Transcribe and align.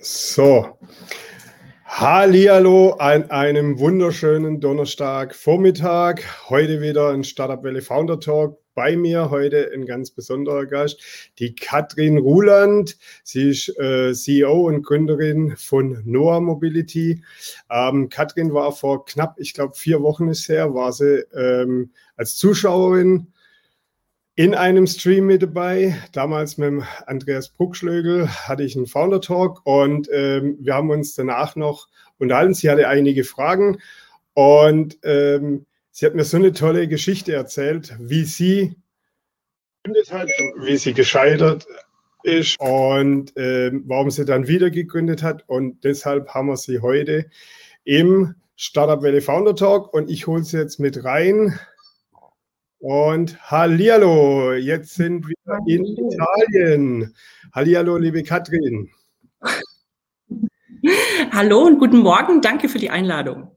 So. 0.00 0.78
Hallihallo 1.84 2.92
an 2.92 3.30
einem 3.30 3.78
wunderschönen 3.78 4.60
Donnerstagvormittag. 4.60 6.22
Heute 6.48 6.80
wieder 6.80 7.10
ein 7.10 7.24
Startup 7.24 7.62
Welle 7.62 7.82
Founder 7.82 8.18
Talk. 8.18 8.58
Bei 8.74 8.96
mir 8.96 9.30
heute 9.30 9.70
ein 9.74 9.84
ganz 9.84 10.10
besonderer 10.10 10.64
Gast, 10.66 11.00
die 11.38 11.54
Katrin 11.54 12.16
Ruland. 12.16 12.96
Sie 13.22 13.50
ist 13.50 13.78
äh, 13.78 14.14
CEO 14.14 14.68
und 14.68 14.82
Gründerin 14.82 15.54
von 15.56 16.00
Noah 16.04 16.40
Mobility. 16.40 17.22
Ähm, 17.70 18.08
Katrin 18.08 18.54
war 18.54 18.72
vor 18.72 19.04
knapp, 19.04 19.34
ich 19.38 19.52
glaube, 19.52 19.74
vier 19.74 20.00
Wochen 20.02 20.28
ist 20.28 20.48
her, 20.48 20.74
war 20.74 20.92
sie 20.92 21.26
ähm, 21.34 21.90
als 22.16 22.36
Zuschauerin 22.36 23.32
in 24.34 24.54
einem 24.54 24.86
Stream 24.86 25.26
mit 25.26 25.42
dabei. 25.42 25.96
Damals 26.12 26.56
mit 26.56 26.82
Andreas 27.06 27.48
Bruckschlögel 27.50 28.28
hatte 28.28 28.62
ich 28.62 28.76
einen 28.76 28.86
Founder 28.86 29.20
Talk 29.20 29.60
und 29.64 30.08
ähm, 30.12 30.56
wir 30.60 30.74
haben 30.74 30.90
uns 30.90 31.14
danach 31.14 31.56
noch 31.56 31.88
unterhalten. 32.18 32.54
Sie 32.54 32.70
hatte 32.70 32.88
einige 32.88 33.24
Fragen 33.24 33.78
und 34.34 34.98
ähm, 35.02 35.66
sie 35.90 36.06
hat 36.06 36.14
mir 36.14 36.24
so 36.24 36.38
eine 36.38 36.52
tolle 36.52 36.88
Geschichte 36.88 37.34
erzählt, 37.34 37.94
wie 37.98 38.24
sie 38.24 38.76
hat, 40.10 40.28
wie 40.60 40.76
sie 40.76 40.94
gescheitert 40.94 41.66
ist 42.22 42.58
und 42.60 43.32
ähm, 43.36 43.82
warum 43.86 44.10
sie 44.10 44.24
dann 44.24 44.46
wieder 44.46 44.70
gegründet 44.70 45.22
hat. 45.22 45.44
Und 45.48 45.84
deshalb 45.84 46.28
haben 46.28 46.46
wir 46.46 46.56
sie 46.56 46.78
heute 46.78 47.26
im 47.84 48.34
Startup 48.56 49.02
Welle 49.02 49.20
Founder 49.20 49.56
Talk 49.56 49.92
und 49.92 50.08
ich 50.08 50.26
hole 50.26 50.44
sie 50.44 50.56
jetzt 50.56 50.78
mit 50.78 51.04
rein. 51.04 51.58
Und 52.82 53.40
Hallihallo, 53.48 54.54
jetzt 54.54 54.96
sind 54.96 55.24
wir 55.28 55.58
in 55.68 55.84
Italien. 55.84 57.14
Hallihallo, 57.52 57.96
liebe 57.96 58.24
Katrin. 58.24 58.90
Hallo 61.30 61.60
und 61.60 61.78
guten 61.78 61.98
Morgen, 61.98 62.40
danke 62.40 62.68
für 62.68 62.80
die 62.80 62.90
Einladung. 62.90 63.52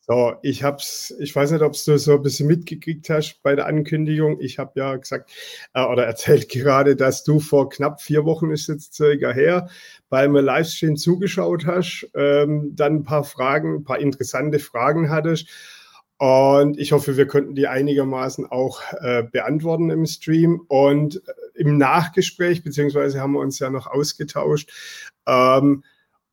So, 0.00 0.32
ich 0.40 0.64
hab's, 0.64 1.14
ich 1.20 1.36
weiß 1.36 1.50
nicht, 1.50 1.60
ob 1.60 1.74
du 1.74 1.98
so 1.98 2.14
ein 2.14 2.22
bisschen 2.22 2.46
mitgekriegt 2.46 3.10
hast 3.10 3.42
bei 3.42 3.54
der 3.54 3.66
Ankündigung. 3.66 4.40
Ich 4.40 4.58
habe 4.58 4.72
ja 4.76 4.96
gesagt 4.96 5.30
äh, 5.74 5.84
oder 5.84 6.06
erzählt 6.06 6.48
gerade, 6.48 6.96
dass 6.96 7.24
du 7.24 7.38
vor 7.38 7.68
knapp 7.68 8.00
vier 8.00 8.24
Wochen 8.24 8.50
ist 8.50 8.66
jetzt 8.66 8.94
circa 8.94 9.30
her, 9.30 9.68
beim 10.08 10.34
Livestream 10.34 10.96
zugeschaut 10.96 11.66
hast, 11.66 12.08
ähm, 12.14 12.74
dann 12.74 12.94
ein 12.94 13.02
paar 13.02 13.24
Fragen, 13.24 13.80
ein 13.80 13.84
paar 13.84 13.98
interessante 13.98 14.58
Fragen 14.58 15.10
hattest 15.10 15.50
und 16.18 16.78
ich 16.78 16.92
hoffe, 16.92 17.16
wir 17.16 17.26
konnten 17.26 17.54
die 17.54 17.66
einigermaßen 17.66 18.46
auch 18.46 18.80
äh, 19.00 19.24
beantworten 19.24 19.90
im 19.90 20.06
Stream. 20.06 20.62
Und 20.68 21.16
äh, 21.16 21.32
im 21.54 21.78
Nachgespräch, 21.78 22.62
beziehungsweise 22.62 23.20
haben 23.20 23.32
wir 23.32 23.40
uns 23.40 23.58
ja 23.58 23.70
noch 23.70 23.86
ausgetauscht. 23.86 24.70
Ähm, 25.26 25.84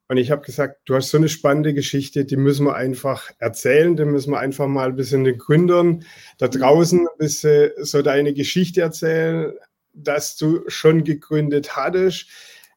und 0.08 0.18
ich 0.18 0.32
habe 0.32 0.42
gesagt, 0.42 0.82
du 0.86 0.96
hast 0.96 1.10
so 1.10 1.18
eine 1.18 1.30
spannende 1.30 1.74
Geschichte, 1.74 2.26
die 2.26 2.38
müssen 2.38 2.66
wir 2.66 2.76
einfach 2.76 3.30
erzählen, 3.38 3.96
die 3.96 4.06
müssen 4.06 4.32
wir 4.32 4.40
einfach 4.40 4.68
mal 4.68 4.90
ein 4.90 4.96
bisschen 4.96 5.24
den 5.24 5.38
Gründern 5.38 6.04
da 6.40 6.48
draußen 6.48 7.02
ein 7.02 7.18
bisschen 7.20 7.72
so 7.78 8.02
deine 8.02 8.34
Geschichte 8.34 8.82
erzählen, 8.82 9.54
dass 9.94 10.36
du 10.36 10.64
schon 10.68 11.04
gegründet 11.04 11.76
hattest, 11.76 12.28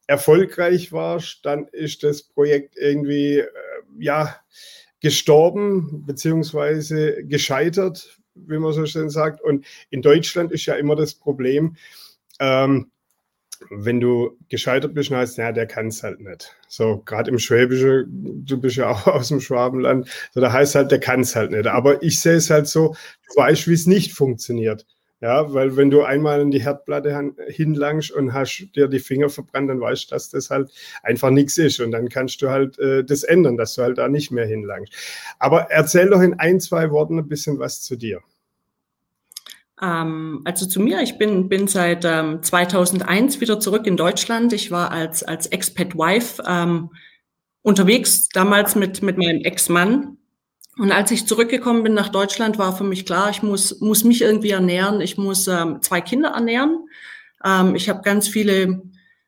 erfolgreich 0.06 0.92
warst, 0.92 1.40
dann 1.44 1.68
ist 1.68 2.02
das 2.02 2.22
Projekt 2.22 2.76
irgendwie, 2.76 3.38
äh, 3.38 3.48
ja, 3.98 4.36
gestorben 5.02 6.04
beziehungsweise 6.06 7.24
gescheitert, 7.24 8.18
wie 8.34 8.58
man 8.58 8.72
so 8.72 8.86
schön 8.86 9.10
sagt. 9.10 9.42
Und 9.42 9.66
in 9.90 10.00
Deutschland 10.00 10.52
ist 10.52 10.66
ja 10.66 10.74
immer 10.74 10.96
das 10.96 11.14
Problem, 11.14 11.76
ähm, 12.40 12.90
wenn 13.70 14.00
du 14.00 14.36
gescheitert 14.48 14.94
bist, 14.94 15.10
heißt 15.10 15.38
ja, 15.38 15.52
der 15.52 15.66
kann 15.66 15.88
es 15.88 16.02
halt 16.02 16.20
nicht. 16.20 16.56
So, 16.68 17.02
gerade 17.04 17.30
im 17.30 17.38
Schwäbischen, 17.38 18.44
du 18.44 18.60
bist 18.60 18.76
ja 18.76 18.90
auch 18.90 19.06
aus 19.06 19.28
dem 19.28 19.40
Schwabenland, 19.40 20.08
so 20.32 20.40
da 20.40 20.52
heißt 20.52 20.74
halt, 20.74 20.90
der 20.90 21.00
kann 21.00 21.20
es 21.20 21.36
halt 21.36 21.50
nicht. 21.50 21.66
Aber 21.66 22.02
ich 22.02 22.20
sehe 22.20 22.34
es 22.36 22.50
halt 22.50 22.66
so, 22.66 22.94
du 23.28 23.40
weißt, 23.40 23.68
wie 23.68 23.74
es 23.74 23.86
nicht 23.86 24.12
funktioniert. 24.12 24.86
Ja, 25.22 25.54
weil 25.54 25.76
wenn 25.76 25.88
du 25.88 26.02
einmal 26.02 26.40
in 26.40 26.50
die 26.50 26.64
Herdplatte 26.64 27.32
hinlangst 27.46 28.10
und 28.10 28.32
hast 28.32 28.66
dir 28.74 28.88
die 28.88 28.98
Finger 28.98 29.28
verbrannt, 29.28 29.70
dann 29.70 29.80
weißt 29.80 30.10
du, 30.10 30.14
dass 30.16 30.30
das 30.30 30.50
halt 30.50 30.72
einfach 31.04 31.30
nichts 31.30 31.56
ist. 31.58 31.78
Und 31.78 31.92
dann 31.92 32.08
kannst 32.08 32.42
du 32.42 32.50
halt 32.50 32.76
äh, 32.80 33.04
das 33.04 33.22
ändern, 33.22 33.56
dass 33.56 33.76
du 33.76 33.82
halt 33.82 33.98
da 33.98 34.08
nicht 34.08 34.32
mehr 34.32 34.46
hinlangst. 34.46 34.92
Aber 35.38 35.70
erzähl 35.70 36.10
doch 36.10 36.20
in 36.20 36.34
ein, 36.40 36.58
zwei 36.58 36.90
Worten 36.90 37.20
ein 37.20 37.28
bisschen 37.28 37.60
was 37.60 37.82
zu 37.82 37.94
dir. 37.94 38.20
Ähm, 39.80 40.40
also 40.44 40.66
zu 40.66 40.80
mir, 40.80 41.00
ich 41.02 41.18
bin, 41.18 41.48
bin 41.48 41.68
seit 41.68 42.04
ähm, 42.04 42.42
2001 42.42 43.40
wieder 43.40 43.60
zurück 43.60 43.86
in 43.86 43.96
Deutschland. 43.96 44.52
Ich 44.52 44.72
war 44.72 44.90
als, 44.90 45.22
als 45.22 45.46
Expat-Wife 45.46 46.42
ähm, 46.48 46.90
unterwegs, 47.62 48.28
damals 48.28 48.74
mit, 48.74 49.02
mit 49.02 49.18
meinem 49.18 49.42
Ex-Mann 49.44 50.18
und 50.78 50.90
als 50.90 51.10
ich 51.10 51.26
zurückgekommen 51.26 51.82
bin 51.82 51.94
nach 51.94 52.08
Deutschland, 52.08 52.58
war 52.58 52.74
für 52.76 52.84
mich 52.84 53.04
klar, 53.04 53.28
ich 53.30 53.42
muss, 53.42 53.80
muss 53.80 54.04
mich 54.04 54.22
irgendwie 54.22 54.50
ernähren. 54.50 55.00
Ich 55.00 55.18
muss 55.18 55.46
ähm, 55.46 55.82
zwei 55.82 56.00
Kinder 56.00 56.30
ernähren. 56.30 56.88
Ähm, 57.44 57.74
ich 57.74 57.88
habe 57.90 58.00
ganz 58.02 58.26
viele, 58.26 58.82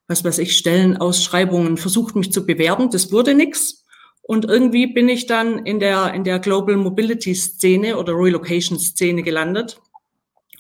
was 0.08 0.24
weiß 0.24 0.38
ich, 0.38 0.56
Stellenausschreibungen 0.56 1.76
versucht, 1.76 2.16
mich 2.16 2.32
zu 2.32 2.46
bewerben. 2.46 2.90
Das 2.90 3.12
wurde 3.12 3.34
nix. 3.34 3.84
Und 4.22 4.46
irgendwie 4.46 4.86
bin 4.86 5.10
ich 5.10 5.26
dann 5.26 5.66
in 5.66 5.80
der, 5.80 6.14
in 6.14 6.24
der 6.24 6.38
Global 6.38 6.76
Mobility 6.76 7.34
Szene 7.34 7.98
oder 7.98 8.14
Relocation 8.14 8.78
Szene 8.78 9.22
gelandet. 9.22 9.82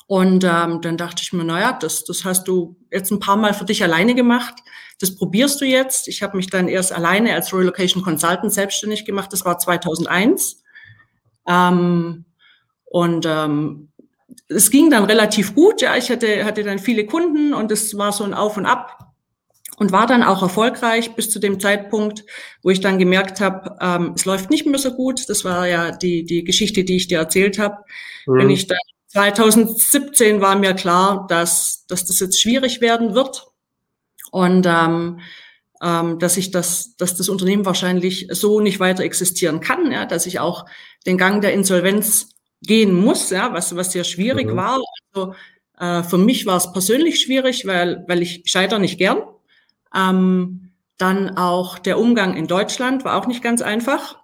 Und 0.06 0.44
ähm, 0.44 0.82
dann 0.82 0.98
dachte 0.98 1.22
ich 1.22 1.32
mir, 1.32 1.44
naja, 1.44 1.78
das, 1.80 2.04
das 2.04 2.26
hast 2.26 2.46
du 2.46 2.76
jetzt 2.92 3.10
ein 3.10 3.20
paar 3.20 3.38
Mal 3.38 3.54
für 3.54 3.64
dich 3.64 3.82
alleine 3.82 4.14
gemacht. 4.14 4.54
Das 5.00 5.16
probierst 5.16 5.62
du 5.62 5.64
jetzt. 5.64 6.08
Ich 6.08 6.22
habe 6.22 6.36
mich 6.36 6.50
dann 6.50 6.68
erst 6.68 6.92
alleine 6.92 7.32
als 7.32 7.54
Relocation 7.54 8.02
Consultant 8.02 8.52
selbstständig 8.52 9.06
gemacht. 9.06 9.32
Das 9.32 9.46
war 9.46 9.58
2001. 9.58 10.62
Ähm, 11.46 12.24
und 12.84 13.26
ähm, 13.26 13.88
es 14.48 14.70
ging 14.70 14.90
dann 14.90 15.04
relativ 15.04 15.54
gut. 15.54 15.82
Ja, 15.82 15.96
ich 15.96 16.10
hatte, 16.10 16.44
hatte 16.44 16.62
dann 16.62 16.78
viele 16.78 17.06
Kunden 17.06 17.54
und 17.54 17.70
es 17.72 17.96
war 17.96 18.12
so 18.12 18.24
ein 18.24 18.34
Auf 18.34 18.56
und 18.56 18.66
Ab 18.66 19.14
und 19.76 19.92
war 19.92 20.06
dann 20.06 20.22
auch 20.22 20.42
erfolgreich 20.42 21.14
bis 21.14 21.30
zu 21.30 21.38
dem 21.38 21.58
Zeitpunkt, 21.58 22.24
wo 22.62 22.70
ich 22.70 22.80
dann 22.80 22.98
gemerkt 22.98 23.40
habe, 23.40 23.76
ähm, 23.80 24.12
es 24.14 24.24
läuft 24.24 24.50
nicht 24.50 24.66
mehr 24.66 24.78
so 24.78 24.92
gut. 24.92 25.28
Das 25.28 25.44
war 25.44 25.66
ja 25.66 25.90
die, 25.90 26.24
die 26.24 26.44
Geschichte, 26.44 26.84
die 26.84 26.96
ich 26.96 27.08
dir 27.08 27.18
erzählt 27.18 27.58
habe. 27.58 27.78
Mhm. 28.26 28.38
Wenn 28.38 28.50
ich 28.50 28.66
dann 28.66 28.78
2017 29.08 30.40
war 30.40 30.56
mir 30.56 30.74
klar, 30.74 31.26
dass, 31.28 31.86
dass 31.86 32.04
das 32.04 32.20
jetzt 32.20 32.40
schwierig 32.40 32.80
werden 32.80 33.14
wird 33.14 33.46
und 34.30 34.66
ähm, 34.68 35.20
ähm, 35.84 36.18
dass 36.18 36.38
ich 36.38 36.50
das, 36.50 36.96
dass 36.96 37.14
das 37.14 37.28
Unternehmen 37.28 37.66
wahrscheinlich 37.66 38.28
so 38.30 38.60
nicht 38.60 38.80
weiter 38.80 39.04
existieren 39.04 39.60
kann, 39.60 39.92
ja, 39.92 40.06
dass 40.06 40.24
ich 40.24 40.40
auch 40.40 40.64
den 41.06 41.18
Gang 41.18 41.42
der 41.42 41.52
Insolvenz 41.52 42.30
gehen 42.62 42.94
muss, 42.94 43.28
ja, 43.28 43.52
was, 43.52 43.76
was 43.76 43.92
sehr 43.92 44.04
schwierig 44.04 44.48
mhm. 44.48 44.56
war. 44.56 44.80
Also, 45.12 45.34
äh, 45.78 46.02
für 46.02 46.16
mich 46.16 46.46
war 46.46 46.56
es 46.56 46.72
persönlich 46.72 47.20
schwierig, 47.20 47.66
weil, 47.66 48.02
weil 48.08 48.22
ich 48.22 48.42
scheiter 48.46 48.78
nicht 48.78 48.96
gern. 48.96 49.22
Ähm, 49.94 50.70
dann 50.96 51.36
auch 51.36 51.78
der 51.78 51.98
Umgang 51.98 52.34
in 52.34 52.46
Deutschland 52.46 53.04
war 53.04 53.20
auch 53.20 53.26
nicht 53.26 53.42
ganz 53.42 53.60
einfach. 53.60 54.18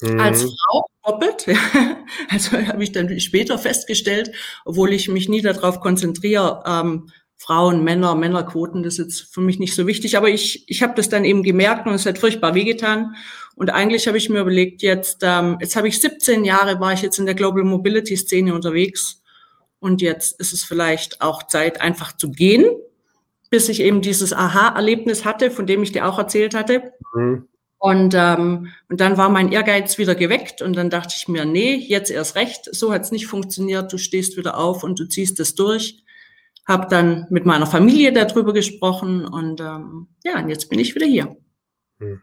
Mhm. 0.00 0.20
Als 0.20 0.42
Frau 0.42 0.86
doppelt. 1.04 1.46
also 2.28 2.52
habe 2.52 2.84
ich 2.84 2.92
dann 2.92 3.18
später 3.18 3.58
festgestellt, 3.58 4.30
obwohl 4.64 4.92
ich 4.92 5.08
mich 5.08 5.28
nie 5.28 5.42
darauf 5.42 5.80
konzentriere, 5.80 6.62
ähm, 6.64 7.10
Frauen, 7.42 7.82
Männer, 7.82 8.14
Männerquoten, 8.14 8.84
das 8.84 8.94
ist 8.94 8.98
jetzt 8.98 9.34
für 9.34 9.40
mich 9.40 9.58
nicht 9.58 9.74
so 9.74 9.88
wichtig, 9.88 10.16
aber 10.16 10.28
ich, 10.28 10.64
ich 10.68 10.80
habe 10.80 10.94
das 10.94 11.08
dann 11.08 11.24
eben 11.24 11.42
gemerkt 11.42 11.88
und 11.88 11.92
es 11.92 12.06
hat 12.06 12.18
furchtbar 12.18 12.54
wehgetan. 12.54 13.16
Und 13.56 13.70
eigentlich 13.70 14.06
habe 14.06 14.16
ich 14.16 14.28
mir 14.28 14.40
überlegt, 14.40 14.80
jetzt, 14.80 15.22
ähm, 15.22 15.58
jetzt 15.60 15.74
habe 15.74 15.88
ich 15.88 16.00
17 16.00 16.44
Jahre, 16.44 16.78
war 16.78 16.92
ich 16.92 17.02
jetzt 17.02 17.18
in 17.18 17.26
der 17.26 17.34
Global 17.34 17.64
Mobility 17.64 18.16
Szene 18.16 18.54
unterwegs 18.54 19.22
und 19.80 20.00
jetzt 20.00 20.38
ist 20.38 20.52
es 20.52 20.62
vielleicht 20.62 21.20
auch 21.20 21.42
Zeit, 21.48 21.80
einfach 21.80 22.16
zu 22.16 22.30
gehen, 22.30 22.64
bis 23.50 23.68
ich 23.68 23.80
eben 23.80 24.02
dieses 24.02 24.32
Aha-Erlebnis 24.32 25.24
hatte, 25.24 25.50
von 25.50 25.66
dem 25.66 25.82
ich 25.82 25.90
dir 25.90 26.06
auch 26.06 26.18
erzählt 26.18 26.54
hatte. 26.54 26.92
Mhm. 27.12 27.48
Und, 27.78 28.14
ähm, 28.16 28.68
und 28.88 29.00
dann 29.00 29.16
war 29.16 29.30
mein 29.30 29.50
Ehrgeiz 29.50 29.98
wieder 29.98 30.14
geweckt 30.14 30.62
und 30.62 30.76
dann 30.76 30.90
dachte 30.90 31.14
ich 31.16 31.26
mir, 31.26 31.44
nee, 31.44 31.74
jetzt 31.74 32.12
erst 32.12 32.36
recht, 32.36 32.68
so 32.72 32.92
hat 32.92 33.02
es 33.02 33.10
nicht 33.10 33.26
funktioniert, 33.26 33.92
du 33.92 33.98
stehst 33.98 34.36
wieder 34.36 34.56
auf 34.56 34.84
und 34.84 35.00
du 35.00 35.08
ziehst 35.08 35.40
es 35.40 35.56
durch 35.56 36.02
habe 36.66 36.86
dann 36.88 37.26
mit 37.30 37.46
meiner 37.46 37.66
Familie 37.66 38.12
darüber 38.12 38.52
gesprochen 38.52 39.26
und 39.26 39.60
ähm, 39.60 40.08
ja, 40.24 40.38
und 40.38 40.48
jetzt 40.48 40.68
bin 40.68 40.78
ich 40.78 40.94
wieder 40.94 41.06
hier. 41.06 41.36
Hm. 41.98 42.20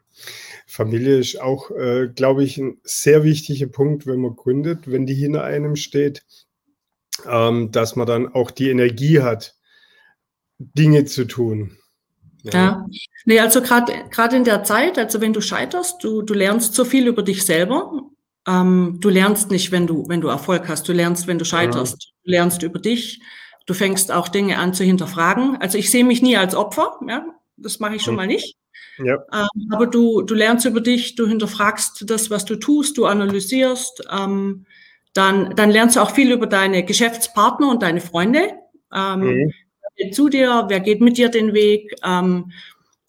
Familie 0.66 1.18
ist 1.18 1.42
auch, 1.42 1.72
äh, 1.72 2.10
glaube 2.14 2.44
ich, 2.44 2.58
ein 2.58 2.80
sehr 2.84 3.24
wichtiger 3.24 3.68
Punkt, 3.68 4.06
wenn 4.06 4.22
man 4.22 4.36
gründet, 4.36 4.90
wenn 4.90 5.06
die 5.06 5.16
hinter 5.16 5.44
einem 5.44 5.76
steht, 5.76 6.24
ähm, 7.28 7.72
dass 7.72 7.96
man 7.96 8.08
dann 8.08 8.28
auch 8.28 8.52
die 8.52 8.70
Energie 8.70 9.22
hat, 9.22 9.56
Dinge 10.58 11.06
zu 11.06 11.26
tun. 11.26 11.78
Ja, 12.44 12.54
ja. 12.54 12.86
nee, 13.26 13.40
also 13.40 13.62
gerade 13.62 13.92
gerade 14.10 14.36
in 14.38 14.44
der 14.44 14.64
Zeit, 14.64 14.98
also 14.98 15.20
wenn 15.20 15.34
du 15.34 15.42
scheiterst, 15.42 16.04
du, 16.04 16.22
du 16.22 16.34
lernst 16.34 16.74
so 16.74 16.86
viel 16.86 17.08
über 17.08 17.24
dich 17.24 17.46
selber. 17.46 18.04
Ähm, 18.48 18.98
du 19.02 19.10
lernst 19.10 19.52
nicht, 19.52 19.72
wenn 19.72 19.88
du, 19.88 20.08
wenn 20.08 20.22
du 20.22 20.30
Erfolg 20.30 20.70
hast, 20.70 20.88
du 20.88 20.94
lernst, 20.94 21.28
wenn 21.28 21.40
du 21.40 21.46
scheiterst. 21.46 22.02
Ja. 22.02 22.10
Du 22.24 22.32
lernst 22.32 22.64
über 22.64 22.80
dich, 22.80 23.22
Du 23.70 23.76
fängst 23.76 24.12
auch 24.12 24.30
Dinge 24.30 24.58
an 24.58 24.74
zu 24.74 24.84
hinterfragen. 24.84 25.58
Also 25.58 25.78
ich 25.78 25.92
sehe 25.92 26.04
mich 26.04 26.24
nie 26.24 26.36
als 26.36 26.56
Opfer. 26.56 27.00
Ja? 27.08 27.24
Das 27.56 27.80
mache 27.80 27.94
ich 27.94 28.02
schon 28.02 28.16
mhm. 28.16 28.18
mal 28.18 28.26
nicht. 28.26 28.58
Ja. 28.98 29.20
Ähm, 29.32 29.70
aber 29.72 29.86
du, 29.86 30.24
du 30.24 30.34
lernst 30.34 30.66
über 30.66 30.82
dich, 30.82 31.14
du 31.14 31.28
hinterfragst 31.28 32.10
das, 32.10 32.32
was 32.32 32.46
du 32.46 32.56
tust, 32.56 32.98
du 32.98 33.06
analysierst. 33.06 34.08
Ähm, 34.12 34.66
dann, 35.14 35.56
dann 35.56 35.70
lernst 35.70 35.98
du 35.98 36.00
auch 36.00 36.10
viel 36.10 36.32
über 36.32 36.48
deine 36.48 36.84
Geschäftspartner 36.84 37.70
und 37.70 37.84
deine 37.84 38.02
Freunde. 38.02 38.54
Ähm, 38.92 39.20
mhm. 39.20 39.54
Wer 39.82 40.06
geht 40.06 40.16
zu 40.16 40.30
dir? 40.30 40.66
Wer 40.68 40.80
geht 40.80 41.02
mit 41.02 41.20
dir 41.20 41.30
den 41.30 41.54
Weg? 41.54 41.94
Ähm, 42.04 42.52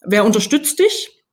wer 0.05 0.23
unterstützt 0.25 0.77
dich? 0.77 1.23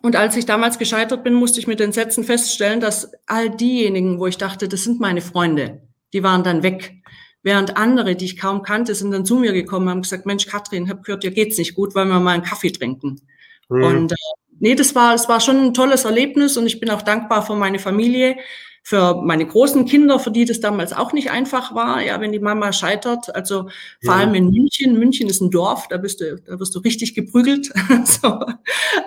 Und 0.00 0.14
als 0.14 0.36
ich 0.36 0.46
damals 0.46 0.78
gescheitert 0.78 1.24
bin, 1.24 1.34
musste 1.34 1.58
ich 1.58 1.66
mit 1.66 1.80
den 1.80 1.90
Sätzen 1.90 2.22
feststellen, 2.22 2.78
dass 2.78 3.10
all 3.26 3.50
diejenigen, 3.50 4.20
wo 4.20 4.28
ich 4.28 4.38
dachte, 4.38 4.68
das 4.68 4.84
sind 4.84 5.00
meine 5.00 5.22
Freunde, 5.22 5.82
die 6.12 6.22
waren 6.22 6.44
dann 6.44 6.62
weg. 6.62 6.94
Während 7.42 7.76
andere, 7.76 8.16
die 8.16 8.26
ich 8.26 8.36
kaum 8.36 8.62
kannte, 8.62 8.94
sind 8.94 9.12
dann 9.12 9.24
zu 9.24 9.36
mir 9.36 9.52
gekommen 9.52 9.86
und 9.86 9.90
haben 9.90 10.02
gesagt, 10.02 10.26
Mensch, 10.26 10.46
Katrin, 10.46 10.90
hab 10.90 11.04
gehört, 11.04 11.22
dir 11.22 11.30
geht's 11.30 11.56
nicht 11.56 11.74
gut, 11.74 11.94
wollen 11.94 12.08
wir 12.08 12.20
mal 12.20 12.32
einen 12.32 12.42
Kaffee 12.42 12.70
trinken. 12.70 13.20
Mhm. 13.70 13.82
Und 13.82 14.12
äh, 14.12 14.16
nee, 14.58 14.74
das 14.74 14.94
war, 14.94 15.12
das 15.12 15.28
war 15.28 15.40
schon 15.40 15.56
ein 15.56 15.74
tolles 15.74 16.04
Erlebnis 16.04 16.56
und 16.56 16.66
ich 16.66 16.80
bin 16.80 16.90
auch 16.90 17.02
dankbar 17.02 17.44
für 17.44 17.54
meine 17.54 17.78
Familie, 17.78 18.36
für 18.82 19.22
meine 19.22 19.46
großen 19.46 19.84
Kinder, 19.86 20.18
für 20.18 20.30
die 20.30 20.44
das 20.44 20.60
damals 20.60 20.92
auch 20.92 21.12
nicht 21.12 21.30
einfach 21.30 21.74
war, 21.74 22.02
ja, 22.02 22.20
wenn 22.20 22.32
die 22.32 22.38
Mama 22.38 22.72
scheitert. 22.72 23.34
Also 23.34 23.68
vor 24.02 24.14
ja. 24.14 24.20
allem 24.20 24.34
in 24.34 24.50
München. 24.50 24.98
München 24.98 25.28
ist 25.28 25.40
ein 25.40 25.50
Dorf, 25.50 25.88
da 25.88 25.96
bist 25.96 26.20
du, 26.20 26.36
da 26.36 26.58
wirst 26.58 26.74
du 26.74 26.80
richtig 26.80 27.14
geprügelt. 27.14 27.70
so. 28.04 28.40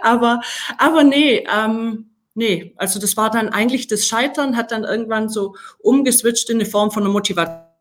Aber, 0.02 0.42
aber 0.78 1.04
nee, 1.04 1.46
ähm, 1.56 2.10
nee, 2.34 2.74
also 2.78 3.00
das 3.00 3.18
war 3.18 3.30
dann 3.30 3.50
eigentlich 3.50 3.88
das 3.88 4.08
Scheitern, 4.08 4.58
hat 4.58 4.72
dann 4.72 4.84
irgendwann 4.84 5.30
so 5.30 5.56
umgeswitcht 5.80 6.50
in 6.50 6.58
eine 6.58 6.66
Form 6.66 6.92
von 6.92 7.04
einer 7.04 7.12
Motivation. 7.12 7.73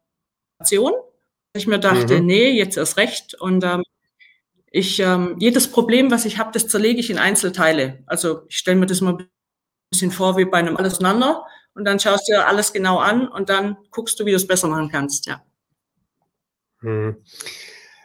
Ich 1.54 1.66
mir 1.66 1.78
dachte, 1.78 2.20
mhm. 2.20 2.26
nee, 2.26 2.50
jetzt 2.50 2.76
erst 2.76 2.96
recht. 2.96 3.34
Und 3.34 3.62
ähm, 3.64 3.82
ich, 4.70 5.00
ähm, 5.00 5.36
jedes 5.38 5.70
Problem, 5.70 6.10
was 6.10 6.24
ich 6.24 6.38
habe, 6.38 6.50
das 6.52 6.68
zerlege 6.68 7.00
ich 7.00 7.10
in 7.10 7.18
Einzelteile. 7.18 8.02
Also 8.06 8.42
ich 8.48 8.56
stelle 8.56 8.80
mir 8.80 8.86
das 8.86 9.00
mal 9.00 9.16
ein 9.16 9.28
bisschen 9.90 10.10
vor 10.10 10.36
wie 10.38 10.46
bei 10.46 10.58
einem 10.58 10.76
Alles 10.76 10.94
auseinander 10.94 11.44
und 11.74 11.84
dann 11.84 12.00
schaust 12.00 12.28
du 12.28 12.32
dir 12.32 12.46
alles 12.46 12.72
genau 12.72 12.98
an 12.98 13.28
und 13.28 13.48
dann 13.48 13.76
guckst 13.90 14.18
du, 14.18 14.26
wie 14.26 14.30
du 14.30 14.36
es 14.36 14.46
besser 14.46 14.68
machen 14.68 14.90
kannst, 14.90 15.26
ja. 15.26 15.42
Hm. 16.80 17.16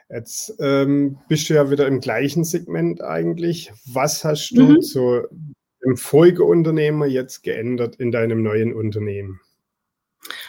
Jetzt 0.10 0.54
ähm, 0.60 1.18
bist 1.28 1.50
du 1.50 1.56
ja 1.56 1.70
wieder 1.70 1.88
im 1.88 2.00
gleichen 2.00 2.46
Segment 2.46 3.02
eigentlich. 3.02 3.72
Was 3.86 4.24
hast 4.24 4.52
du 4.52 4.64
mhm. 4.64 4.82
zu 4.82 5.24
dem 5.84 5.98
Folgeunternehmer 5.98 7.08
jetzt 7.08 7.44
geändert 7.44 7.98
in 7.98 8.12
deinem 8.12 8.42
neuen 8.42 8.74
Unternehmen? 8.74 9.42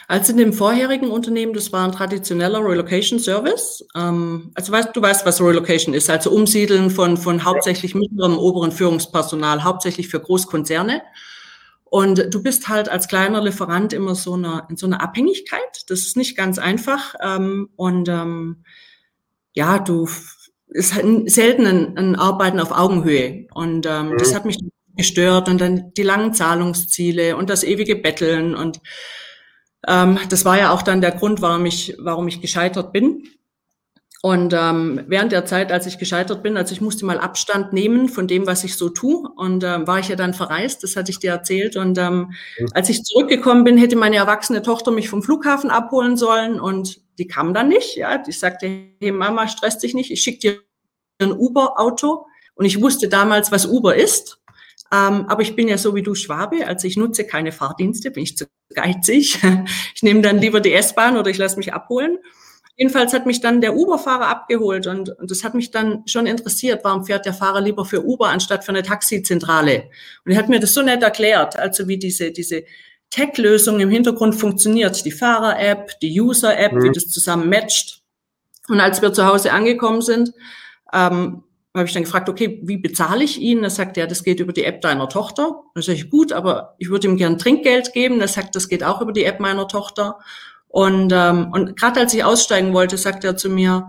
Also 0.09 0.31
in 0.31 0.39
dem 0.39 0.53
vorherigen 0.53 1.11
Unternehmen, 1.11 1.53
das 1.53 1.71
war 1.71 1.85
ein 1.85 1.91
traditioneller 1.91 2.65
Relocation 2.65 3.19
Service. 3.19 3.85
Ähm, 3.95 4.49
also 4.55 4.71
weißt, 4.71 4.89
du 4.95 5.01
weißt, 5.03 5.23
was 5.23 5.39
Relocation 5.39 5.93
ist, 5.93 6.09
also 6.09 6.31
Umsiedeln 6.31 6.89
von, 6.89 7.15
von 7.15 7.45
hauptsächlich 7.45 7.93
mittlerem, 7.93 8.39
oberen 8.39 8.71
Führungspersonal, 8.71 9.63
hauptsächlich 9.63 10.07
für 10.07 10.19
Großkonzerne. 10.19 11.03
Und 11.83 12.33
du 12.33 12.41
bist 12.41 12.69
halt 12.69 12.89
als 12.89 13.07
kleiner 13.07 13.43
Lieferant 13.43 13.93
immer 13.93 14.15
so 14.15 14.33
eine, 14.33 14.65
in 14.67 14.77
so 14.77 14.87
einer 14.87 14.99
Abhängigkeit. 14.99 15.83
Das 15.89 15.99
ist 15.99 16.17
nicht 16.17 16.35
ganz 16.35 16.57
einfach. 16.57 17.13
Ähm, 17.23 17.69
und 17.75 18.09
ähm, 18.09 18.63
ja, 19.53 19.77
du 19.77 20.09
ist 20.69 20.95
halt 20.95 21.29
selten 21.29 21.67
ein, 21.67 21.97
ein 21.99 22.15
Arbeiten 22.15 22.59
auf 22.59 22.71
Augenhöhe. 22.71 23.45
Und 23.53 23.85
ähm, 23.85 24.09
mhm. 24.09 24.17
das 24.17 24.33
hat 24.33 24.45
mich 24.45 24.57
gestört. 24.97 25.49
Und 25.49 25.61
dann 25.61 25.93
die 25.95 26.01
langen 26.01 26.33
Zahlungsziele 26.33 27.37
und 27.37 27.51
das 27.51 27.63
ewige 27.63 27.95
Betteln. 27.95 28.55
Und 28.55 28.81
ähm, 29.87 30.19
das 30.29 30.45
war 30.45 30.57
ja 30.57 30.71
auch 30.71 30.81
dann 30.81 31.01
der 31.01 31.11
Grund, 31.11 31.41
warum 31.41 31.65
ich, 31.65 31.95
warum 31.99 32.27
ich 32.27 32.41
gescheitert 32.41 32.91
bin. 32.91 33.23
Und 34.21 34.53
ähm, 34.53 35.05
während 35.07 35.31
der 35.31 35.45
Zeit, 35.45 35.71
als 35.71 35.85
ich 35.85 35.97
gescheitert 35.97 36.43
bin, 36.43 36.57
also 36.57 36.73
ich 36.73 36.81
musste 36.81 37.05
mal 37.05 37.19
Abstand 37.19 37.71
nehmen 37.71 38.09
von 38.09 38.27
dem, 38.27 38.47
was 38.47 38.65
ich 38.65 38.75
so 38.75 38.89
tue, 38.89 39.29
und 39.37 39.63
ähm, 39.63 39.87
war 39.87 39.99
ich 39.99 40.09
ja 40.09 40.17
dann 40.17 40.33
verreist, 40.33 40.83
das 40.83 40.97
hatte 40.97 41.09
ich 41.09 41.19
dir 41.19 41.31
erzählt. 41.31 41.77
Und 41.77 41.97
ähm, 41.97 42.33
mhm. 42.59 42.67
als 42.73 42.89
ich 42.89 43.03
zurückgekommen 43.03 43.63
bin, 43.63 43.77
hätte 43.77 43.95
meine 43.95 44.17
erwachsene 44.17 44.61
Tochter 44.61 44.91
mich 44.91 45.09
vom 45.09 45.23
Flughafen 45.23 45.69
abholen 45.69 46.17
sollen 46.17 46.59
und 46.59 46.99
die 47.17 47.27
kam 47.27 47.53
dann 47.53 47.69
nicht. 47.69 47.95
Ja, 47.95 48.17
die 48.17 48.33
sagte, 48.33 48.67
hey 48.99 49.11
Mama, 49.13 49.47
stress 49.47 49.77
dich 49.77 49.93
nicht, 49.93 50.11
ich 50.11 50.21
schicke 50.21 50.39
dir 50.39 50.59
ein 51.19 51.31
Uber-Auto. 51.31 52.25
Und 52.55 52.65
ich 52.65 52.81
wusste 52.81 53.07
damals, 53.07 53.53
was 53.53 53.65
Uber 53.65 53.95
ist. 53.95 54.38
Ähm, 54.91 55.25
aber 55.27 55.41
ich 55.41 55.55
bin 55.55 55.67
ja 55.67 55.77
so 55.77 55.93
wie 55.95 56.01
du 56.01 56.15
Schwabe, 56.15 56.65
also 56.65 56.87
ich 56.87 56.97
nutze 56.97 57.25
keine 57.25 57.51
Fahrdienste, 57.51 58.11
bin 58.11 58.23
ich 58.23 58.37
zu 58.37 58.45
geizig. 58.73 59.39
Ich 59.95 60.03
nehme 60.03 60.21
dann 60.21 60.39
lieber 60.39 60.61
die 60.61 60.73
S-Bahn 60.73 61.17
oder 61.17 61.29
ich 61.29 61.37
lasse 61.37 61.57
mich 61.57 61.73
abholen. 61.73 62.19
Jedenfalls 62.77 63.11
hat 63.11 63.25
mich 63.25 63.41
dann 63.41 63.59
der 63.59 63.75
Uber-Fahrer 63.75 64.27
abgeholt 64.27 64.87
und, 64.87 65.09
und 65.09 65.29
das 65.29 65.43
hat 65.43 65.53
mich 65.53 65.69
dann 65.69 66.03
schon 66.05 66.25
interessiert, 66.25 66.79
warum 66.85 67.03
fährt 67.03 67.25
der 67.25 67.33
Fahrer 67.33 67.59
lieber 67.59 67.83
für 67.83 68.05
Uber 68.05 68.29
anstatt 68.29 68.63
für 68.63 68.69
eine 68.69 68.83
Taxizentrale? 68.83 69.89
Und 70.23 70.31
er 70.31 70.37
hat 70.37 70.47
mir 70.47 70.61
das 70.61 70.73
so 70.73 70.81
nett 70.81 71.03
erklärt, 71.03 71.59
also 71.59 71.89
wie 71.89 71.97
diese, 71.97 72.31
diese 72.31 72.63
Tech-Lösung 73.09 73.81
im 73.81 73.89
Hintergrund 73.89 74.35
funktioniert, 74.35 75.03
die 75.03 75.11
Fahrer-App, 75.11 75.99
die 75.99 76.21
User-App, 76.21 76.71
mhm. 76.71 76.83
wie 76.83 76.91
das 76.93 77.09
zusammen 77.09 77.49
matcht. 77.49 78.01
Und 78.69 78.79
als 78.79 79.01
wir 79.01 79.11
zu 79.11 79.25
Hause 79.25 79.51
angekommen 79.51 80.01
sind, 80.01 80.31
ähm, 80.93 81.43
habe 81.75 81.87
ich 81.87 81.93
dann 81.93 82.03
gefragt, 82.03 82.29
okay, 82.29 82.59
wie 82.63 82.77
bezahle 82.77 83.23
ich 83.23 83.39
ihn? 83.39 83.63
Er 83.63 83.69
sagt, 83.69 83.97
ja, 83.97 84.07
das 84.07 84.23
geht 84.23 84.39
über 84.39 84.53
die 84.53 84.63
App 84.63 84.81
deiner 84.81 85.07
Tochter. 85.07 85.61
Dann 85.75 85.83
sage 85.83 85.97
ich, 85.97 86.09
gut, 86.09 86.31
aber 86.31 86.75
ich 86.79 86.89
würde 86.89 87.07
ihm 87.07 87.15
gern 87.15 87.37
Trinkgeld 87.37 87.93
geben. 87.93 88.19
Er 88.21 88.27
sagt, 88.27 88.55
das 88.55 88.69
geht 88.69 88.83
auch 88.83 89.01
über 89.01 89.11
die 89.11 89.23
App 89.23 89.39
meiner 89.39 89.67
Tochter. 89.67 90.17
Und, 90.67 91.11
ähm, 91.13 91.51
und 91.51 91.79
gerade 91.79 91.99
als 91.99 92.13
ich 92.13 92.23
aussteigen 92.23 92.73
wollte, 92.73 92.97
sagte 92.97 93.27
er 93.27 93.37
zu 93.37 93.49
mir, 93.49 93.87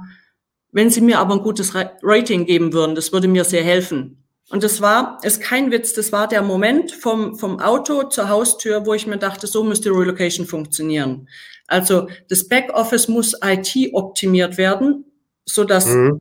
wenn 0.73 0.91
Sie 0.91 1.01
mir 1.01 1.19
aber 1.19 1.35
ein 1.35 1.43
gutes 1.43 1.75
Rating 1.75 2.47
geben 2.47 2.73
würden, 2.73 2.95
das 2.95 3.13
würde 3.13 3.29
mir 3.29 3.45
sehr 3.45 3.65
helfen. 3.65 4.23
Und 4.51 4.63
das 4.63 4.81
war, 4.81 5.19
ist 5.23 5.41
kein 5.41 5.71
Witz, 5.71 5.93
das 5.95 6.13
war 6.13 6.27
der 6.27 6.43
Moment 6.43 6.91
vom, 6.93 7.37
vom 7.37 7.61
Auto 7.61 8.05
zur 8.05 8.29
Haustür, 8.29 8.85
wo 8.85 8.95
ich 8.95 9.07
mir 9.07 9.17
dachte, 9.17 9.47
so 9.47 9.63
müsste 9.63 9.91
Relocation 9.91 10.47
funktionieren. 10.47 11.29
Also 11.69 12.09
das 12.29 12.49
Backoffice 12.49 13.09
muss 13.09 13.37
IT 13.45 13.75
optimiert 13.93 14.59
werden, 14.59 15.05
so 15.45 15.65
dass 15.65 15.87
mhm. 15.87 16.19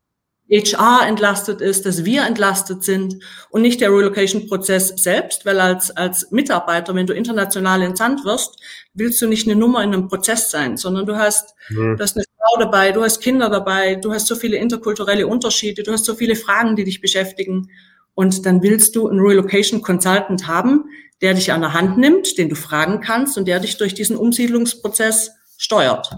HR 0.49 1.07
entlastet 1.07 1.61
ist, 1.61 1.85
dass 1.85 2.05
wir 2.05 2.25
entlastet 2.25 2.83
sind 2.83 3.23
und 3.51 3.61
nicht 3.61 3.81
der 3.81 3.91
Relocation-Prozess 3.91 4.93
selbst, 4.97 5.45
weil 5.45 5.59
als, 5.59 5.91
als 5.91 6.31
Mitarbeiter, 6.31 6.95
wenn 6.95 7.05
du 7.05 7.13
international 7.13 7.83
entsandt 7.83 8.25
wirst, 8.25 8.59
willst 8.93 9.21
du 9.21 9.27
nicht 9.27 9.47
eine 9.47 9.59
Nummer 9.59 9.83
in 9.83 9.93
einem 9.93 10.07
Prozess 10.07 10.49
sein, 10.49 10.75
sondern 10.75 11.05
du 11.05 11.17
hast, 11.17 11.53
mhm. 11.69 11.97
du 11.97 12.03
hast 12.03 12.17
eine 12.17 12.25
Frau 12.37 12.59
dabei, 12.59 12.91
du 12.91 13.03
hast 13.03 13.21
Kinder 13.21 13.49
dabei, 13.49 13.95
du 13.95 14.11
hast 14.11 14.27
so 14.27 14.35
viele 14.35 14.57
interkulturelle 14.57 15.27
Unterschiede, 15.27 15.83
du 15.83 15.91
hast 15.91 16.05
so 16.05 16.15
viele 16.15 16.35
Fragen, 16.35 16.75
die 16.75 16.83
dich 16.83 16.99
beschäftigen. 16.99 17.69
Und 18.15 18.45
dann 18.45 18.63
willst 18.63 18.95
du 18.95 19.07
einen 19.07 19.19
Relocation 19.19 19.81
Consultant 19.81 20.47
haben, 20.47 20.85
der 21.21 21.35
dich 21.35 21.51
an 21.51 21.61
der 21.61 21.73
Hand 21.73 21.97
nimmt, 21.97 22.37
den 22.37 22.49
du 22.49 22.55
fragen 22.55 23.01
kannst 23.01 23.37
und 23.37 23.47
der 23.47 23.59
dich 23.59 23.77
durch 23.77 23.93
diesen 23.93 24.17
Umsiedlungsprozess 24.17 25.31
steuert. 25.57 26.11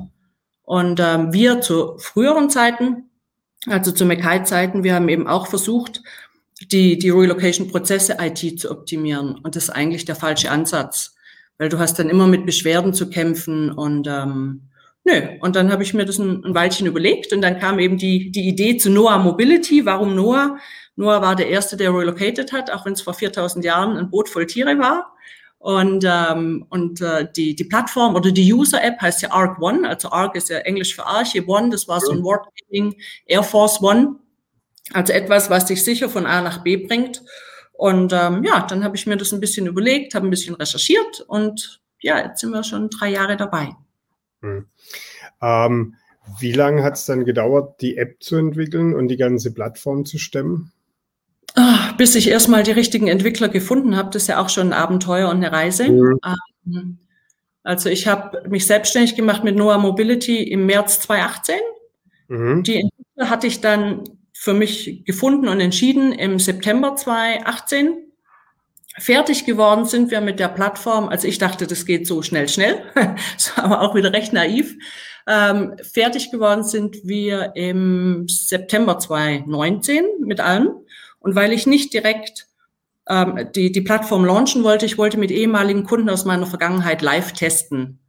Und 0.64 1.00
ähm, 1.02 1.34
wir 1.34 1.60
zu 1.60 1.98
früheren 1.98 2.50
Zeiten 2.50 3.11
also 3.68 3.92
zu 3.92 4.06
Mackay-Zeiten, 4.06 4.84
wir 4.84 4.96
haben 4.96 5.10
eben 5.10 5.28
auch 5.28 5.48
versucht, 5.48 6.02
die, 6.62 6.98
die 6.98 7.10
Relocation-Prozesse 7.10 8.18
IT 8.20 8.60
zu 8.60 8.72
optimieren. 8.72 9.40
Und 9.44 9.56
das 9.56 9.66
ist 9.66 9.70
eigentlich 9.70 10.06
der 10.06 10.16
falsche 10.16 10.52
Ansatz, 10.52 11.16
weil 11.58 11.70
du 11.70 11.80
hast 11.80 11.98
dann 12.00 12.10
immer 12.10 12.28
mit 12.28 12.46
Beschwerden 12.46 12.94
zu 12.94 13.10
kämpfen 13.10 13.72
und 13.72 14.08
ähm, 14.08 14.62
nö. 15.04 15.22
Und 15.42 15.56
dann 15.56 15.72
habe 15.72 15.84
ich 15.84 15.94
mir 15.94 16.06
das 16.06 16.20
ein, 16.20 16.44
ein 16.44 16.56
Weilchen 16.56 16.88
überlegt 16.88 17.34
und 17.34 17.42
dann 17.42 17.60
kam 17.60 17.80
eben 17.80 17.98
die, 17.98 18.32
die 18.32 18.48
Idee 18.48 18.78
zu 18.78 18.90
Noah 18.90 19.20
Mobility. 19.20 19.86
Warum 19.86 20.16
Noah? 20.16 20.58
Noah 20.96 21.22
war 21.22 21.36
der 21.36 21.50
Erste, 21.50 21.78
der 21.78 21.94
relocated 21.94 22.52
hat, 22.52 22.72
auch 22.72 22.86
wenn 22.86 22.94
es 22.94 23.02
vor 23.02 23.14
4000 23.14 23.66
Jahren 23.66 23.98
ein 23.98 24.10
Boot 24.10 24.30
voll 24.30 24.46
Tiere 24.46 24.78
war. 24.78 25.14
Und, 25.62 26.04
ähm, 26.08 26.66
und 26.70 27.02
äh, 27.02 27.28
die, 27.36 27.56
die 27.56 27.64
Plattform 27.66 28.16
oder 28.16 28.32
die 28.32 28.52
User-App 28.52 29.00
heißt 29.00 29.22
ja 29.22 29.32
Arc 29.32 29.62
One. 29.62 29.88
Also 29.88 30.10
Arc 30.10 30.36
ist 30.36 30.50
ja 30.50 30.58
Englisch 30.58 30.96
für 30.96 31.06
Arche. 31.06 31.48
One, 31.48 31.70
das 31.70 31.88
war 31.88 32.02
so 32.02 32.12
ein 32.12 32.24
Wording. 32.24 32.96
Air 33.28 33.44
Force 33.44 33.80
One. 33.80 34.16
Also 34.92 35.14
etwas, 35.14 35.52
was 35.52 35.68
dich 35.68 35.84
sicher 35.84 36.10
von 36.10 36.26
A 36.26 36.42
nach 36.42 36.64
B 36.64 36.78
bringt. 36.78 37.22
Und 37.74 38.12
ähm, 38.12 38.44
ja, 38.44 38.66
dann 38.68 38.84
habe 38.84 38.96
ich 38.96 39.06
mir 39.06 39.18
das 39.18 39.34
ein 39.34 39.40
bisschen 39.40 39.68
überlegt, 39.68 40.16
habe 40.16 40.28
ein 40.28 40.32
bisschen 40.32 40.56
recherchiert 40.56 41.22
und 41.28 41.82
ja, 42.00 42.20
jetzt 42.20 42.42
sind 42.42 42.52
wir 42.52 42.64
schon 42.64 42.90
drei 42.90 43.10
Jahre 43.10 43.38
dabei. 43.38 43.70
Hm. 44.42 44.68
Ähm, 45.42 45.96
wie 46.40 46.52
lange 46.52 46.84
hat 46.84 46.94
es 46.94 47.06
dann 47.06 47.26
gedauert, 47.26 47.82
die 47.82 47.98
App 47.98 48.22
zu 48.22 48.36
entwickeln 48.36 48.94
und 48.94 49.08
die 49.08 49.18
ganze 49.18 49.54
Plattform 49.54 50.06
zu 50.06 50.18
stemmen? 50.18 50.72
Ah, 51.56 51.91
bis 52.02 52.16
ich 52.16 52.30
erstmal 52.30 52.64
die 52.64 52.72
richtigen 52.72 53.08
Entwickler 53.08 53.48
gefunden 53.48 53.96
habe, 53.96 54.10
das 54.10 54.24
ist 54.24 54.28
ja 54.28 54.42
auch 54.42 54.50
schon 54.50 54.70
ein 54.70 54.74
Abenteuer 54.74 55.30
und 55.30 55.36
eine 55.36 55.52
Reise. 55.52 55.88
Mhm. 55.88 56.20
Ähm, 56.66 56.98
also 57.62 57.90
ich 57.90 58.08
habe 58.08 58.42
mich 58.50 58.66
selbstständig 58.66 59.16
gemacht 59.16 59.44
mit 59.44 59.56
Noah 59.56 59.78
Mobility 59.78 60.42
im 60.42 60.66
März 60.66 61.02
2018. 61.02 61.60
Mhm. 62.28 62.64
Die 62.64 62.82
Entwickler 62.82 63.30
hatte 63.30 63.46
ich 63.46 63.62
dann 63.62 64.04
für 64.34 64.56
mich 64.56 65.04
gefunden 65.06 65.48
und 65.48 65.60
entschieden 65.60 66.12
im 66.12 66.40
September 66.40 66.96
2018. 66.96 67.98
fertig 68.98 69.46
geworden 69.46 69.86
sind 69.86 70.10
wir 70.10 70.22
mit 70.22 70.40
der 70.40 70.48
Plattform. 70.48 71.08
Also 71.08 71.28
ich 71.28 71.38
dachte, 71.38 71.68
das 71.68 71.86
geht 71.86 72.08
so 72.08 72.24
schnell, 72.24 72.50
schnell. 72.50 72.82
das 73.36 73.56
war 73.56 73.66
aber 73.66 73.82
auch 73.82 73.94
wieder 73.94 74.12
recht 74.12 74.34
naiv. 74.34 74.76
Ähm, 75.28 75.76
fertig 75.84 76.32
geworden 76.32 76.64
sind 76.64 76.98
wir 77.04 77.52
im 77.54 78.26
September 78.28 78.98
2019 78.98 80.04
mit 80.26 80.40
allem. 80.40 80.72
Und 81.22 81.36
weil 81.36 81.54
ich 81.54 81.66
nicht 81.66 81.94
direkt 81.94 82.48
ähm, 83.08 83.48
die, 83.56 83.72
die 83.72 83.82
Plattform 83.82 84.26
launchen 84.26 84.64
wollte, 84.64 84.86
ich 84.86 84.98
wollte 84.98 85.18
mit 85.18 85.32
ehemaligen 85.32 85.86
Kunden 85.86 86.10
aus 86.10 86.26
meiner 86.26 86.48
Vergangenheit 86.48 87.02
live 87.02 87.32
testen. 87.32 88.00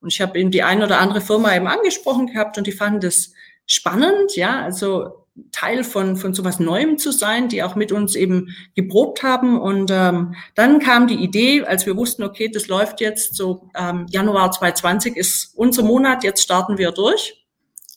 Und 0.00 0.12
ich 0.12 0.20
habe 0.20 0.38
eben 0.38 0.50
die 0.50 0.62
eine 0.62 0.86
oder 0.86 0.98
andere 0.98 1.20
Firma 1.20 1.54
eben 1.54 1.66
angesprochen 1.66 2.28
gehabt 2.28 2.56
und 2.56 2.66
die 2.66 2.72
fanden 2.72 3.00
das 3.00 3.32
spannend, 3.66 4.34
ja, 4.34 4.62
also 4.62 5.26
Teil 5.52 5.84
von, 5.84 6.16
von 6.16 6.34
sowas 6.34 6.58
Neuem 6.58 6.98
zu 6.98 7.12
sein, 7.12 7.48
die 7.48 7.62
auch 7.62 7.76
mit 7.76 7.92
uns 7.92 8.14
eben 8.14 8.54
geprobt 8.74 9.22
haben. 9.22 9.60
Und 9.60 9.90
ähm, 9.90 10.34
dann 10.54 10.80
kam 10.80 11.06
die 11.06 11.22
Idee, 11.22 11.62
als 11.64 11.86
wir 11.86 11.96
wussten, 11.96 12.22
okay, 12.22 12.50
das 12.52 12.68
läuft 12.68 13.00
jetzt 13.00 13.36
so 13.36 13.70
ähm, 13.74 14.06
Januar 14.10 14.50
2020 14.52 15.16
ist 15.16 15.54
unser 15.56 15.82
Monat, 15.82 16.24
jetzt 16.24 16.42
starten 16.42 16.78
wir 16.78 16.92
durch. 16.92 17.46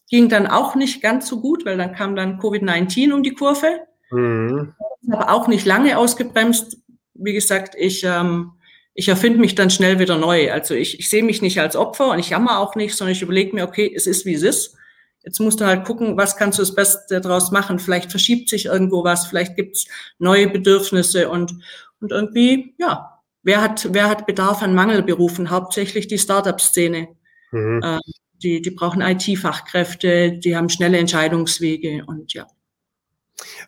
Ging 0.09 0.29
dann 0.29 0.47
auch 0.47 0.75
nicht 0.75 1.01
ganz 1.01 1.27
so 1.27 1.41
gut, 1.41 1.65
weil 1.65 1.77
dann 1.77 1.93
kam 1.93 2.15
dann 2.15 2.39
Covid-19 2.39 3.11
um 3.11 3.23
die 3.23 3.33
Kurve. 3.33 3.81
Mhm. 4.13 4.73
Aber 5.11 5.31
auch 5.31 5.47
nicht 5.47 5.65
lange 5.65 5.97
ausgebremst. 5.97 6.77
Wie 7.13 7.33
gesagt, 7.33 7.75
ich, 7.77 8.03
ähm, 8.03 8.53
ich 8.93 9.07
erfinde 9.07 9.39
mich 9.39 9.55
dann 9.55 9.69
schnell 9.69 9.99
wieder 9.99 10.17
neu. 10.17 10.51
Also 10.51 10.73
ich, 10.75 10.99
ich 10.99 11.09
sehe 11.09 11.23
mich 11.23 11.41
nicht 11.41 11.59
als 11.59 11.75
Opfer 11.75 12.11
und 12.11 12.19
ich 12.19 12.29
jammer 12.29 12.59
auch 12.59 12.75
nicht, 12.75 12.95
sondern 12.95 13.13
ich 13.13 13.21
überlege 13.21 13.55
mir, 13.55 13.67
okay, 13.67 13.91
es 13.93 14.07
ist 14.07 14.25
wie 14.25 14.33
es 14.33 14.43
ist. 14.43 14.77
Jetzt 15.23 15.39
musst 15.39 15.61
du 15.61 15.65
halt 15.65 15.85
gucken, 15.85 16.17
was 16.17 16.35
kannst 16.35 16.59
du 16.59 16.63
das 16.63 16.75
Beste 16.75 17.21
daraus 17.21 17.51
machen. 17.51 17.79
Vielleicht 17.79 18.11
verschiebt 18.11 18.49
sich 18.49 18.65
irgendwo 18.65 19.03
was, 19.03 19.25
vielleicht 19.25 19.55
gibt's 19.55 19.85
neue 20.19 20.49
Bedürfnisse 20.49 21.29
und, 21.29 21.53
und 22.01 22.11
irgendwie, 22.11 22.75
ja, 22.77 23.21
wer 23.41 23.61
hat, 23.61 23.89
wer 23.93 24.09
hat 24.09 24.25
Bedarf 24.25 24.61
an 24.61 24.75
Mangelberufen? 24.75 25.49
Hauptsächlich 25.49 26.07
die 26.07 26.19
Startup-Szene. 26.19 27.07
Mhm. 27.51 27.81
Äh, 27.81 27.99
die, 28.43 28.61
die 28.61 28.71
brauchen 28.71 29.01
IT-Fachkräfte, 29.01 30.33
die 30.33 30.57
haben 30.57 30.67
schnelle 30.67 30.97
Entscheidungswege 30.97 32.03
und 32.05 32.33
ja. 32.33 32.45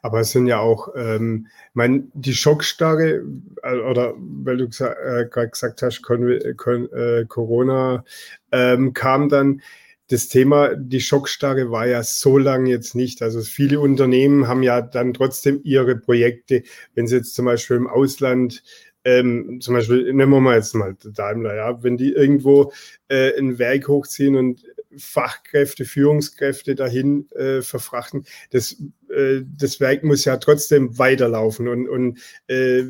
Aber 0.02 0.22
es 0.22 0.32
sind 0.32 0.48
ja 0.48 0.60
auch, 0.60 0.90
ähm, 0.96 1.48
mein, 1.74 2.12
die 2.14 2.34
Schockstarre, 2.34 3.24
äh, 3.64 3.78
oder 3.80 4.14
weil 4.18 4.58
du 4.58 4.68
gesagt, 4.68 4.98
äh, 5.04 5.26
gerade 5.30 5.50
gesagt 5.50 5.82
hast, 5.82 6.02
Kon 6.02 6.40
Kon 6.58 6.92
äh, 6.94 7.26
Corona 7.28 8.04
ähm, 8.52 8.94
kam 8.94 9.30
dann, 9.30 9.62
das 10.10 10.28
Thema, 10.28 10.76
die 10.76 11.02
Schockstarre 11.02 11.72
war 11.72 11.88
ja 11.88 12.04
so 12.04 12.38
lange 12.38 12.70
jetzt 12.70 12.96
nicht. 12.96 13.22
Also 13.22 13.42
viele 13.42 13.80
Unternehmen 13.80 14.48
haben 14.48 14.62
ja 14.62 14.82
dann 14.82 15.14
trotzdem 15.14 15.62
ihre 15.64 15.96
Projekte, 15.96 16.64
wenn 16.94 17.08
sie 17.08 17.16
jetzt 17.18 17.34
zum 17.34 17.46
Beispiel 17.46 17.78
im 17.78 17.88
Ausland, 17.88 18.64
ähm, 19.04 19.60
zum 19.62 19.74
Beispiel, 19.76 20.14
nehmen 20.14 20.32
wir 20.32 20.42
mal 20.42 20.58
jetzt 20.58 20.76
mal 20.76 20.96
Daimler, 21.04 21.56
ja, 21.56 21.84
wenn 21.84 21.98
die 21.98 22.12
irgendwo 22.12 22.72
äh, 23.08 23.38
ein 23.38 23.58
Werk 23.58 23.88
hochziehen 23.88 24.36
und 24.36 24.64
Fachkräfte, 24.98 25.86
Führungskräfte 25.86 26.76
dahin 26.76 27.30
äh, 27.32 27.62
verfrachten, 27.62 28.26
das, 28.52 28.82
äh, 29.10 29.42
das 29.58 29.80
Werk 29.80 30.04
muss 30.04 30.26
ja 30.26 30.38
trotzdem 30.38 30.98
weiterlaufen 30.98 31.68
und, 31.68 31.88
und 31.88 32.20
äh, 32.48 32.84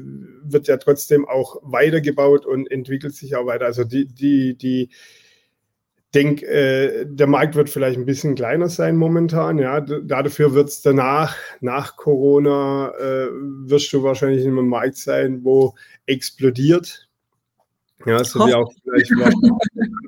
wird 0.44 0.68
ja 0.68 0.78
trotzdem 0.78 1.28
auch 1.28 1.58
weitergebaut 1.64 2.46
und 2.46 2.72
entwickelt 2.72 3.16
sich 3.16 3.36
auch 3.36 3.46
weiter. 3.46 3.66
Also 3.66 3.84
die, 3.84 4.06
die, 4.06 4.56
die, 4.58 4.90
denke, 6.16 6.48
äh, 6.48 7.06
der 7.08 7.28
Markt 7.28 7.56
wird 7.56 7.70
vielleicht 7.70 7.98
ein 7.98 8.06
bisschen 8.06 8.36
kleiner 8.36 8.70
sein 8.70 8.96
momentan. 8.96 9.60
Ja, 9.60 9.82
dafür 9.82 10.54
wird 10.54 10.70
es 10.70 10.82
danach, 10.82 11.36
nach 11.60 11.98
Corona, 11.98 12.94
äh, 12.98 13.28
wirst 13.66 13.92
du 13.94 14.02
wahrscheinlich 14.02 14.44
in 14.44 14.52
einem 14.52 14.70
Markt 14.70 14.98
sein, 14.98 15.44
wo 15.44 15.76
explodiert. 16.06 17.08
Ja, 18.06 18.24
so 18.24 18.40
wie 18.48 18.54
auch 18.54 18.72
vielleicht 18.84 19.12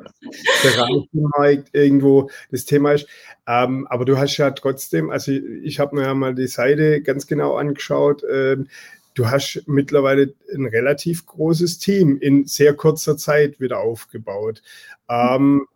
Reifenmarkt 0.64 1.70
irgendwo 1.74 2.30
das 2.52 2.66
Thema 2.66 2.94
ist. 2.94 3.08
Ähm, 3.48 3.88
aber 3.88 4.06
du 4.06 4.18
hast 4.18 4.38
ja 4.38 4.52
trotzdem, 4.52 5.10
also 5.10 5.32
ich, 5.32 5.44
ich 5.64 5.80
habe 5.80 5.96
mir 5.96 6.04
ja 6.04 6.14
mal 6.14 6.36
die 6.36 6.48
Seite 6.48 7.02
ganz 7.02 7.28
genau 7.28 7.56
angeschaut. 7.56 8.24
Ähm, 8.32 8.68
du 9.14 9.30
hast 9.30 9.64
mittlerweile 9.68 10.34
ein 10.54 10.66
relativ 10.66 11.26
großes 11.26 11.80
Team 11.80 12.18
in 12.20 12.46
sehr 12.46 12.74
kurzer 12.74 13.18
Zeit 13.18 13.60
wieder 13.60 13.80
aufgebaut. 13.80 14.62
Ähm, 15.10 15.68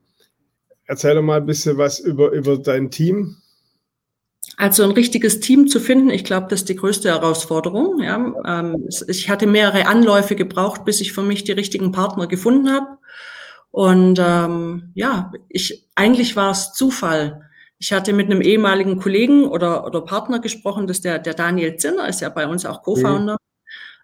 Erzähl 0.91 1.15
doch 1.15 1.21
mal 1.21 1.37
ein 1.37 1.45
bisschen 1.45 1.77
was 1.77 1.99
über, 1.99 2.31
über 2.31 2.57
dein 2.57 2.91
Team. 2.91 3.37
Also 4.57 4.83
ein 4.83 4.91
richtiges 4.91 5.39
Team 5.39 5.69
zu 5.69 5.79
finden, 5.79 6.09
ich 6.09 6.25
glaube, 6.25 6.47
das 6.49 6.61
ist 6.61 6.69
die 6.69 6.75
größte 6.75 7.07
Herausforderung. 7.07 8.01
Ja. 8.01 8.33
Ähm, 8.45 8.89
ich 9.07 9.29
hatte 9.29 9.47
mehrere 9.47 9.87
Anläufe 9.87 10.35
gebraucht, 10.35 10.83
bis 10.83 10.99
ich 10.99 11.13
für 11.13 11.23
mich 11.23 11.45
die 11.45 11.53
richtigen 11.53 11.93
Partner 11.93 12.27
gefunden 12.27 12.69
habe. 12.69 12.97
Und 13.71 14.19
ähm, 14.21 14.91
ja, 14.93 15.31
ich 15.49 15.87
eigentlich 15.95 16.35
war 16.35 16.51
es 16.51 16.73
Zufall. 16.73 17.49
Ich 17.79 17.93
hatte 17.93 18.13
mit 18.13 18.27
einem 18.27 18.41
ehemaligen 18.41 18.99
Kollegen 18.99 19.45
oder, 19.45 19.85
oder 19.85 20.01
Partner 20.01 20.39
gesprochen, 20.39 20.87
das 20.87 20.97
ist 20.97 21.05
der, 21.05 21.19
der 21.19 21.33
Daniel 21.33 21.77
Zinner, 21.77 22.07
ist 22.07 22.21
ja 22.21 22.29
bei 22.29 22.47
uns 22.47 22.65
auch 22.65 22.83
Co-Founder. 22.83 23.37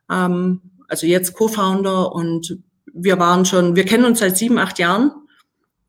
Mhm. 0.09 0.15
Ähm, 0.15 0.61
also 0.87 1.05
jetzt 1.05 1.33
Co-Founder 1.33 2.11
und 2.11 2.59
wir 2.85 3.19
waren 3.19 3.45
schon, 3.45 3.75
wir 3.75 3.85
kennen 3.85 4.05
uns 4.05 4.19
seit 4.19 4.37
sieben, 4.37 4.57
acht 4.57 4.79
Jahren 4.79 5.11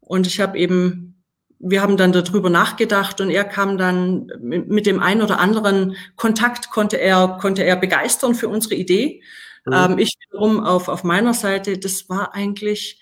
und 0.00 0.26
ich 0.26 0.40
habe 0.40 0.58
eben, 0.58 1.22
wir 1.58 1.80
haben 1.80 1.96
dann 1.96 2.12
darüber 2.12 2.50
nachgedacht 2.50 3.20
und 3.20 3.30
er 3.30 3.44
kam 3.44 3.78
dann 3.78 4.30
mit 4.40 4.86
dem 4.86 5.00
einen 5.00 5.22
oder 5.22 5.38
anderen 5.40 5.96
Kontakt 6.16 6.70
konnte 6.70 7.00
er, 7.00 7.38
konnte 7.40 7.62
er 7.64 7.76
begeistern 7.76 8.34
für 8.34 8.48
unsere 8.48 8.74
Idee. 8.74 9.22
Mhm. 9.64 9.72
Ähm, 9.72 9.98
ich 9.98 10.14
wiederum 10.28 10.60
auf, 10.60 10.88
auf 10.88 11.04
meiner 11.04 11.34
Seite, 11.34 11.78
das 11.78 12.08
war 12.08 12.34
eigentlich, 12.34 13.00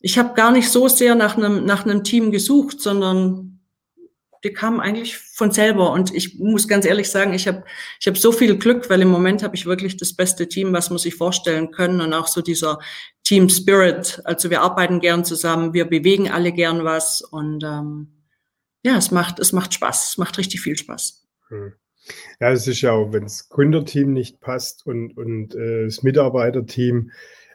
ich 0.00 0.18
habe 0.18 0.34
gar 0.34 0.50
nicht 0.50 0.68
so 0.68 0.88
sehr 0.88 1.14
nach 1.14 1.36
einem, 1.36 1.64
nach 1.64 1.84
einem 1.84 2.02
Team 2.04 2.30
gesucht, 2.30 2.80
sondern 2.80 3.60
die 4.42 4.52
kamen 4.52 4.80
eigentlich 4.80 5.18
von 5.18 5.50
selber. 5.50 5.92
Und 5.92 6.14
ich 6.14 6.38
muss 6.38 6.66
ganz 6.66 6.86
ehrlich 6.86 7.10
sagen, 7.10 7.34
ich 7.34 7.46
habe 7.46 7.64
ich 8.00 8.06
hab 8.06 8.16
so 8.16 8.32
viel 8.32 8.56
Glück, 8.56 8.88
weil 8.88 9.02
im 9.02 9.08
Moment 9.08 9.42
habe 9.42 9.54
ich 9.54 9.66
wirklich 9.66 9.98
das 9.98 10.14
beste 10.14 10.48
Team, 10.48 10.72
was 10.72 10.88
man 10.88 10.98
sich 10.98 11.14
vorstellen 11.14 11.70
können. 11.70 12.00
Und 12.00 12.14
auch 12.14 12.26
so 12.26 12.40
dieser 12.40 12.78
Team 13.22 13.50
Spirit. 13.50 14.22
Also 14.24 14.48
wir 14.48 14.62
arbeiten 14.62 15.00
gern 15.00 15.24
zusammen, 15.26 15.74
wir 15.74 15.84
bewegen 15.84 16.30
alle 16.30 16.52
gern 16.52 16.84
was. 16.84 17.20
Und 17.20 17.62
ähm, 17.62 18.24
ja, 18.82 18.96
es 18.96 19.10
macht, 19.10 19.38
es 19.38 19.52
macht 19.52 19.74
Spaß. 19.74 20.10
Es 20.12 20.18
macht 20.18 20.38
richtig 20.38 20.62
viel 20.62 20.78
Spaß. 20.78 21.26
Hm. 21.48 21.74
Ja, 22.40 22.50
es 22.50 22.66
ist 22.66 22.80
ja 22.80 22.92
auch, 22.92 23.12
wenn 23.12 23.24
das 23.24 23.50
Gründerteam 23.50 24.14
nicht 24.14 24.40
passt 24.40 24.86
und, 24.86 25.16
und 25.18 25.54
äh, 25.54 25.84
das 25.84 26.02
Mitarbeiterteam, 26.02 27.10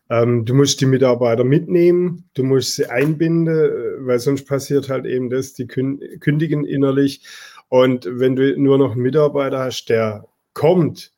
ähm, 0.09 0.45
du 0.45 0.53
musst 0.53 0.81
die 0.81 0.85
Mitarbeiter 0.85 1.43
mitnehmen, 1.43 2.29
du 2.35 2.43
musst 2.43 2.75
sie 2.75 2.87
einbinden, 2.87 3.47
äh, 3.47 4.05
weil 4.05 4.19
sonst 4.19 4.45
passiert 4.45 4.89
halt 4.89 5.05
eben 5.05 5.29
das, 5.29 5.53
die 5.53 5.67
kündigen 5.67 6.65
innerlich. 6.65 7.25
Und 7.69 8.07
wenn 8.09 8.35
du 8.35 8.57
nur 8.59 8.77
noch 8.77 8.91
einen 8.91 9.01
Mitarbeiter 9.01 9.59
hast, 9.59 9.85
der 9.89 10.27
kommt, 10.53 11.11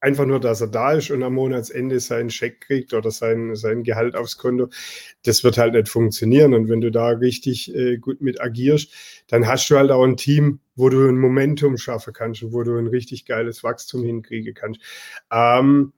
einfach 0.00 0.24
nur, 0.24 0.40
dass 0.40 0.60
er 0.60 0.68
da 0.68 0.92
ist 0.92 1.10
und 1.10 1.22
am 1.22 1.34
Monatsende 1.34 2.00
seinen 2.00 2.30
Scheck 2.30 2.62
kriegt 2.62 2.94
oder 2.94 3.10
sein, 3.10 3.54
sein 3.54 3.82
Gehalt 3.82 4.16
aufs 4.16 4.38
Konto, 4.38 4.68
das 5.24 5.44
wird 5.44 5.58
halt 5.58 5.74
nicht 5.74 5.88
funktionieren. 5.88 6.54
Und 6.54 6.68
wenn 6.68 6.80
du 6.80 6.90
da 6.90 7.08
richtig 7.08 7.74
äh, 7.74 7.98
gut 7.98 8.20
mit 8.20 8.40
agierst, 8.40 8.92
dann 9.28 9.46
hast 9.46 9.68
du 9.68 9.76
halt 9.76 9.90
auch 9.90 10.04
ein 10.04 10.16
Team, 10.16 10.60
wo 10.74 10.88
du 10.88 11.06
ein 11.06 11.18
Momentum 11.18 11.76
schaffen 11.76 12.12
kannst 12.12 12.42
und 12.42 12.52
wo 12.52 12.62
du 12.62 12.76
ein 12.76 12.86
richtig 12.86 13.26
geiles 13.26 13.62
Wachstum 13.62 14.02
hinkriegen 14.02 14.54
kannst. 14.54 14.80
Ähm, 15.30 15.92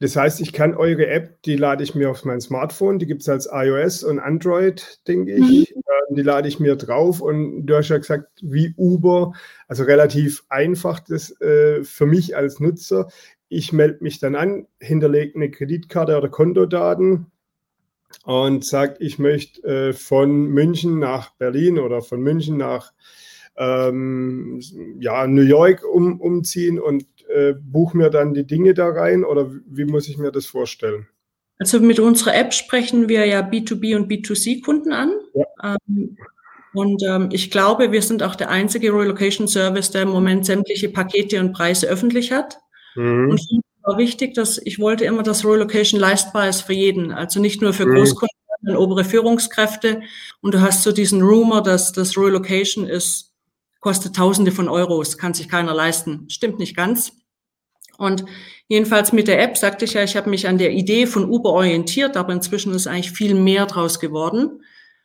das 0.00 0.14
heißt, 0.14 0.40
ich 0.40 0.52
kann 0.52 0.74
eure 0.74 1.08
App, 1.08 1.42
die 1.42 1.56
lade 1.56 1.82
ich 1.82 1.96
mir 1.96 2.10
auf 2.10 2.24
mein 2.24 2.40
Smartphone, 2.40 3.00
die 3.00 3.06
gibt 3.06 3.22
es 3.22 3.28
als 3.28 3.48
iOS 3.50 4.04
und 4.04 4.20
Android, 4.20 5.00
denke 5.08 5.34
ich. 5.34 5.74
Mhm. 5.74 5.82
Ähm, 5.88 6.16
die 6.16 6.22
lade 6.22 6.46
ich 6.46 6.60
mir 6.60 6.76
drauf 6.76 7.20
und 7.20 7.66
du 7.66 7.76
hast 7.76 7.88
ja 7.88 7.98
gesagt, 7.98 8.28
wie 8.40 8.74
Uber, 8.76 9.32
also 9.66 9.82
relativ 9.82 10.44
einfach 10.48 11.00
das 11.00 11.40
äh, 11.40 11.82
für 11.82 12.06
mich 12.06 12.36
als 12.36 12.60
Nutzer. 12.60 13.08
Ich 13.48 13.72
melde 13.72 14.04
mich 14.04 14.20
dann 14.20 14.36
an, 14.36 14.68
hinterlege 14.80 15.34
eine 15.34 15.50
Kreditkarte 15.50 16.16
oder 16.16 16.28
Kontodaten 16.28 17.26
und 18.24 18.64
sage, 18.64 18.96
ich 19.00 19.18
möchte 19.18 19.62
äh, 19.62 19.92
von 19.92 20.46
München 20.46 21.00
nach 21.00 21.30
Berlin 21.36 21.78
oder 21.78 22.02
von 22.02 22.20
München 22.20 22.56
nach 22.56 22.92
ähm, 23.56 24.60
ja, 25.00 25.26
New 25.26 25.42
York 25.42 25.82
um, 25.84 26.20
umziehen 26.20 26.78
und 26.78 27.04
äh, 27.28 27.54
buche 27.54 27.96
mir 27.96 28.10
dann 28.10 28.34
die 28.34 28.46
Dinge 28.46 28.74
da 28.74 28.88
rein 28.88 29.24
oder 29.24 29.50
wie 29.66 29.84
muss 29.84 30.08
ich 30.08 30.18
mir 30.18 30.32
das 30.32 30.46
vorstellen? 30.46 31.06
Also 31.58 31.80
mit 31.80 31.98
unserer 31.98 32.34
App 32.36 32.54
sprechen 32.54 33.08
wir 33.08 33.26
ja 33.26 33.40
B2B 33.40 33.96
und 33.96 34.10
B2C-Kunden 34.10 34.92
an. 34.92 35.12
Ja. 35.34 35.76
Ähm, 35.90 36.16
und 36.72 37.02
ähm, 37.02 37.30
ich 37.32 37.50
glaube, 37.50 37.90
wir 37.92 38.02
sind 38.02 38.22
auch 38.22 38.36
der 38.36 38.50
einzige 38.50 38.92
Relocation 38.92 39.48
Service, 39.48 39.90
der 39.90 40.02
im 40.02 40.10
Moment 40.10 40.46
sämtliche 40.46 40.88
Pakete 40.88 41.40
und 41.40 41.52
Preise 41.52 41.88
öffentlich 41.88 42.30
hat. 42.30 42.58
Mhm. 42.94 43.30
Und 43.30 43.40
es 43.40 43.48
war 43.82 43.98
wichtig, 43.98 44.34
dass 44.34 44.58
ich 44.58 44.78
wollte 44.78 45.04
immer, 45.04 45.22
dass 45.22 45.44
Relocation 45.44 46.00
leistbar 46.00 46.48
ist 46.48 46.60
für 46.62 46.74
jeden. 46.74 47.10
Also 47.10 47.40
nicht 47.40 47.60
nur 47.60 47.72
für 47.72 47.86
mhm. 47.86 47.96
Großkunden, 47.96 48.36
sondern 48.60 48.82
obere 48.82 49.04
Führungskräfte. 49.04 50.02
Und 50.40 50.54
du 50.54 50.60
hast 50.60 50.84
so 50.84 50.92
diesen 50.92 51.22
Rumor, 51.22 51.62
dass 51.62 51.92
das 51.92 52.16
Relocation 52.16 52.86
ist, 52.86 53.27
kostet 53.80 54.16
Tausende 54.16 54.52
von 54.52 54.68
Euros, 54.68 55.18
kann 55.18 55.34
sich 55.34 55.48
keiner 55.48 55.74
leisten. 55.74 56.28
Stimmt 56.28 56.58
nicht 56.58 56.76
ganz. 56.76 57.12
Und 57.98 58.24
jedenfalls 58.68 59.12
mit 59.12 59.26
der 59.26 59.42
App 59.42 59.56
sagte 59.56 59.84
ich 59.84 59.94
ja, 59.94 60.04
ich 60.04 60.16
habe 60.16 60.30
mich 60.30 60.46
an 60.46 60.56
der 60.56 60.72
Idee 60.72 61.06
von 61.06 61.28
Uber 61.28 61.50
orientiert, 61.50 62.16
aber 62.16 62.32
inzwischen 62.32 62.72
ist 62.72 62.86
eigentlich 62.86 63.10
viel 63.10 63.34
mehr 63.34 63.66
draus 63.66 63.98
geworden. 63.98 64.62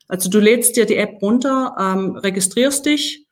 Also 0.08 0.30
du 0.30 0.40
lädst 0.40 0.76
dir 0.76 0.86
die 0.86 0.98
App 0.98 1.22
runter, 1.22 1.76
ähm, 1.80 2.16
registrierst 2.16 2.86
dich, 2.86 3.26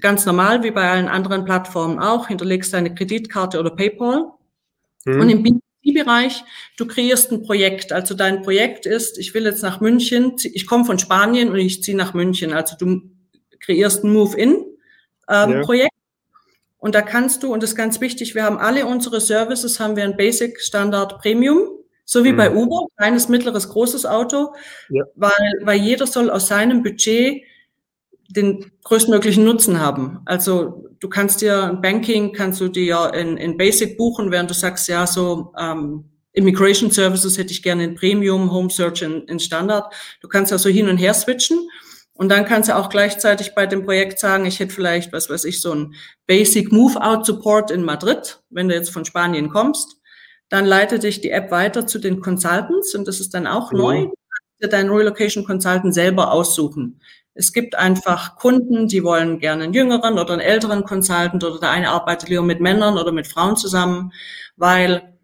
ganz 0.00 0.26
normal 0.26 0.62
wie 0.62 0.70
bei 0.70 0.90
allen 0.90 1.08
anderen 1.08 1.44
Plattformen 1.44 1.98
auch, 1.98 2.28
hinterlegst 2.28 2.74
deine 2.74 2.94
Kreditkarte 2.94 3.58
oder 3.58 3.70
PayPal. 3.70 4.32
Mhm. 5.06 5.20
Und 5.20 5.30
im 5.30 5.42
B2B-Bereich, 5.42 6.44
du 6.76 6.86
kreierst 6.86 7.32
ein 7.32 7.42
Projekt. 7.42 7.92
Also 7.92 8.14
dein 8.14 8.42
Projekt 8.42 8.84
ist, 8.84 9.18
ich 9.18 9.32
will 9.32 9.44
jetzt 9.44 9.62
nach 9.62 9.80
München, 9.80 10.36
ich 10.52 10.66
komme 10.66 10.84
von 10.84 10.98
Spanien 10.98 11.48
und 11.48 11.58
ich 11.58 11.82
ziehe 11.82 11.96
nach 11.96 12.12
München. 12.12 12.52
Also 12.52 12.76
du 12.78 13.00
kreierst 13.60 14.04
ein 14.04 14.12
Move-In-Projekt. 14.12 14.69
Ähm, 15.30 15.62
ja. 15.72 15.86
Und 16.78 16.94
da 16.94 17.02
kannst 17.02 17.42
du, 17.42 17.52
und 17.52 17.62
das 17.62 17.70
ist 17.70 17.76
ganz 17.76 18.00
wichtig, 18.00 18.34
wir 18.34 18.42
haben 18.42 18.58
alle 18.58 18.86
unsere 18.86 19.20
Services, 19.20 19.80
haben 19.80 19.96
wir 19.96 20.04
ein 20.04 20.16
Basic 20.16 20.60
Standard 20.60 21.18
Premium, 21.20 21.58
so 22.04 22.24
wie 22.24 22.32
mhm. 22.32 22.36
bei 22.36 22.54
Uber, 22.54 22.86
kleines, 22.96 23.28
mittleres, 23.28 23.68
großes 23.68 24.06
Auto, 24.06 24.54
ja. 24.88 25.04
weil, 25.14 25.52
weil 25.62 25.78
jeder 25.78 26.06
soll 26.06 26.30
aus 26.30 26.48
seinem 26.48 26.82
Budget 26.82 27.42
den 28.28 28.70
größtmöglichen 28.84 29.44
Nutzen 29.44 29.80
haben. 29.80 30.20
Also 30.24 30.86
du 31.00 31.08
kannst 31.08 31.42
dir 31.42 31.64
ein 31.64 31.82
Banking, 31.82 32.32
kannst 32.32 32.60
du 32.60 32.68
dir 32.68 33.12
in, 33.14 33.36
in 33.36 33.56
Basic 33.56 33.96
buchen, 33.98 34.30
während 34.30 34.50
du 34.50 34.54
sagst, 34.54 34.88
ja, 34.88 35.06
so 35.06 35.52
ähm, 35.58 36.04
Immigration 36.32 36.90
Services 36.90 37.36
hätte 37.38 37.52
ich 37.52 37.62
gerne 37.62 37.84
in 37.84 37.94
Premium, 37.96 38.52
Home 38.52 38.70
Search 38.70 39.02
in, 39.02 39.22
in 39.24 39.40
Standard. 39.40 39.92
Du 40.20 40.28
kannst 40.28 40.52
also 40.52 40.68
hin 40.68 40.88
und 40.88 40.96
her 40.96 41.12
switchen. 41.12 41.68
Und 42.20 42.28
dann 42.28 42.44
kannst 42.44 42.68
du 42.68 42.76
auch 42.76 42.90
gleichzeitig 42.90 43.54
bei 43.54 43.64
dem 43.64 43.86
Projekt 43.86 44.18
sagen, 44.18 44.44
ich 44.44 44.60
hätte 44.60 44.74
vielleicht, 44.74 45.10
was 45.10 45.30
weiß 45.30 45.46
ich, 45.46 45.62
so 45.62 45.74
ein 45.74 45.94
Basic 46.26 46.70
Move-Out 46.70 47.24
Support 47.24 47.70
in 47.70 47.82
Madrid, 47.82 48.42
wenn 48.50 48.68
du 48.68 48.74
jetzt 48.74 48.90
von 48.90 49.06
Spanien 49.06 49.48
kommst. 49.48 49.96
Dann 50.50 50.66
leitet 50.66 51.02
dich 51.02 51.22
die 51.22 51.30
App 51.30 51.50
weiter 51.50 51.86
zu 51.86 51.98
den 51.98 52.20
Consultants 52.20 52.94
und 52.94 53.08
das 53.08 53.20
ist 53.20 53.32
dann 53.32 53.46
auch 53.46 53.72
mhm. 53.72 53.78
neu. 53.78 53.96
Du 54.02 54.08
kannst 54.08 54.62
dir 54.62 54.68
deinen 54.68 54.90
Relocation 54.90 55.46
Consultant 55.46 55.94
selber 55.94 56.30
aussuchen. 56.30 57.00
Es 57.32 57.54
gibt 57.54 57.74
einfach 57.74 58.36
Kunden, 58.36 58.86
die 58.86 59.02
wollen 59.02 59.38
gerne 59.38 59.64
einen 59.64 59.72
jüngeren 59.72 60.18
oder 60.18 60.34
einen 60.34 60.42
älteren 60.42 60.84
Consultant 60.84 61.42
oder 61.42 61.58
der 61.58 61.70
eine 61.70 61.88
arbeitet 61.88 62.28
lieber 62.28 62.42
mit 62.42 62.60
Männern 62.60 62.98
oder 62.98 63.12
mit 63.12 63.28
Frauen 63.28 63.56
zusammen, 63.56 64.12
weil 64.56 65.18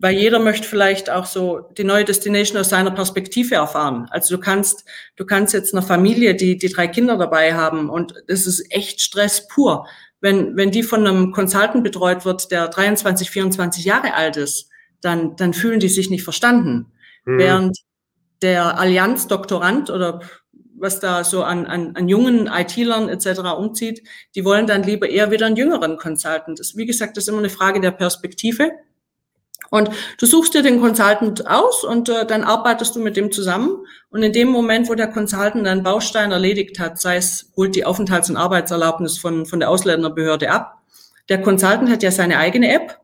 weil 0.00 0.16
jeder 0.16 0.38
möchte 0.38 0.66
vielleicht 0.66 1.10
auch 1.10 1.26
so 1.26 1.68
die 1.76 1.84
neue 1.84 2.04
Destination 2.04 2.58
aus 2.58 2.68
seiner 2.68 2.92
Perspektive 2.92 3.56
erfahren. 3.56 4.06
Also 4.10 4.36
du 4.36 4.40
kannst, 4.40 4.84
du 5.16 5.26
kannst 5.26 5.52
jetzt 5.54 5.74
einer 5.74 5.82
Familie, 5.82 6.34
die, 6.34 6.56
die 6.56 6.68
drei 6.68 6.86
Kinder 6.86 7.16
dabei 7.16 7.54
haben 7.54 7.90
und 7.90 8.14
das 8.28 8.46
ist 8.46 8.64
echt 8.70 9.00
Stress 9.00 9.48
pur. 9.48 9.86
Wenn, 10.20 10.56
wenn 10.56 10.70
die 10.70 10.82
von 10.82 11.06
einem 11.06 11.32
Consultant 11.32 11.82
betreut 11.82 12.24
wird, 12.24 12.50
der 12.50 12.68
23, 12.68 13.30
24 13.30 13.84
Jahre 13.84 14.14
alt 14.14 14.36
ist, 14.36 14.68
dann, 15.00 15.36
dann 15.36 15.52
fühlen 15.52 15.80
die 15.80 15.88
sich 15.88 16.10
nicht 16.10 16.24
verstanden. 16.24 16.92
Mhm. 17.24 17.38
Während 17.38 17.78
der 18.42 18.78
Allianz-Doktorand 18.78 19.90
oder 19.90 20.20
was 20.80 21.00
da 21.00 21.24
so 21.24 21.42
an, 21.42 21.66
an, 21.66 21.96
an 21.96 22.08
jungen 22.08 22.46
IT-Lern 22.46 23.08
etc. 23.08 23.40
umzieht, 23.56 24.02
die 24.36 24.44
wollen 24.44 24.68
dann 24.68 24.84
lieber 24.84 25.08
eher 25.08 25.32
wieder 25.32 25.46
einen 25.46 25.56
jüngeren 25.56 25.96
Consultant. 25.96 26.60
Das, 26.60 26.76
wie 26.76 26.86
gesagt, 26.86 27.16
das 27.16 27.24
ist 27.24 27.28
immer 27.28 27.38
eine 27.38 27.50
Frage 27.50 27.80
der 27.80 27.90
Perspektive. 27.90 28.70
Und 29.70 29.90
du 30.18 30.26
suchst 30.26 30.54
dir 30.54 30.62
den 30.62 30.80
Consultant 30.80 31.46
aus 31.46 31.84
und 31.84 32.08
äh, 32.08 32.26
dann 32.26 32.44
arbeitest 32.44 32.96
du 32.96 33.00
mit 33.00 33.16
dem 33.16 33.30
zusammen. 33.30 33.84
Und 34.10 34.22
in 34.22 34.32
dem 34.32 34.48
Moment, 34.48 34.88
wo 34.88 34.94
der 34.94 35.08
Consultant 35.08 35.66
einen 35.66 35.82
Baustein 35.82 36.32
erledigt 36.32 36.78
hat, 36.78 37.00
sei 37.00 37.16
es, 37.16 37.52
holt 37.56 37.74
die 37.74 37.84
Aufenthalts- 37.84 38.30
und 38.30 38.36
Arbeitserlaubnis 38.36 39.18
von, 39.18 39.46
von 39.46 39.60
der 39.60 39.70
Ausländerbehörde 39.70 40.50
ab. 40.50 40.78
Der 41.28 41.42
Consultant 41.42 41.90
hat 41.90 42.02
ja 42.02 42.10
seine 42.10 42.38
eigene 42.38 42.72
App. 42.72 42.98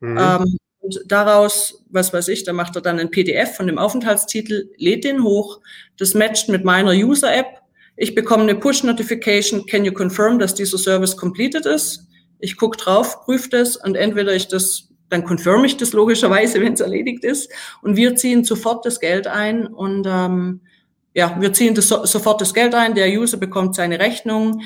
Mhm. 0.00 0.18
Ähm, 0.18 0.56
und 0.86 1.00
daraus, 1.06 1.84
was 1.90 2.12
weiß 2.12 2.28
ich, 2.28 2.44
da 2.44 2.52
macht 2.52 2.76
er 2.76 2.82
dann 2.82 3.00
ein 3.00 3.10
PDF 3.10 3.56
von 3.56 3.66
dem 3.66 3.78
Aufenthaltstitel, 3.78 4.70
lädt 4.76 5.02
den 5.02 5.24
hoch. 5.24 5.60
Das 5.98 6.14
matcht 6.14 6.48
mit 6.48 6.64
meiner 6.64 6.92
User-App. 6.92 7.60
Ich 7.96 8.14
bekomme 8.14 8.44
eine 8.44 8.54
Push-Notification, 8.54 9.66
can 9.66 9.84
you 9.84 9.92
confirm, 9.92 10.38
dass 10.38 10.54
dieser 10.54 10.78
Service 10.78 11.16
completed 11.16 11.66
ist? 11.66 12.06
Ich 12.38 12.56
gucke 12.56 12.76
drauf, 12.76 13.24
prüfe 13.24 13.48
das 13.48 13.76
und 13.76 13.96
entweder 13.96 14.34
ich 14.34 14.46
das 14.46 14.90
dann 15.08 15.24
confirme 15.24 15.66
ich 15.66 15.76
das 15.76 15.92
logischerweise, 15.92 16.60
wenn 16.62 16.74
es 16.74 16.80
erledigt 16.80 17.24
ist. 17.24 17.50
Und 17.82 17.96
wir 17.96 18.16
ziehen 18.16 18.44
sofort 18.44 18.84
das 18.84 19.00
Geld 19.00 19.26
ein 19.26 19.66
und 19.66 20.06
ähm, 20.06 20.60
ja, 21.14 21.36
wir 21.40 21.52
ziehen 21.52 21.74
das 21.74 21.88
so, 21.88 22.04
sofort 22.04 22.40
das 22.40 22.52
Geld 22.52 22.74
ein. 22.74 22.94
Der 22.94 23.08
User 23.08 23.38
bekommt 23.38 23.74
seine 23.74 23.98
Rechnung, 23.98 24.60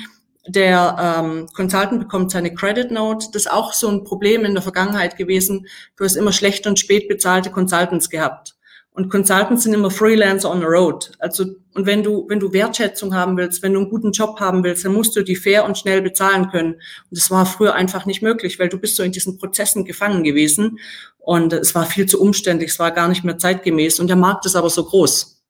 der 0.47 0.95
ähm, 1.19 1.47
Consultant 1.53 1.99
bekommt 1.99 2.31
seine 2.31 2.53
Credit 2.53 2.91
Note. 2.91 3.27
Das 3.31 3.43
ist 3.43 3.51
auch 3.51 3.73
so 3.73 3.87
ein 3.89 4.03
Problem 4.03 4.43
in 4.43 4.53
der 4.53 4.63
Vergangenheit 4.63 5.15
gewesen. 5.15 5.67
Du 5.95 6.03
hast 6.03 6.15
immer 6.15 6.33
schlecht 6.33 6.67
und 6.67 6.79
spät 6.79 7.07
bezahlte 7.07 7.51
Consultants 7.51 8.09
gehabt. 8.09 8.55
Und 8.93 9.09
Consultants 9.09 9.63
sind 9.63 9.73
immer 9.73 9.89
Freelancer 9.89 10.51
on 10.51 10.59
the 10.59 10.65
road. 10.65 11.11
Also, 11.19 11.45
und 11.73 11.85
wenn 11.85 12.03
du, 12.03 12.25
wenn 12.27 12.41
du 12.41 12.51
Wertschätzung 12.51 13.15
haben 13.15 13.37
willst, 13.37 13.63
wenn 13.63 13.73
du 13.73 13.79
einen 13.79 13.89
guten 13.89 14.11
Job 14.11 14.39
haben 14.41 14.63
willst, 14.65 14.83
dann 14.83 14.93
musst 14.93 15.15
du 15.15 15.23
die 15.23 15.37
fair 15.37 15.63
und 15.63 15.77
schnell 15.77 16.01
bezahlen 16.01 16.49
können. 16.49 16.73
Und 16.73 16.81
das 17.17 17.31
war 17.31 17.45
früher 17.45 17.73
einfach 17.73 18.05
nicht 18.05 18.21
möglich, 18.21 18.59
weil 18.59 18.67
du 18.67 18.77
bist 18.77 18.97
so 18.97 19.03
in 19.03 19.13
diesen 19.13 19.37
Prozessen 19.37 19.85
gefangen 19.85 20.25
gewesen. 20.25 20.77
Und 21.19 21.53
es 21.53 21.73
war 21.73 21.85
viel 21.85 22.05
zu 22.05 22.21
umständlich, 22.21 22.71
es 22.71 22.79
war 22.79 22.91
gar 22.91 23.07
nicht 23.07 23.23
mehr 23.23 23.37
zeitgemäß. 23.37 24.01
Und 24.01 24.07
der 24.07 24.17
Markt 24.17 24.45
ist 24.45 24.57
aber 24.57 24.69
so 24.69 24.83
groß. 24.83 25.41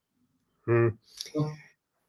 Hm. 0.65 0.99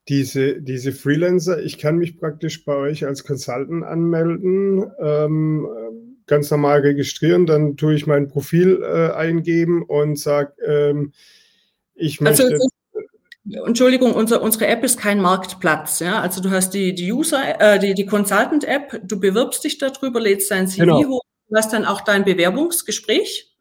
Diese, 0.09 0.61
diese 0.61 0.93
Freelancer, 0.93 1.63
ich 1.63 1.79
kann 1.79 1.97
mich 1.97 2.19
praktisch 2.19 2.65
bei 2.67 2.75
euch 2.75 3.07
als 3.07 3.25
Consultant 3.25 3.85
anmelden. 3.85 4.85
Ähm, 5.01 5.67
ganz 6.33 6.51
normal 6.51 6.81
registrieren, 6.81 7.45
dann 7.45 7.77
tue 7.77 7.95
ich 7.95 8.07
mein 8.07 8.27
Profil 8.29 8.83
äh, 8.83 9.13
eingeben 9.13 9.83
und 9.83 10.19
sage, 10.19 10.55
ähm, 10.67 11.13
ich 11.95 12.23
also 12.23 12.45
möchte. 12.45 12.55
Also, 12.55 13.67
Entschuldigung, 13.67 14.15
unser, 14.15 14.41
unsere 14.41 14.67
App 14.67 14.83
ist 14.83 14.99
kein 14.99 15.21
Marktplatz. 15.21 15.99
Ja? 15.99 16.23
Also 16.23 16.41
du 16.41 16.51
hast 16.51 16.71
die, 16.71 16.95
die 16.95 17.13
User, 17.13 17.61
äh, 17.61 17.79
die, 17.79 17.93
die 17.93 18.07
Consultant-App, 18.07 19.03
du 19.07 19.21
bewirbst 19.21 19.63
dich 19.63 19.77
darüber, 19.77 20.21
lädst 20.21 20.51
dein 20.51 20.69
CV 20.69 20.81
genau. 20.81 21.05
hoch, 21.07 21.23
du 21.51 21.57
hast 21.57 21.71
dann 21.75 21.85
auch 21.85 22.01
dein 22.01 22.25
Bewerbungsgespräch. 22.25 23.52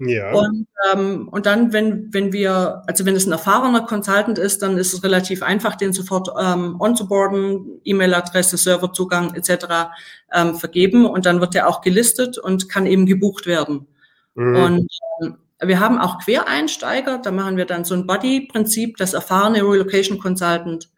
Ja. 0.00 0.32
Und, 0.32 0.68
ähm, 0.92 1.28
und 1.28 1.46
dann, 1.46 1.72
wenn, 1.72 2.12
wenn 2.14 2.32
wir, 2.32 2.82
also 2.86 3.04
wenn 3.04 3.16
es 3.16 3.26
ein 3.26 3.32
erfahrener 3.32 3.80
Consultant 3.80 4.38
ist, 4.38 4.62
dann 4.62 4.78
ist 4.78 4.92
es 4.92 5.02
relativ 5.02 5.42
einfach, 5.42 5.74
den 5.74 5.92
sofort 5.92 6.28
ähm, 6.40 6.80
onzuboarden, 6.80 7.80
E-Mail-Adresse, 7.84 8.56
Serverzugang 8.56 9.34
etc. 9.34 9.90
Ähm, 10.32 10.54
vergeben 10.54 11.04
und 11.04 11.26
dann 11.26 11.40
wird 11.40 11.56
er 11.56 11.68
auch 11.68 11.80
gelistet 11.80 12.38
und 12.38 12.68
kann 12.68 12.86
eben 12.86 13.06
gebucht 13.06 13.46
werden. 13.46 13.88
Mhm. 14.34 14.56
Und 14.56 14.98
ähm, 15.20 15.36
wir 15.60 15.80
haben 15.80 15.98
auch 15.98 16.18
Quereinsteiger, 16.20 17.18
da 17.18 17.32
machen 17.32 17.56
wir 17.56 17.64
dann 17.64 17.84
so 17.84 17.94
ein 17.94 18.06
Buddy-Prinzip, 18.06 18.98
das 18.98 19.14
erfahrene 19.14 19.62
Relocation 19.62 20.20
Consultant 20.20 20.90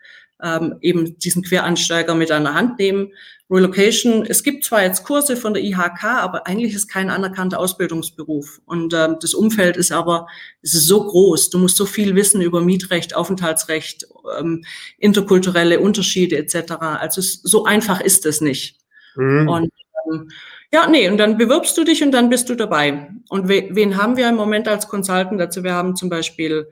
ähm, 0.43 0.77
eben 0.83 1.19
diesen 1.19 1.43
Quereinsteiger 1.43 2.15
mit 2.15 2.31
einer 2.31 2.55
Hand 2.55 2.79
nehmen. 2.79 3.13
Relocation, 3.51 4.25
es 4.27 4.45
gibt 4.45 4.65
zwar 4.65 4.83
jetzt 4.83 5.05
Kurse 5.05 5.37
von 5.37 5.55
der 5.55 5.65
IHK, 5.65 6.05
aber 6.05 6.47
eigentlich 6.47 6.73
ist 6.73 6.89
kein 6.89 7.11
anerkannter 7.11 7.59
Ausbildungsberuf. 7.59 8.61
Und 8.65 8.95
ähm, 8.95 9.17
das 9.21 9.35
Umfeld 9.35 9.77
ist 9.77 9.91
aber, 9.91 10.29
es 10.63 10.75
ist 10.75 10.87
so 10.87 11.05
groß. 11.05 11.51
Du 11.51 11.59
musst 11.59 11.77
so 11.77 11.85
viel 11.85 12.15
wissen 12.15 12.41
über 12.41 12.61
Mietrecht, 12.61 13.17
Aufenthaltsrecht, 13.17 14.07
ähm, 14.39 14.65
interkulturelle 14.99 15.81
Unterschiede 15.81 16.37
etc. 16.37 16.75
Also 16.81 17.21
es, 17.21 17.43
so 17.43 17.65
einfach 17.65 18.01
ist 18.01 18.25
es 18.25 18.41
nicht. 18.41 18.79
Mhm. 19.17 19.49
Und 19.49 19.71
ähm, 20.13 20.31
ja, 20.73 20.89
nee, 20.89 21.09
und 21.09 21.19
dann 21.19 21.37
bewirbst 21.37 21.77
du 21.77 21.83
dich 21.83 22.05
und 22.05 22.13
dann 22.13 22.31
bist 22.31 22.49
du 22.49 22.55
dabei. 22.55 23.11
Und 23.29 23.49
we 23.49 23.69
wen 23.73 23.97
haben 23.97 24.17
wir 24.17 24.29
im 24.29 24.37
Moment 24.37 24.69
als 24.69 24.87
Consultant? 24.87 25.41
Also 25.41 25.65
wir 25.65 25.75
haben 25.75 25.97
zum 25.97 26.09
Beispiel 26.09 26.69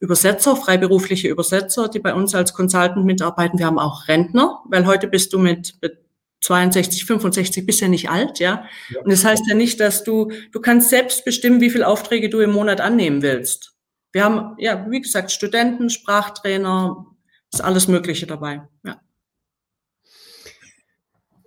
Übersetzer, 0.00 0.54
freiberufliche 0.56 1.28
Übersetzer, 1.28 1.88
die 1.88 1.98
bei 2.00 2.12
uns 2.12 2.34
als 2.34 2.52
Consultant 2.52 3.06
mitarbeiten. 3.06 3.58
Wir 3.58 3.66
haben 3.66 3.78
auch 3.78 4.08
Rentner, 4.08 4.60
weil 4.68 4.84
heute 4.84 5.08
bist 5.08 5.32
du 5.32 5.38
mit, 5.38 5.74
mit 5.80 5.98
62, 6.40 7.04
65 7.04 7.66
bist 7.66 7.80
ja 7.80 7.88
nicht 7.88 8.10
alt, 8.10 8.38
ja? 8.38 8.68
ja. 8.90 9.00
Und 9.00 9.10
das 9.12 9.24
heißt 9.24 9.44
ja 9.48 9.54
nicht, 9.54 9.80
dass 9.80 10.04
du, 10.04 10.30
du 10.52 10.60
kannst 10.60 10.90
selbst 10.90 11.24
bestimmen, 11.24 11.60
wie 11.60 11.70
viele 11.70 11.86
Aufträge 11.86 12.28
du 12.28 12.40
im 12.40 12.52
Monat 12.52 12.80
annehmen 12.80 13.22
willst. 13.22 13.74
Wir 14.12 14.24
haben, 14.24 14.56
ja, 14.58 14.86
wie 14.88 15.00
gesagt, 15.00 15.30
Studenten, 15.32 15.90
Sprachtrainer, 15.90 17.06
ist 17.52 17.62
alles 17.62 17.88
Mögliche 17.88 18.26
dabei, 18.26 18.62
ja. 18.84 19.00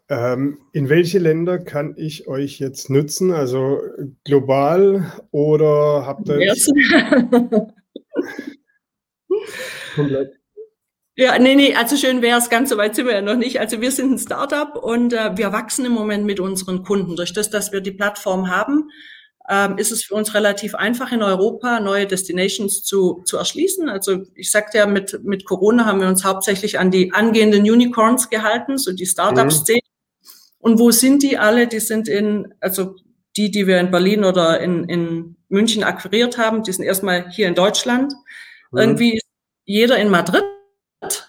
Ähm, 0.10 0.60
in 0.74 0.90
welche 0.90 1.20
Länder 1.20 1.58
kann 1.58 1.94
ich 1.96 2.28
euch 2.28 2.60
jetzt 2.60 2.90
nutzen? 2.90 3.32
Also 3.32 3.80
global 4.26 5.10
oder 5.32 6.06
habt 6.06 6.28
ihr. 6.28 6.54
Komplett. 9.96 10.41
Ja, 11.16 11.38
nee, 11.38 11.56
nee, 11.56 11.76
also 11.76 11.98
schön 11.98 12.22
wäre 12.22 12.40
es, 12.40 12.50
ganz 12.50 12.70
so 12.70 12.78
weit 12.78 12.96
sind 12.96 13.06
wir 13.06 13.14
ja 13.14 13.22
noch 13.22 13.36
nicht. 13.36 13.60
Also 13.60 13.82
wir 13.82 13.92
sind 13.92 14.14
ein 14.14 14.18
Startup 14.18 14.76
und 14.82 15.12
äh, 15.12 15.38
wir 15.38 15.52
wachsen 15.52 15.86
im 15.86 15.92
Moment 15.92 16.26
mit 16.26 16.40
unseren 16.40 16.84
Kunden. 16.84 17.16
Durch 17.16 17.34
das, 17.34 17.50
dass 17.50 17.74
wir 17.74 17.82
die 17.82 17.92
Plattform 17.92 18.50
haben, 18.50 18.90
ähm, 19.50 19.78
ist 19.78 19.92
es 19.92 20.04
für 20.04 20.16
uns 20.16 20.34
relativ 20.34 20.74
einfach 20.74 21.12
in 21.12 21.22
Europa 21.22 21.82
neue 21.82 22.08
Destinations 22.08 22.84
zu, 22.84 23.22
zu 23.26 23.38
erschließen. 23.38 23.90
Also 23.90 24.20
ich 24.36 24.52
sagte 24.52 24.78
ja, 24.78 24.86
mit, 24.86 25.20
mit 25.24 25.46
Corona 25.46 25.86
haben 25.86 26.00
wir 26.00 26.08
uns 26.08 26.24
hauptsächlich 26.24 26.80
an 26.80 26.92
die 26.92 27.12
angehenden 27.12 27.64
Unicorns 27.64 28.30
gehalten, 28.30 28.78
so 28.78 28.94
die 28.94 29.06
Startup-Szene. 29.06 29.82
Mhm. 29.84 30.28
Und 30.60 30.80
wo 30.80 30.92
sind 30.92 31.24
die 31.24 31.38
alle? 31.38 31.68
Die 31.68 31.82
sind 31.82 32.08
in, 32.08 32.54
also 32.62 32.96
die, 33.36 33.52
die 33.52 33.68
wir 33.68 33.80
in 33.80 33.92
Berlin 33.92 34.24
oder 34.24 34.62
in, 34.62 34.86
in 34.86 35.36
München 35.50 35.84
akquiriert 35.84 36.38
haben, 36.38 36.64
die 36.64 36.72
sind 36.72 36.86
erstmal 36.86 37.30
hier 37.32 37.48
in 37.48 37.56
Deutschland. 37.56 38.14
Mhm. 38.72 38.80
Irgendwie 38.80 39.18
ist 39.18 39.26
jeder 39.66 39.98
in 39.98 40.10
Madrid, 40.10 40.44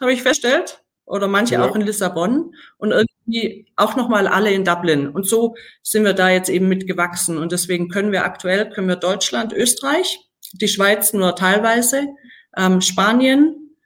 habe 0.00 0.12
ich 0.12 0.22
festgestellt, 0.22 0.82
oder 1.04 1.28
manche 1.28 1.54
ja. 1.54 1.64
auch 1.64 1.74
in 1.74 1.82
Lissabon 1.82 2.54
und 2.78 2.92
irgendwie 2.92 3.66
auch 3.76 3.96
nochmal 3.96 4.26
alle 4.26 4.52
in 4.52 4.64
Dublin. 4.64 5.08
Und 5.08 5.28
so 5.28 5.54
sind 5.82 6.04
wir 6.04 6.14
da 6.14 6.30
jetzt 6.30 6.48
eben 6.48 6.68
mitgewachsen. 6.68 7.38
Und 7.38 7.52
deswegen 7.52 7.88
können 7.88 8.12
wir 8.12 8.24
aktuell, 8.24 8.70
können 8.70 8.88
wir 8.88 8.96
Deutschland, 8.96 9.52
Österreich, 9.52 10.20
die 10.54 10.68
Schweiz 10.68 11.12
nur 11.12 11.34
teilweise, 11.34 12.08
ähm, 12.56 12.80
Spanien, 12.80 13.76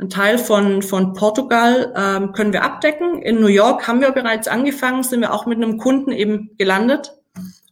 ein 0.00 0.10
Teil 0.10 0.38
von, 0.38 0.82
von 0.82 1.12
Portugal 1.12 1.94
ähm, 1.96 2.32
können 2.32 2.52
wir 2.52 2.64
abdecken. 2.64 3.22
In 3.22 3.40
New 3.40 3.46
York 3.46 3.86
haben 3.86 4.00
wir 4.00 4.10
bereits 4.10 4.48
angefangen, 4.48 5.04
sind 5.04 5.20
wir 5.20 5.32
auch 5.32 5.46
mit 5.46 5.58
einem 5.58 5.78
Kunden 5.78 6.10
eben 6.10 6.50
gelandet. 6.58 7.12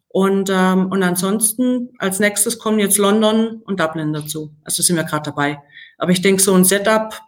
Und, 0.08 0.50
ähm, 0.50 0.86
und 0.92 1.02
ansonsten 1.02 1.90
als 1.98 2.20
nächstes 2.20 2.58
kommen 2.58 2.78
jetzt 2.78 2.98
London 2.98 3.62
und 3.64 3.80
Dublin 3.80 4.12
dazu. 4.12 4.54
Also 4.62 4.82
sind 4.82 4.96
wir 4.96 5.04
gerade 5.04 5.30
dabei. 5.30 5.62
Aber 5.98 6.12
ich 6.12 6.22
denke, 6.22 6.40
so 6.40 6.54
ein 6.54 6.64
Setup 6.64 7.20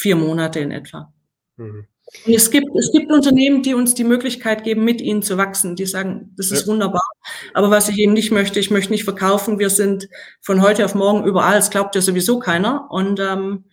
vier 0.00 0.16
Monate 0.16 0.60
in 0.60 0.70
etwa. 0.70 1.12
Mhm. 1.56 1.86
Und 2.26 2.34
es 2.34 2.50
gibt, 2.50 2.74
es 2.76 2.90
gibt 2.90 3.12
Unternehmen, 3.12 3.62
die 3.62 3.74
uns 3.74 3.94
die 3.94 4.02
Möglichkeit 4.02 4.64
geben, 4.64 4.84
mit 4.84 5.00
ihnen 5.00 5.22
zu 5.22 5.36
wachsen. 5.36 5.76
Die 5.76 5.86
sagen, 5.86 6.32
das 6.36 6.50
ist 6.50 6.62
ja. 6.62 6.66
wunderbar. 6.66 7.08
Aber 7.54 7.70
was 7.70 7.88
ich 7.88 7.98
eben 7.98 8.14
nicht 8.14 8.32
möchte, 8.32 8.58
ich 8.58 8.70
möchte 8.70 8.90
nicht 8.90 9.04
verkaufen. 9.04 9.58
Wir 9.60 9.70
sind 9.70 10.08
von 10.40 10.60
heute 10.60 10.84
auf 10.84 10.94
morgen 10.94 11.24
überall. 11.24 11.56
Das 11.56 11.70
glaubt 11.70 11.94
ja 11.94 12.00
sowieso 12.00 12.40
keiner. 12.40 12.88
Und 12.90 13.20
ähm, 13.20 13.64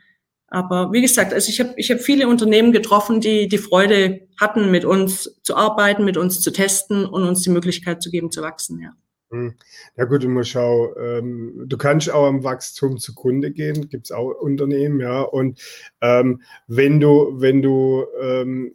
aber 0.49 0.93
wie 0.93 1.01
gesagt, 1.01 1.33
also 1.33 1.49
ich 1.49 1.59
habe 1.59 1.73
ich 1.77 1.91
hab 1.91 1.99
viele 1.99 2.27
Unternehmen 2.27 2.71
getroffen, 2.71 3.21
die 3.21 3.47
die 3.47 3.57
Freude 3.57 4.27
hatten, 4.39 4.69
mit 4.69 4.85
uns 4.85 5.39
zu 5.41 5.55
arbeiten, 5.55 6.05
mit 6.05 6.15
uns 6.15 6.39
zu 6.39 6.51
testen 6.51 7.05
und 7.05 7.23
uns 7.23 7.41
die 7.41 7.49
Möglichkeit 7.49 8.03
zu 8.03 8.11
geben, 8.11 8.31
zu 8.31 8.41
wachsen. 8.41 8.79
Ja. 8.79 8.91
Hm. 9.29 9.55
Ja 9.97 10.05
gut, 10.05 10.23
musst 10.25 10.51
schau, 10.51 10.95
ähm, 10.97 11.63
du 11.67 11.77
kannst 11.77 12.09
auch 12.09 12.27
am 12.27 12.43
Wachstum 12.43 12.97
zugrunde 12.97 13.51
gehen, 13.51 13.89
gibt 13.89 14.05
es 14.05 14.11
auch 14.11 14.31
Unternehmen, 14.31 15.01
ja. 15.01 15.21
Und 15.21 15.59
ähm, 16.01 16.41
wenn 16.67 17.01
du, 17.01 17.33
wenn 17.35 17.61
du 17.61 18.05
ähm, 18.21 18.73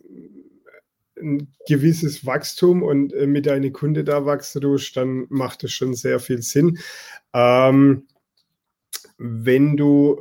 ein 1.19 1.49
gewisses 1.67 2.27
Wachstum 2.27 2.83
und 2.83 3.15
äh, 3.15 3.27
mit 3.27 3.47
deinen 3.47 3.73
Kunden 3.73 4.05
da 4.05 4.27
wachsen 4.27 4.61
tust, 4.61 4.97
dann 4.97 5.27
macht 5.31 5.63
das 5.63 5.73
schon 5.73 5.95
sehr 5.95 6.21
viel 6.21 6.43
Sinn. 6.43 6.79
Ähm, 7.33 8.07
wenn 9.19 9.77
du 9.77 10.19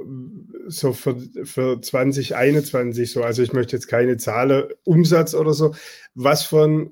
so 0.67 0.93
für, 0.93 1.17
für 1.43 1.81
2021 1.81 3.11
so, 3.11 3.23
also 3.23 3.41
ich 3.41 3.51
möchte 3.51 3.75
jetzt 3.75 3.87
keine 3.87 4.17
Zahlen, 4.17 4.65
Umsatz 4.83 5.33
oder 5.33 5.53
so, 5.53 5.73
was 6.13 6.43
für 6.43 6.67
ein, 6.67 6.91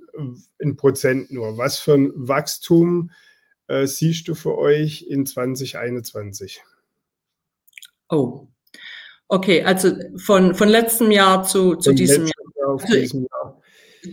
in 0.58 0.75
Prozent 0.75 1.32
nur, 1.32 1.58
was 1.58 1.78
für 1.80 1.93
ein 1.93 2.12
Wachstum 2.15 3.12
äh, 3.69 3.88
siehst 3.88 4.27
du 4.27 4.36
für 4.36 4.58
euch 4.58 5.03
in 5.03 5.25
2021? 5.25 6.62
Oh, 8.10 8.47
okay, 9.27 9.63
also 9.63 9.93
von, 10.17 10.55
von 10.55 10.67
letztem 10.67 11.12
Jahr 11.12 11.43
zu, 11.43 11.75
zu 11.75 11.93
diesem 11.93 12.25
Jahr. 12.25 12.34
Jahr, 12.58 12.71
also 12.71 12.93
diesem 12.93 13.27
Jahr. 13.32 13.62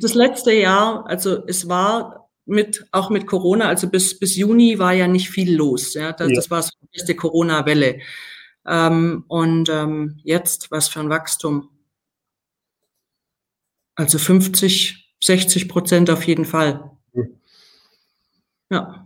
Das 0.00 0.14
letzte 0.14 0.52
Jahr, 0.52 1.06
also 1.06 1.46
es 1.46 1.68
war 1.68 2.28
mit, 2.44 2.86
auch 2.92 3.08
mit 3.10 3.26
Corona, 3.26 3.68
also 3.68 3.88
bis, 3.88 4.18
bis 4.18 4.36
Juni 4.36 4.78
war 4.78 4.92
ja 4.92 5.08
nicht 5.08 5.30
viel 5.30 5.56
los. 5.56 5.94
Ja, 5.94 6.12
das, 6.12 6.28
ja. 6.28 6.34
das 6.34 6.50
war 6.50 6.62
so 6.62 6.70
die 6.82 6.98
erste 6.98 7.16
Corona-Welle. 7.16 8.00
Ähm, 8.66 9.24
und 9.28 9.68
ähm, 9.68 10.20
jetzt, 10.22 10.70
was 10.70 10.88
für 10.88 11.00
ein 11.00 11.08
Wachstum? 11.08 11.70
Also 13.94 14.18
50, 14.18 15.14
60 15.22 15.68
Prozent 15.68 16.10
auf 16.10 16.24
jeden 16.24 16.44
Fall. 16.44 16.90
Ja. 18.70 19.05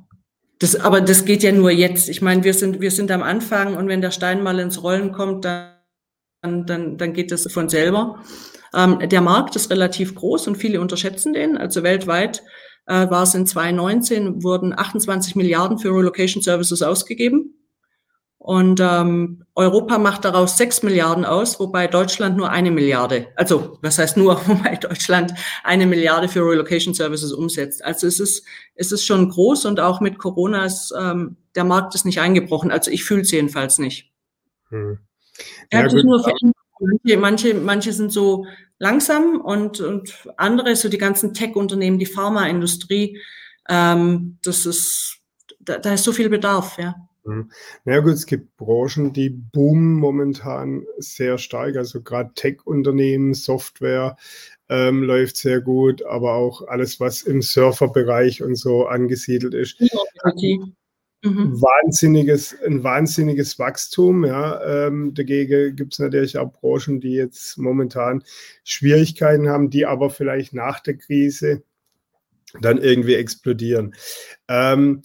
Das, 0.61 0.77
aber 0.77 1.01
das 1.01 1.25
geht 1.25 1.43
ja 1.43 1.53
nur 1.53 1.71
jetzt. 1.71 2.09
Ich 2.09 2.23
meine, 2.23 2.45
wir 2.45 2.55
sind, 2.55 2.81
wir 2.81 2.91
sind 2.91 3.11
am 3.11 3.23
Anfang 3.23 3.77
und 3.77 3.89
wenn 3.89 4.03
der 4.03 4.11
Stein 4.11 4.43
mal 4.43 4.59
ins 4.59 4.83
Rollen 4.83 5.11
kommt, 5.11 5.45
dann, 5.45 5.75
dann, 6.43 6.99
dann 6.99 7.13
geht 7.15 7.33
das 7.33 7.51
von 7.51 7.69
selber. 7.69 8.23
Ähm, 8.75 8.99
der 9.09 9.23
Markt 9.23 9.57
ist 9.57 9.71
relativ 9.71 10.15
groß 10.15 10.49
und 10.49 10.57
viele 10.57 10.81
unterschätzen 10.81 11.33
den. 11.33 11.57
Also 11.57 11.83
weltweit 11.83 12.43
äh, 12.87 13.09
war 13.11 13.23
es 13.23 13.35
in 13.35 13.47
2019, 13.47 14.43
wurden 14.43 14.79
28 14.79 15.35
Milliarden 15.35 15.79
für 15.79 15.89
Relocation 15.89 16.43
Services 16.43 16.83
ausgegeben. 16.83 17.55
Und 18.43 18.81
ähm, 18.81 19.45
Europa 19.55 19.99
macht 19.99 20.25
daraus 20.25 20.57
sechs 20.57 20.83
Milliarden 20.83 21.27
aus, 21.27 21.61
wobei 21.61 21.87
Deutschland 21.87 22.39
nur 22.39 22.49
eine 22.49 22.71
Milliarde, 22.71 23.29
also 23.37 23.79
was 23.83 23.99
heißt 23.99 24.17
nur, 24.17 24.41
wobei 24.47 24.77
Deutschland 24.77 25.35
eine 25.63 25.87
Milliarde 25.87 26.27
für 26.27 26.41
Relocation 26.41 26.95
Services 26.95 27.35
umsetzt. 27.35 27.85
Also 27.85 28.07
es 28.07 28.19
ist, 28.19 28.47
es 28.77 28.93
ist 28.93 29.05
schon 29.05 29.29
groß 29.29 29.67
und 29.67 29.79
auch 29.79 30.01
mit 30.01 30.19
Corona 30.19 30.65
ist 30.65 30.91
ähm, 30.99 31.37
der 31.55 31.65
Markt 31.65 31.95
ist 31.95 32.07
nicht 32.07 32.19
eingebrochen. 32.19 32.71
Also 32.71 32.91
ich 32.91 33.05
fühle 33.05 33.21
es 33.21 33.31
jedenfalls 33.31 33.77
nicht. 33.77 34.11
Hm. 34.71 34.99
Ja, 35.71 35.81
er 35.81 36.03
nur 36.03 36.25
manche, 36.81 37.19
manche, 37.19 37.55
manche 37.55 37.93
sind 37.93 38.11
so 38.11 38.47
langsam 38.79 39.39
und, 39.43 39.81
und 39.81 40.15
andere, 40.39 40.77
so 40.77 40.89
die 40.89 40.97
ganzen 40.97 41.35
Tech-Unternehmen, 41.35 41.99
die 41.99 42.07
Pharmaindustrie, 42.07 43.21
ähm, 43.69 44.39
das 44.43 44.65
ist, 44.65 45.19
da, 45.59 45.77
da 45.77 45.93
ist 45.93 46.05
so 46.05 46.15
viel 46.15 46.31
Bedarf, 46.31 46.79
ja. 46.79 46.95
Mhm. 47.25 47.51
Na 47.85 47.95
ja, 47.95 48.01
gut, 48.01 48.15
es 48.15 48.27
gibt 48.27 48.57
Branchen, 48.57 49.13
die 49.13 49.31
boomen 49.31 49.95
momentan 49.95 50.85
sehr 50.99 51.39
stark. 51.39 51.77
Also 51.77 52.03
gerade 52.03 52.33
Tech-Unternehmen, 52.35 53.35
Software 53.35 54.17
ähm, 54.69 55.03
läuft 55.03 55.37
sehr 55.37 55.61
gut, 55.61 56.03
aber 56.05 56.35
auch 56.35 56.67
alles, 56.69 57.01
was 57.01 57.23
im 57.23 57.43
Surferbereich 57.43 58.43
und 58.43 58.55
so 58.55 58.87
angesiedelt 58.87 59.55
ist. 59.55 59.81
Okay. 60.23 60.59
Mhm. 61.23 61.61
Wahnsinniges, 61.61 62.57
ein 62.65 62.83
wahnsinniges 62.83 63.59
Wachstum. 63.59 64.25
Ja. 64.25 64.87
Ähm, 64.87 65.13
dagegen 65.13 65.77
gibt 65.77 65.93
es 65.93 65.99
natürlich 65.99 66.39
auch 66.39 66.51
Branchen, 66.51 67.01
die 67.01 67.13
jetzt 67.13 67.59
momentan 67.59 68.25
Schwierigkeiten 68.65 69.49
haben, 69.49 69.69
die 69.69 69.85
aber 69.85 70.09
vielleicht 70.09 70.55
nach 70.55 70.81
der 70.81 70.97
Krise 70.97 71.63
dann 72.63 72.79
irgendwie 72.79 73.15
explodieren. 73.15 73.95
Ähm, 74.49 75.03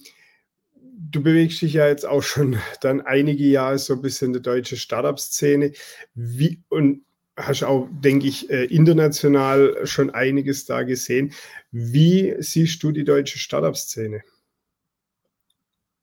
du 0.98 1.22
bewegst 1.22 1.60
dich 1.62 1.74
ja 1.74 1.86
jetzt 1.86 2.06
auch 2.06 2.22
schon 2.22 2.58
dann 2.80 3.00
einige 3.00 3.44
Jahre 3.44 3.78
so 3.78 3.94
ein 3.94 4.02
bisschen 4.02 4.28
in 4.28 4.32
der 4.34 4.42
deutschen 4.42 4.78
Startup-Szene. 4.78 5.72
Wie, 6.14 6.62
und 6.68 7.02
hast 7.36 7.64
auch, 7.64 7.88
denke 7.90 8.26
ich, 8.26 8.50
äh, 8.50 8.64
international 8.64 9.86
schon 9.86 10.10
einiges 10.10 10.64
da 10.64 10.82
gesehen. 10.82 11.32
Wie 11.70 12.34
siehst 12.38 12.82
du 12.82 12.92
die 12.92 13.04
deutsche 13.04 13.38
Startup-Szene? 13.38 14.22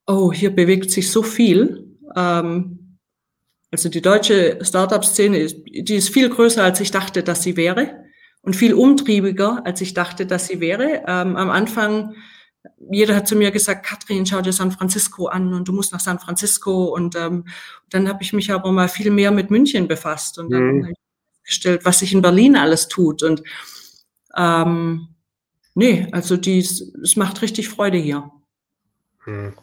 Oh, 0.05 0.31
hier 0.31 0.51
bewegt 0.51 0.91
sich 0.91 1.09
so 1.09 1.23
viel. 1.23 1.97
Ähm, 2.15 2.97
also 3.71 3.89
die 3.89 4.01
deutsche 4.01 4.59
Startup-Szene 4.61 5.39
ist, 5.39 5.57
die 5.65 5.95
ist 5.95 6.09
viel 6.09 6.29
größer, 6.29 6.63
als 6.63 6.79
ich 6.79 6.91
dachte, 6.91 7.23
dass 7.23 7.41
sie 7.41 7.57
wäre 7.57 8.03
und 8.41 8.55
viel 8.55 8.73
umtriebiger, 8.73 9.65
als 9.65 9.81
ich 9.81 9.95
dachte, 9.95 10.27
dass 10.27 10.47
sie 10.47 10.59
wäre. 10.59 11.03
Ähm, 11.07 11.35
am 11.35 11.49
Anfang 11.49 12.13
jeder 12.91 13.15
hat 13.15 13.27
zu 13.27 13.35
mir 13.35 13.51
gesagt, 13.51 13.85
Katrin, 13.85 14.25
schau 14.25 14.41
dir 14.41 14.53
San 14.53 14.71
Francisco 14.71 15.27
an 15.27 15.53
und 15.53 15.67
du 15.67 15.73
musst 15.73 15.91
nach 15.93 15.99
San 15.99 16.19
Francisco. 16.19 16.85
Und 16.85 17.15
ähm, 17.15 17.45
dann 17.89 18.07
habe 18.07 18.23
ich 18.23 18.33
mich 18.33 18.51
aber 18.51 18.71
mal 18.71 18.89
viel 18.89 19.11
mehr 19.11 19.31
mit 19.31 19.51
München 19.51 19.87
befasst 19.87 20.37
und 20.37 20.51
dann 20.51 20.63
mhm. 20.63 20.83
habe 20.83 20.91
ich 20.91 20.97
festgestellt, 21.41 21.85
was 21.85 21.99
sich 21.99 22.13
in 22.13 22.21
Berlin 22.21 22.55
alles 22.55 22.87
tut. 22.87 23.23
Und 23.23 23.43
ähm, 24.35 25.09
nee, 25.75 26.07
also 26.11 26.37
die, 26.37 26.59
es 26.59 27.15
macht 27.15 27.41
richtig 27.41 27.69
Freude 27.69 27.97
hier. 27.97 28.31
Mhm. 29.25 29.53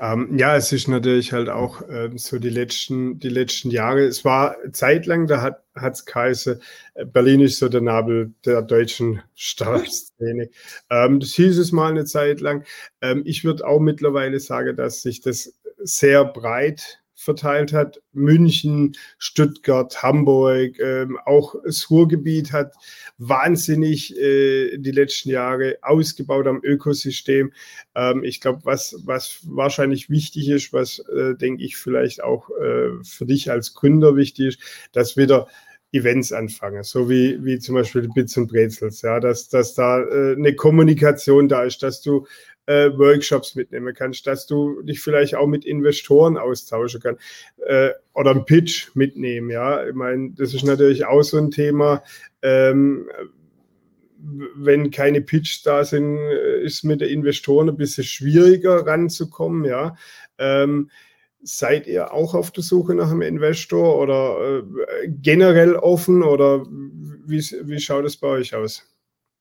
Ähm, 0.00 0.38
ja, 0.38 0.56
es 0.56 0.70
ist 0.72 0.86
natürlich 0.86 1.32
halt 1.32 1.48
auch 1.48 1.82
äh, 1.88 2.10
so 2.14 2.38
die 2.38 2.50
letzten, 2.50 3.18
die 3.18 3.28
letzten 3.28 3.70
Jahre. 3.70 4.04
Es 4.04 4.24
war 4.24 4.56
zeitlang, 4.72 5.26
da 5.26 5.42
hat 5.74 5.94
es 5.94 6.04
geheißen, 6.04 6.60
äh, 6.94 7.04
Berlin 7.04 7.40
ist 7.40 7.58
so 7.58 7.68
der 7.68 7.80
Nabel 7.80 8.32
der 8.44 8.62
deutschen 8.62 9.22
Startup-Szene. 9.34 10.50
Ähm, 10.90 11.20
das 11.20 11.34
hieß 11.34 11.58
es 11.58 11.72
mal 11.72 11.90
eine 11.90 12.04
Zeit 12.04 12.40
lang. 12.40 12.64
Ähm, 13.02 13.22
ich 13.26 13.44
würde 13.44 13.66
auch 13.66 13.80
mittlerweile 13.80 14.40
sagen, 14.40 14.76
dass 14.76 15.02
sich 15.02 15.20
das 15.20 15.54
sehr 15.78 16.24
breit 16.24 17.00
verteilt 17.18 17.72
hat. 17.72 18.00
München, 18.12 18.96
Stuttgart, 19.18 20.02
Hamburg, 20.02 20.78
ähm, 20.78 21.18
auch 21.24 21.56
das 21.64 21.90
Ruhrgebiet 21.90 22.52
hat 22.52 22.74
wahnsinnig 23.18 24.16
äh, 24.16 24.78
die 24.78 24.92
letzten 24.92 25.30
Jahre 25.30 25.78
ausgebaut 25.82 26.46
am 26.46 26.60
Ökosystem. 26.62 27.52
Ähm, 27.96 28.22
ich 28.22 28.40
glaube, 28.40 28.60
was, 28.62 28.94
was 29.04 29.40
wahrscheinlich 29.44 30.08
wichtig 30.08 30.48
ist, 30.48 30.72
was 30.72 31.00
äh, 31.00 31.34
denke 31.34 31.64
ich 31.64 31.76
vielleicht 31.76 32.22
auch 32.22 32.50
äh, 32.50 33.02
für 33.02 33.26
dich 33.26 33.50
als 33.50 33.74
Gründer 33.74 34.14
wichtig 34.14 34.46
ist, 34.46 34.60
dass 34.92 35.16
wieder 35.16 35.48
Events 35.90 36.32
anfangen, 36.32 36.82
so 36.84 37.08
wie, 37.08 37.42
wie 37.44 37.58
zum 37.58 37.74
Beispiel 37.74 38.08
Bits 38.14 38.36
und 38.36 38.48
Brezels, 38.48 39.00
ja, 39.02 39.20
dass, 39.20 39.48
dass 39.48 39.74
da 39.74 40.00
äh, 40.02 40.36
eine 40.36 40.54
Kommunikation 40.54 41.48
da 41.48 41.64
ist, 41.64 41.82
dass 41.82 42.02
du 42.02 42.26
äh, 42.68 42.96
Workshops 42.98 43.54
mitnehmen 43.54 43.94
kannst, 43.94 44.26
dass 44.26 44.46
du 44.46 44.82
dich 44.82 45.00
vielleicht 45.00 45.34
auch 45.34 45.46
mit 45.46 45.64
Investoren 45.64 46.36
austauschen 46.36 47.00
kannst 47.00 47.22
äh, 47.66 47.90
oder 48.12 48.32
einen 48.32 48.44
Pitch 48.44 48.94
mitnehmen. 48.94 49.48
Ja, 49.50 49.86
ich 49.86 49.94
meine, 49.94 50.32
das 50.32 50.52
ist 50.52 50.64
natürlich 50.64 51.06
auch 51.06 51.22
so 51.22 51.38
ein 51.38 51.50
Thema. 51.50 52.02
Ähm, 52.42 53.08
wenn 54.20 54.90
keine 54.90 55.22
Pitch 55.22 55.64
da 55.64 55.84
sind, 55.84 56.18
ist 56.62 56.84
mit 56.84 57.00
den 57.00 57.08
Investoren 57.08 57.70
ein 57.70 57.76
bisschen 57.76 58.04
schwieriger 58.04 58.86
ranzukommen. 58.86 59.64
Ja. 59.64 59.96
Ähm, 60.38 60.90
seid 61.40 61.86
ihr 61.86 62.12
auch 62.12 62.34
auf 62.34 62.50
der 62.50 62.64
Suche 62.64 62.94
nach 62.94 63.10
einem 63.10 63.22
Investor 63.22 63.98
oder 63.98 64.58
äh, 64.58 65.08
generell 65.08 65.76
offen 65.76 66.22
oder 66.22 66.66
wie, 66.66 67.40
wie 67.40 67.80
schaut 67.80 68.04
es 68.04 68.16
bei 68.16 68.28
euch 68.28 68.54
aus? 68.54 68.84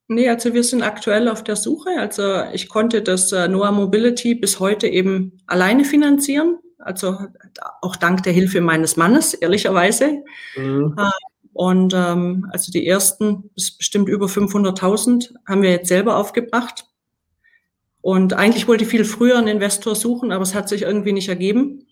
Nee, 0.09 0.29
also 0.29 0.53
wir 0.53 0.63
sind 0.63 0.83
aktuell 0.83 1.27
auf 1.27 1.43
der 1.43 1.57
Suche. 1.57 1.89
Also 1.97 2.43
ich 2.53 2.69
konnte 2.69 3.01
das 3.01 3.31
äh, 3.33 3.47
Noah 3.47 3.71
Mobility 3.71 4.35
bis 4.35 4.59
heute 4.59 4.87
eben 4.87 5.39
alleine 5.47 5.83
finanzieren. 5.83 6.59
Also 6.77 7.17
auch 7.81 7.95
dank 7.97 8.23
der 8.23 8.31
Hilfe 8.31 8.61
meines 8.61 8.95
Mannes, 8.95 9.33
ehrlicherweise. 9.33 10.23
Mhm. 10.55 10.95
Äh, 10.97 11.09
und 11.51 11.93
ähm, 11.93 12.47
also 12.51 12.71
die 12.71 12.87
ersten, 12.87 13.49
bestimmt 13.55 14.07
über 14.07 14.27
500.000, 14.27 15.33
haben 15.45 15.61
wir 15.61 15.71
jetzt 15.71 15.87
selber 15.87 16.15
aufgebracht. 16.17 16.85
Und 17.99 18.33
eigentlich 18.33 18.67
wollte 18.67 18.85
ich 18.85 18.89
viel 18.89 19.03
früher 19.03 19.37
einen 19.37 19.47
Investor 19.47 19.95
suchen, 19.95 20.31
aber 20.31 20.43
es 20.43 20.53
hat 20.53 20.69
sich 20.69 20.83
irgendwie 20.83 21.11
nicht 21.11 21.27
ergeben. 21.27 21.87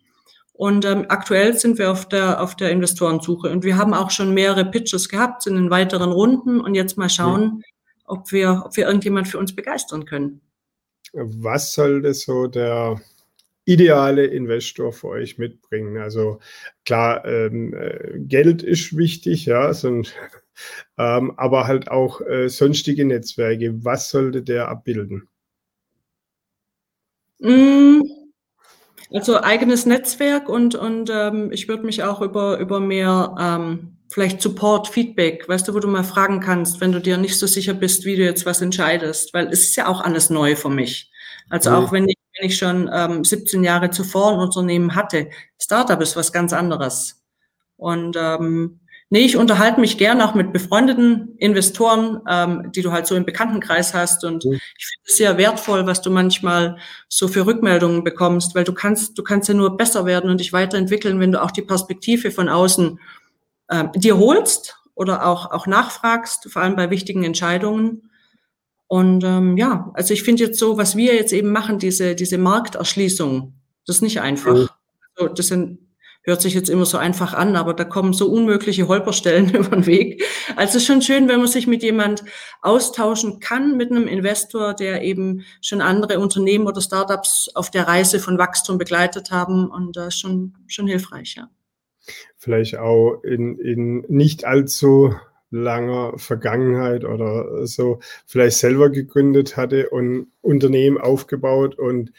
Und 0.54 0.86
ähm, 0.86 1.06
aktuell 1.10 1.58
sind 1.58 1.78
wir 1.78 1.91
auf 1.91 2.08
der, 2.08 2.41
auf 2.41 2.56
der 2.56 2.69
Investorensuche. 2.69 3.49
Und 3.49 3.65
wir 3.65 3.75
haben 3.75 3.93
auch 3.93 4.12
schon 4.12 4.34
mehrere 4.34 4.63
Pitches 4.63 5.10
gehabt, 5.10 5.45
in 5.47 5.56
den 5.56 5.69
weiteren 5.69 6.13
Runden. 6.13 6.62
Und 6.62 6.75
jetzt 6.75 6.97
mal 6.97 7.10
schauen, 7.10 7.63
ob 8.05 8.31
wir, 8.31 8.63
ob 8.65 8.77
wir 8.77 8.87
irgendjemand 8.87 9.27
für 9.27 9.37
uns 9.37 9.55
begeistern 9.55 10.05
können. 10.05 10.41
Was 11.13 11.73
sollte 11.73 12.13
so 12.13 12.47
der 12.47 12.99
ideale 13.65 14.25
Investor 14.25 14.93
für 14.93 15.07
euch 15.09 15.37
mitbringen? 15.37 15.97
Also 15.97 16.39
klar, 16.85 17.25
ähm, 17.25 17.73
äh, 17.73 18.19
Geld 18.19 18.63
ist 18.63 18.95
wichtig, 18.97 19.45
ja, 19.45 19.73
sind, 19.73 20.13
ähm, 20.97 21.33
aber 21.37 21.67
halt 21.67 21.89
auch 21.89 22.21
äh, 22.21 22.49
sonstige 22.49 23.05
Netzwerke. 23.05 23.83
Was 23.83 24.09
sollte 24.09 24.41
der 24.41 24.67
abbilden? 24.69 25.27
Mm, 27.39 28.01
also 29.11 29.41
eigenes 29.41 29.85
Netzwerk 29.85 30.49
und, 30.49 30.75
und 30.75 31.09
ähm, 31.11 31.51
ich 31.51 31.67
würde 31.67 31.85
mich 31.85 32.03
auch 32.03 32.21
über, 32.21 32.59
über 32.59 32.79
mehr 32.79 33.35
ähm, 33.39 33.94
vielleicht 34.15 34.41
Support, 34.41 34.88
Feedback, 34.88 35.45
weißt 35.49 35.67
du, 35.67 35.73
wo 35.73 35.80
du 35.80 35.89
mal 35.89 36.06
fragen 36.06 36.39
kannst, 36.39 36.80
wenn 36.80 36.93
du 36.93 37.01
dir 37.01 37.17
nicht 37.17 37.38
so 37.38 37.47
sicher 37.47 37.73
bist, 37.73 38.06
wie 38.06 38.15
du 38.15 38.23
jetzt 38.23 38.45
was 38.45 38.62
entscheidest, 38.62 39.34
weil 39.34 39.47
es 39.47 39.63
ist 39.63 39.75
ja 39.75 39.88
auch 39.88 39.99
alles 39.99 40.30
neu 40.30 40.56
für 40.56 40.69
mich. 40.69 41.12
Also 41.49 41.69
mhm. 41.69 41.75
auch 41.75 41.91
wenn 41.91 42.08
ich, 42.08 42.15
wenn 42.39 42.47
ich 42.47 42.58
schon 42.58 42.89
ähm, 42.93 43.25
17 43.25 43.62
Jahre 43.65 43.89
zuvor 43.89 44.32
ein 44.32 44.39
Unternehmen 44.39 44.95
hatte, 44.95 45.30
Startup 45.62 45.99
ist 45.99 46.15
was 46.15 46.32
ganz 46.32 46.54
anderes. 46.54 47.25
Und 47.75 48.15
ähm, 48.17 48.80
nee, 49.10 49.25
ich 49.25 49.36
unterhalte 49.36 49.82
mich 49.82 49.97
gern 49.97 50.21
auch 50.21 50.34
mit 50.34 50.54
befreundeten 50.54 51.36
Investoren, 51.38 52.21
ähm, 52.30 52.71
die 52.73 52.84
du 52.84 52.93
halt 52.93 53.08
so 53.08 53.17
im 53.17 53.25
Bekanntenkreis 53.25 53.93
hast. 53.93 54.23
Und 54.23 54.45
mhm. 54.45 54.54
ich 54.54 54.86
finde 54.86 55.04
es 55.08 55.17
sehr 55.17 55.38
wertvoll, 55.38 55.88
was 55.88 56.01
du 56.01 56.10
manchmal 56.10 56.78
so 57.10 57.28
für 57.28 57.45
Rückmeldungen 57.45 58.06
bekommst, 58.06 58.56
weil 58.56 58.63
du 58.63 58.73
kannst, 58.73 59.17
du 59.17 59.23
kannst 59.23 59.49
ja 59.49 59.56
nur 59.56 59.75
besser 59.75 60.06
werden 60.06 60.30
und 60.30 60.39
dich 60.39 60.54
weiterentwickeln, 60.54 61.19
wenn 61.19 61.34
du 61.34 61.43
auch 61.43 61.51
die 61.51 61.63
Perspektive 61.63 62.32
von 62.32 62.47
außen 62.47 62.97
äh, 63.67 63.86
dir 63.95 64.17
holst 64.17 64.78
oder 64.95 65.25
auch, 65.25 65.51
auch 65.51 65.67
nachfragst, 65.67 66.51
vor 66.51 66.62
allem 66.62 66.75
bei 66.75 66.89
wichtigen 66.89 67.23
Entscheidungen. 67.23 68.10
Und 68.88 69.23
ähm, 69.23 69.58
ja, 69.58 69.91
also 69.93 70.13
ich 70.13 70.23
finde 70.23 70.43
jetzt 70.43 70.60
so, 70.60 70.78
was 70.78 70.95
wir 70.95 71.15
jetzt 71.15 71.34
eben 71.34 71.51
machen, 71.51 71.80
diese, 71.80 72.15
diese 72.15 72.38
Markterschließung, 72.38 73.54
das 73.86 73.97
ist 73.97 74.01
nicht 74.01 74.21
einfach. 74.21 74.54
Mhm. 74.54 74.69
Also 75.15 75.34
das 75.34 75.47
sind, 75.47 75.80
hört 76.23 76.41
sich 76.41 76.54
jetzt 76.54 76.69
immer 76.69 76.86
so 76.86 76.97
einfach 76.97 77.34
an, 77.34 77.56
aber 77.56 77.73
da 77.73 77.84
kommen 77.84 78.13
so 78.13 78.30
unmögliche 78.30 78.88
Holperstellen 78.88 79.49
über 79.56 79.75
den 79.75 79.86
Weg. 79.86 80.23
Also 80.56 80.71
es 80.71 80.75
ist 80.75 80.86
schon 80.86 81.01
schön, 81.01 81.28
wenn 81.28 81.39
man 81.39 81.47
sich 81.47 81.67
mit 81.67 81.84
jemand 81.84 82.23
austauschen 82.62 83.39
kann, 83.39 83.75
mit 83.75 83.91
einem 83.91 84.08
Investor, 84.08 84.73
der 84.73 85.01
eben 85.01 85.43
schon 85.62 85.82
andere 85.82 86.19
Unternehmen 86.19 86.67
oder 86.67 86.80
Startups 86.80 87.49
auf 87.54 87.71
der 87.71 87.88
Reise 87.88 88.19
von 88.19 88.38
Wachstum 88.38 88.78
begleitet 88.78 89.32
haben. 89.32 89.69
Und 89.69 89.95
das 89.97 90.08
ist 90.08 90.19
schon, 90.19 90.54
schon 90.67 90.88
hilfreich, 90.88 91.36
ja 91.36 91.49
vielleicht 92.45 92.77
auch 92.77 93.23
in, 93.23 93.58
in 93.58 94.05
nicht 94.08 94.45
allzu 94.45 95.15
langer 95.49 96.13
Vergangenheit 96.17 97.03
oder 97.03 97.65
so 97.65 97.99
vielleicht 98.27 98.58
selber 98.58 98.91
gegründet 98.91 99.58
hatte 99.58 99.89
und 99.89 100.27
Unternehmen 100.41 100.99
aufgebaut 100.99 101.73
und 101.79 102.12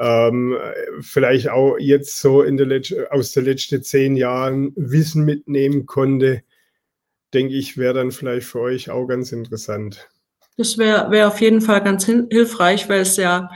ähm, 0.00 0.56
vielleicht 1.00 1.48
auch 1.48 1.76
jetzt 1.78 2.20
so 2.20 2.42
in 2.42 2.56
der 2.56 2.82
aus 3.10 3.30
den 3.30 3.44
letzten 3.44 3.84
zehn 3.84 4.16
Jahren 4.16 4.72
Wissen 4.74 5.24
mitnehmen 5.24 5.86
konnte, 5.86 6.42
denke 7.32 7.54
ich, 7.54 7.78
wäre 7.78 7.94
dann 7.94 8.10
vielleicht 8.10 8.48
für 8.48 8.62
euch 8.62 8.90
auch 8.90 9.06
ganz 9.06 9.30
interessant. 9.30 10.08
Das 10.56 10.76
wäre 10.76 11.12
wär 11.12 11.28
auf 11.28 11.40
jeden 11.40 11.60
Fall 11.60 11.84
ganz 11.84 12.04
hilfreich, 12.04 12.88
weil 12.88 13.02
es 13.02 13.16
ja 13.16 13.48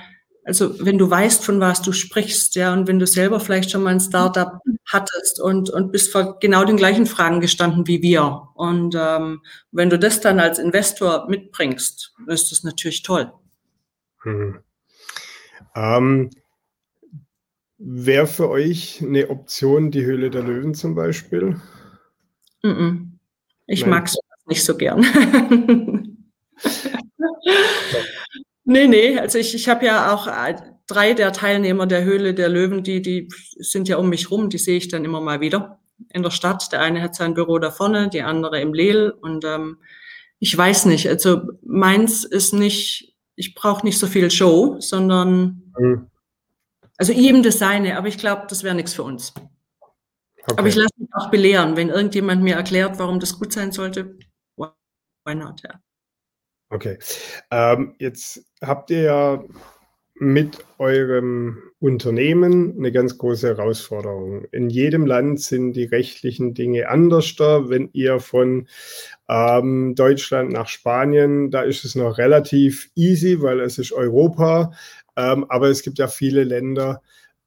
also 0.44 0.84
wenn 0.84 0.98
du 0.98 1.10
weißt, 1.10 1.44
von 1.44 1.60
was 1.60 1.82
du 1.82 1.92
sprichst, 1.92 2.56
ja, 2.56 2.72
und 2.72 2.88
wenn 2.88 2.98
du 2.98 3.06
selber 3.06 3.40
vielleicht 3.40 3.70
schon 3.70 3.82
mal 3.82 3.90
ein 3.90 4.00
Startup 4.00 4.58
hattest 4.86 5.40
und, 5.40 5.70
und 5.70 5.92
bist 5.92 6.12
vor 6.12 6.38
genau 6.38 6.64
den 6.64 6.76
gleichen 6.76 7.06
Fragen 7.06 7.40
gestanden 7.40 7.86
wie 7.86 8.02
wir. 8.02 8.48
Und 8.54 8.96
ähm, 8.98 9.42
wenn 9.70 9.90
du 9.90 9.98
das 9.98 10.20
dann 10.20 10.40
als 10.40 10.58
Investor 10.58 11.28
mitbringst, 11.28 12.14
ist 12.26 12.52
das 12.52 12.62
natürlich 12.64 13.02
toll. 13.02 13.32
Hm. 14.22 14.58
Ähm, 15.74 16.30
Wäre 17.82 18.26
für 18.26 18.50
euch 18.50 19.00
eine 19.02 19.30
Option 19.30 19.90
die 19.90 20.04
Höhle 20.04 20.28
der 20.28 20.42
Löwen 20.42 20.74
zum 20.74 20.94
Beispiel? 20.94 21.58
Mm 22.62 22.68
-mm. 22.68 23.06
Ich 23.66 23.86
mag 23.86 24.06
es 24.06 24.18
nicht 24.46 24.62
so 24.62 24.76
gern. 24.76 25.02
Nee, 28.70 28.86
nee, 28.86 29.18
also 29.18 29.36
ich, 29.36 29.52
ich 29.52 29.68
habe 29.68 29.84
ja 29.84 30.14
auch 30.14 30.28
äh, 30.28 30.54
drei 30.86 31.12
der 31.12 31.32
Teilnehmer 31.32 31.88
der 31.88 32.04
Höhle 32.04 32.34
der 32.34 32.48
Löwen, 32.48 32.84
die, 32.84 33.02
die 33.02 33.28
sind 33.58 33.88
ja 33.88 33.96
um 33.96 34.08
mich 34.08 34.30
rum, 34.30 34.48
die 34.48 34.58
sehe 34.58 34.76
ich 34.76 34.86
dann 34.86 35.04
immer 35.04 35.20
mal 35.20 35.40
wieder 35.40 35.80
in 36.12 36.22
der 36.22 36.30
Stadt. 36.30 36.70
Der 36.70 36.80
eine 36.80 37.02
hat 37.02 37.16
sein 37.16 37.34
Büro 37.34 37.58
da 37.58 37.72
vorne, 37.72 38.08
die 38.10 38.22
andere 38.22 38.60
im 38.60 38.72
Lehl 38.72 39.10
und 39.10 39.44
ähm, 39.44 39.78
ich 40.38 40.56
weiß 40.56 40.84
nicht, 40.84 41.08
also 41.08 41.40
meins 41.62 42.22
ist 42.22 42.54
nicht, 42.54 43.16
ich 43.34 43.56
brauche 43.56 43.84
nicht 43.84 43.98
so 43.98 44.06
viel 44.06 44.30
Show, 44.30 44.76
sondern 44.78 45.72
mhm. 45.76 46.06
also 46.96 47.12
jedem 47.12 47.42
das 47.42 47.58
seine, 47.58 47.98
aber 47.98 48.06
ich 48.06 48.18
glaube, 48.18 48.46
das 48.48 48.62
wäre 48.62 48.76
nichts 48.76 48.94
für 48.94 49.02
uns. 49.02 49.34
Okay. 50.44 50.54
Aber 50.56 50.68
ich 50.68 50.76
lasse 50.76 50.94
mich 50.96 51.10
auch 51.14 51.28
belehren, 51.28 51.74
wenn 51.74 51.88
irgendjemand 51.88 52.40
mir 52.44 52.54
erklärt, 52.54 53.00
warum 53.00 53.18
das 53.18 53.36
gut 53.36 53.52
sein 53.52 53.72
sollte, 53.72 54.16
why 54.56 55.34
not, 55.34 55.60
ja. 55.64 55.80
Okay. 56.72 56.98
Ähm, 57.50 57.96
jetzt 57.98 58.46
habt 58.60 58.90
ihr 58.90 59.02
ja 59.02 59.44
mit 60.14 60.58
eurem 60.76 61.62
Unternehmen 61.78 62.76
eine 62.76 62.92
ganz 62.92 63.16
große 63.16 63.48
Herausforderung. 63.48 64.44
In 64.52 64.68
jedem 64.68 65.06
Land 65.06 65.40
sind 65.40 65.72
die 65.72 65.84
rechtlichen 65.84 66.52
Dinge 66.52 66.90
anders. 66.90 67.38
Wenn 67.38 67.88
ihr 67.94 68.20
von 68.20 68.68
ähm, 69.30 69.94
Deutschland 69.94 70.52
nach 70.52 70.68
Spanien, 70.68 71.50
da 71.50 71.62
ist 71.62 71.86
es 71.86 71.94
noch 71.94 72.18
relativ 72.18 72.90
easy, 72.94 73.40
weil 73.40 73.60
es 73.60 73.78
ist 73.78 73.92
Europa. 73.92 74.72
Ähm, 75.16 75.46
aber 75.48 75.68
es 75.68 75.82
gibt 75.82 75.98
ja 75.98 76.06
viele 76.06 76.44
Länder, 76.44 77.00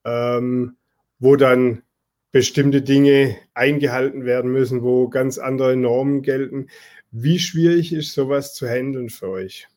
ähm, 0.03 0.75
wo 1.19 1.35
dann 1.35 1.83
bestimmte 2.31 2.81
Dinge 2.81 3.37
eingehalten 3.53 4.25
werden 4.25 4.51
müssen, 4.51 4.81
wo 4.81 5.09
ganz 5.09 5.37
andere 5.37 5.75
Normen 5.75 6.23
gelten. 6.23 6.69
Wie 7.11 7.37
schwierig 7.37 7.93
ist 7.93 8.13
sowas 8.13 8.55
zu 8.55 8.67
handeln 8.67 9.09
für 9.11 9.29
euch? 9.29 9.67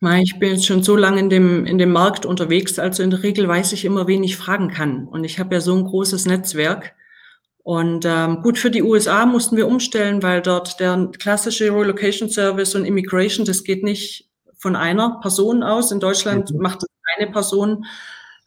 Ich 0.00 0.38
bin 0.38 0.52
jetzt 0.52 0.66
schon 0.66 0.84
so 0.84 0.94
lange 0.94 1.18
in 1.18 1.28
dem, 1.28 1.66
in 1.66 1.78
dem 1.78 1.90
Markt 1.90 2.24
unterwegs, 2.24 2.78
also 2.78 3.02
in 3.02 3.10
der 3.10 3.24
Regel 3.24 3.48
weiß 3.48 3.72
ich 3.72 3.84
immer, 3.84 4.06
wen 4.06 4.22
ich 4.22 4.36
fragen 4.36 4.68
kann. 4.70 5.08
Und 5.08 5.24
ich 5.24 5.40
habe 5.40 5.56
ja 5.56 5.60
so 5.60 5.74
ein 5.74 5.84
großes 5.84 6.26
Netzwerk. 6.26 6.94
Und 7.64 8.04
ähm, 8.06 8.42
gut, 8.42 8.58
für 8.58 8.70
die 8.70 8.82
USA 8.82 9.26
mussten 9.26 9.56
wir 9.56 9.66
umstellen, 9.66 10.22
weil 10.22 10.40
dort 10.40 10.78
der 10.78 11.10
klassische 11.18 11.74
Relocation 11.74 12.30
Service 12.30 12.74
und 12.76 12.84
Immigration, 12.84 13.44
das 13.44 13.64
geht 13.64 13.82
nicht 13.82 14.28
von 14.56 14.76
einer 14.76 15.18
Person 15.20 15.62
aus. 15.64 15.90
In 15.90 16.00
Deutschland 16.00 16.52
mhm. 16.52 16.60
macht 16.60 16.82
das 16.82 16.88
eine 17.16 17.30
Person. 17.30 17.84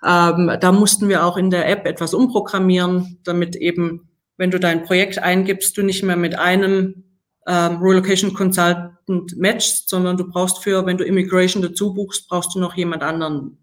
Ähm, 0.06 0.58
da 0.60 0.72
mussten 0.72 1.10
wir 1.10 1.26
auch 1.26 1.38
in 1.38 1.52
der 1.52 1.68
App 1.70 1.86
etwas 1.86 2.14
umprogrammieren, 2.14 3.20
damit 3.24 3.56
eben 3.58 4.10
wenn 4.38 4.52
du 4.52 4.60
dein 4.60 4.84
Projekt 4.84 5.20
eingibst, 5.20 5.78
du 5.78 5.84
nicht 5.84 6.02
mehr 6.02 6.16
mit 6.16 6.40
einem 6.40 7.04
ähm, 7.52 7.80
Relocation 7.82 8.34
Consultant 8.34 9.36
matchst, 9.36 9.90
sondern 9.90 10.16
du 10.16 10.26
brauchst 10.26 10.64
für, 10.64 10.86
wenn 10.86 10.98
du 10.98 11.04
Immigration 11.04 11.62
dazu 11.62 11.94
buchst, 11.94 12.30
brauchst 12.30 12.56
du 12.56 12.60
noch 12.60 12.78
jemand 12.78 13.04
anderen, 13.04 13.58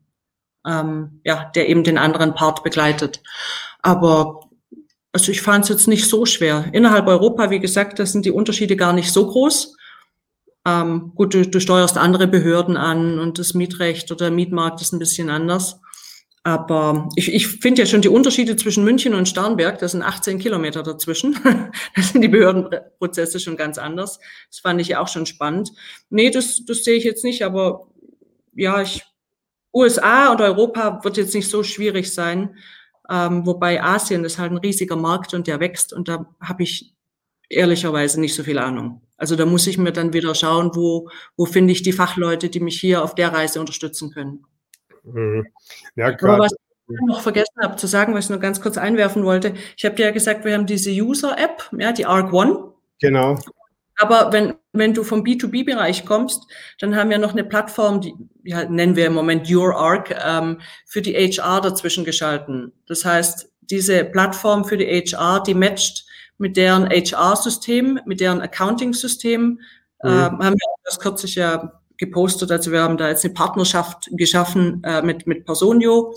ähm, 0.67 1.23
ja, 1.25 1.51
der 1.55 1.71
eben 1.71 1.85
den 1.85 1.97
anderen 1.97 2.35
Part 2.35 2.63
begleitet. 2.63 3.23
Aber 3.81 4.41
also 5.13 5.33
ich 5.33 5.41
fand 5.41 5.65
es 5.65 5.71
jetzt 5.71 5.89
nicht 5.89 6.07
so 6.07 6.27
schwer. 6.27 6.67
Innerhalb 6.73 7.07
Europa, 7.07 7.49
wie 7.49 7.61
gesagt, 7.61 7.99
da 7.99 8.05
sind 8.05 8.27
die 8.27 8.31
Unterschiede 8.31 8.77
gar 8.77 8.93
nicht 8.93 9.11
so 9.11 9.27
groß. 9.27 9.75
Ähm, 10.67 11.13
gut, 11.15 11.33
du, 11.33 11.47
du 11.47 11.59
steuerst 11.59 11.97
andere 11.97 12.27
Behörden 12.27 12.77
an 12.77 13.19
und 13.19 13.39
das 13.39 13.55
Mietrecht 13.55 14.13
oder 14.13 14.27
der 14.27 14.31
Mietmarkt 14.33 14.83
ist 14.83 14.93
ein 14.93 14.99
bisschen 14.99 15.31
anders. 15.31 15.81
Aber 16.45 17.09
ich, 17.17 17.33
ich 17.33 17.47
finde 17.47 17.83
ja 17.83 17.87
schon 17.87 18.03
die 18.03 18.09
Unterschiede 18.09 18.57
zwischen 18.57 18.85
München 18.85 19.15
und 19.15 19.29
Starnberg, 19.29 19.79
das 19.79 19.93
sind 19.93 20.03
18 20.03 20.39
Kilometer 20.39 20.83
dazwischen. 20.83 21.39
da 21.95 22.03
sind 22.03 22.23
die 22.23 22.29
Behördenprozesse 22.29 23.41
schon 23.41 23.57
ganz 23.57 23.79
anders. 23.79 24.19
Das 24.51 24.61
fand 24.61 24.81
ich 24.81 24.89
ja 24.89 25.01
auch 25.01 25.09
schon 25.09 25.27
spannend. 25.27 25.71
Nee, 26.11 26.31
das, 26.31 26.65
das 26.65 26.85
sehe 26.85 26.97
ich 26.97 27.05
jetzt 27.05 27.25
nicht, 27.25 27.45
aber 27.45 27.89
ja, 28.55 28.81
ich, 28.83 29.03
USA 29.75 30.33
und 30.33 30.41
Europa 30.41 31.05
wird 31.05 31.17
jetzt 31.17 31.35
nicht 31.35 31.49
so 31.49 31.63
schwierig 31.63 32.13
sein. 32.13 32.57
Ähm, 33.11 33.47
wobei 33.47 33.83
Asien 33.83 34.25
ist 34.25 34.39
halt 34.39 34.53
ein 34.53 34.59
riesiger 34.59 34.97
Markt 34.97 35.35
und 35.35 35.47
der 35.47 35.61
wächst 35.61 35.93
und 35.93 36.09
da 36.09 36.35
habe 36.41 36.63
ich 36.63 36.95
ehrlicherweise 37.49 38.21
nicht 38.21 38.35
so 38.35 38.43
viel 38.43 38.59
Ahnung. 38.59 39.03
Also 39.17 39.35
da 39.35 39.47
muss 39.47 39.67
ich 39.67 39.79
mir 39.79 39.93
dann 39.93 40.13
wieder 40.13 40.35
schauen, 40.35 40.71
wo, 40.75 41.09
wo 41.37 41.47
finde 41.47 41.73
ich 41.73 41.83
die 41.83 41.93
Fachleute, 41.93 42.51
die 42.51 42.61
mich 42.61 42.79
hier 42.79 43.03
auf 43.03 43.15
der 43.15 43.33
Reise 43.33 43.61
unterstützen 43.61 44.11
können. 44.11 44.45
Mhm. 45.13 45.47
Ja, 45.97 46.07
Aber 46.07 46.39
was 46.39 46.53
ich 46.53 46.97
noch 47.07 47.21
vergessen 47.21 47.61
habe 47.63 47.77
zu 47.77 47.87
sagen, 47.87 48.15
was 48.15 48.25
ich 48.25 48.31
nur 48.31 48.41
ganz 48.41 48.61
kurz 48.61 48.79
einwerfen 48.79 49.25
wollte, 49.25 49.55
ich 49.77 49.85
habe 49.85 49.95
dir 49.95 50.07
ja 50.07 50.11
gesagt, 50.13 50.45
wir 50.45 50.55
haben 50.55 50.67
diese 50.67 50.91
User-App, 50.91 51.71
ja, 51.79 51.93
die 51.93 52.07
Arc 52.07 52.33
One. 52.33 52.73
Genau. 53.01 53.39
Aber 54.01 54.33
wenn, 54.33 54.55
wenn 54.73 54.95
du 54.95 55.03
vom 55.03 55.23
B2B-Bereich 55.23 56.07
kommst, 56.07 56.47
dann 56.79 56.95
haben 56.95 57.11
wir 57.11 57.19
noch 57.19 57.33
eine 57.33 57.45
Plattform, 57.45 58.01
die 58.01 58.15
ja, 58.45 58.65
nennen 58.65 58.95
wir 58.95 59.07
im 59.07 59.15
Moment 59.15 59.51
Your 59.51 59.77
Arc, 59.77 60.15
ähm, 60.25 60.61
für 60.87 61.03
die 61.03 61.15
HR 61.15 61.61
dazwischen 61.61 62.05
geschalten. 62.05 62.73
Das 62.87 63.05
heißt, 63.05 63.51
diese 63.61 64.05
Plattform 64.05 64.65
für 64.65 64.77
die 64.77 64.87
HR, 64.87 65.43
die 65.43 65.55
matcht 65.55 66.07
mit 66.39 66.57
deren 66.57 66.89
HR-System, 66.89 68.01
mit 68.07 68.21
deren 68.21 68.41
Accounting-System, 68.41 69.43
mhm. 69.43 69.59
äh, 70.09 70.09
haben 70.09 70.41
wir 70.41 70.75
das 70.85 71.01
kürzlich 71.01 71.35
ja 71.35 71.81
gepostet. 71.99 72.51
Also 72.51 72.73
wir 72.73 72.83
haben 72.83 72.97
da 72.97 73.09
jetzt 73.09 73.25
eine 73.25 73.35
Partnerschaft 73.35 74.09
geschaffen 74.13 74.83
äh, 74.85 75.03
mit, 75.03 75.27
mit 75.27 75.45
Personio. 75.45 76.15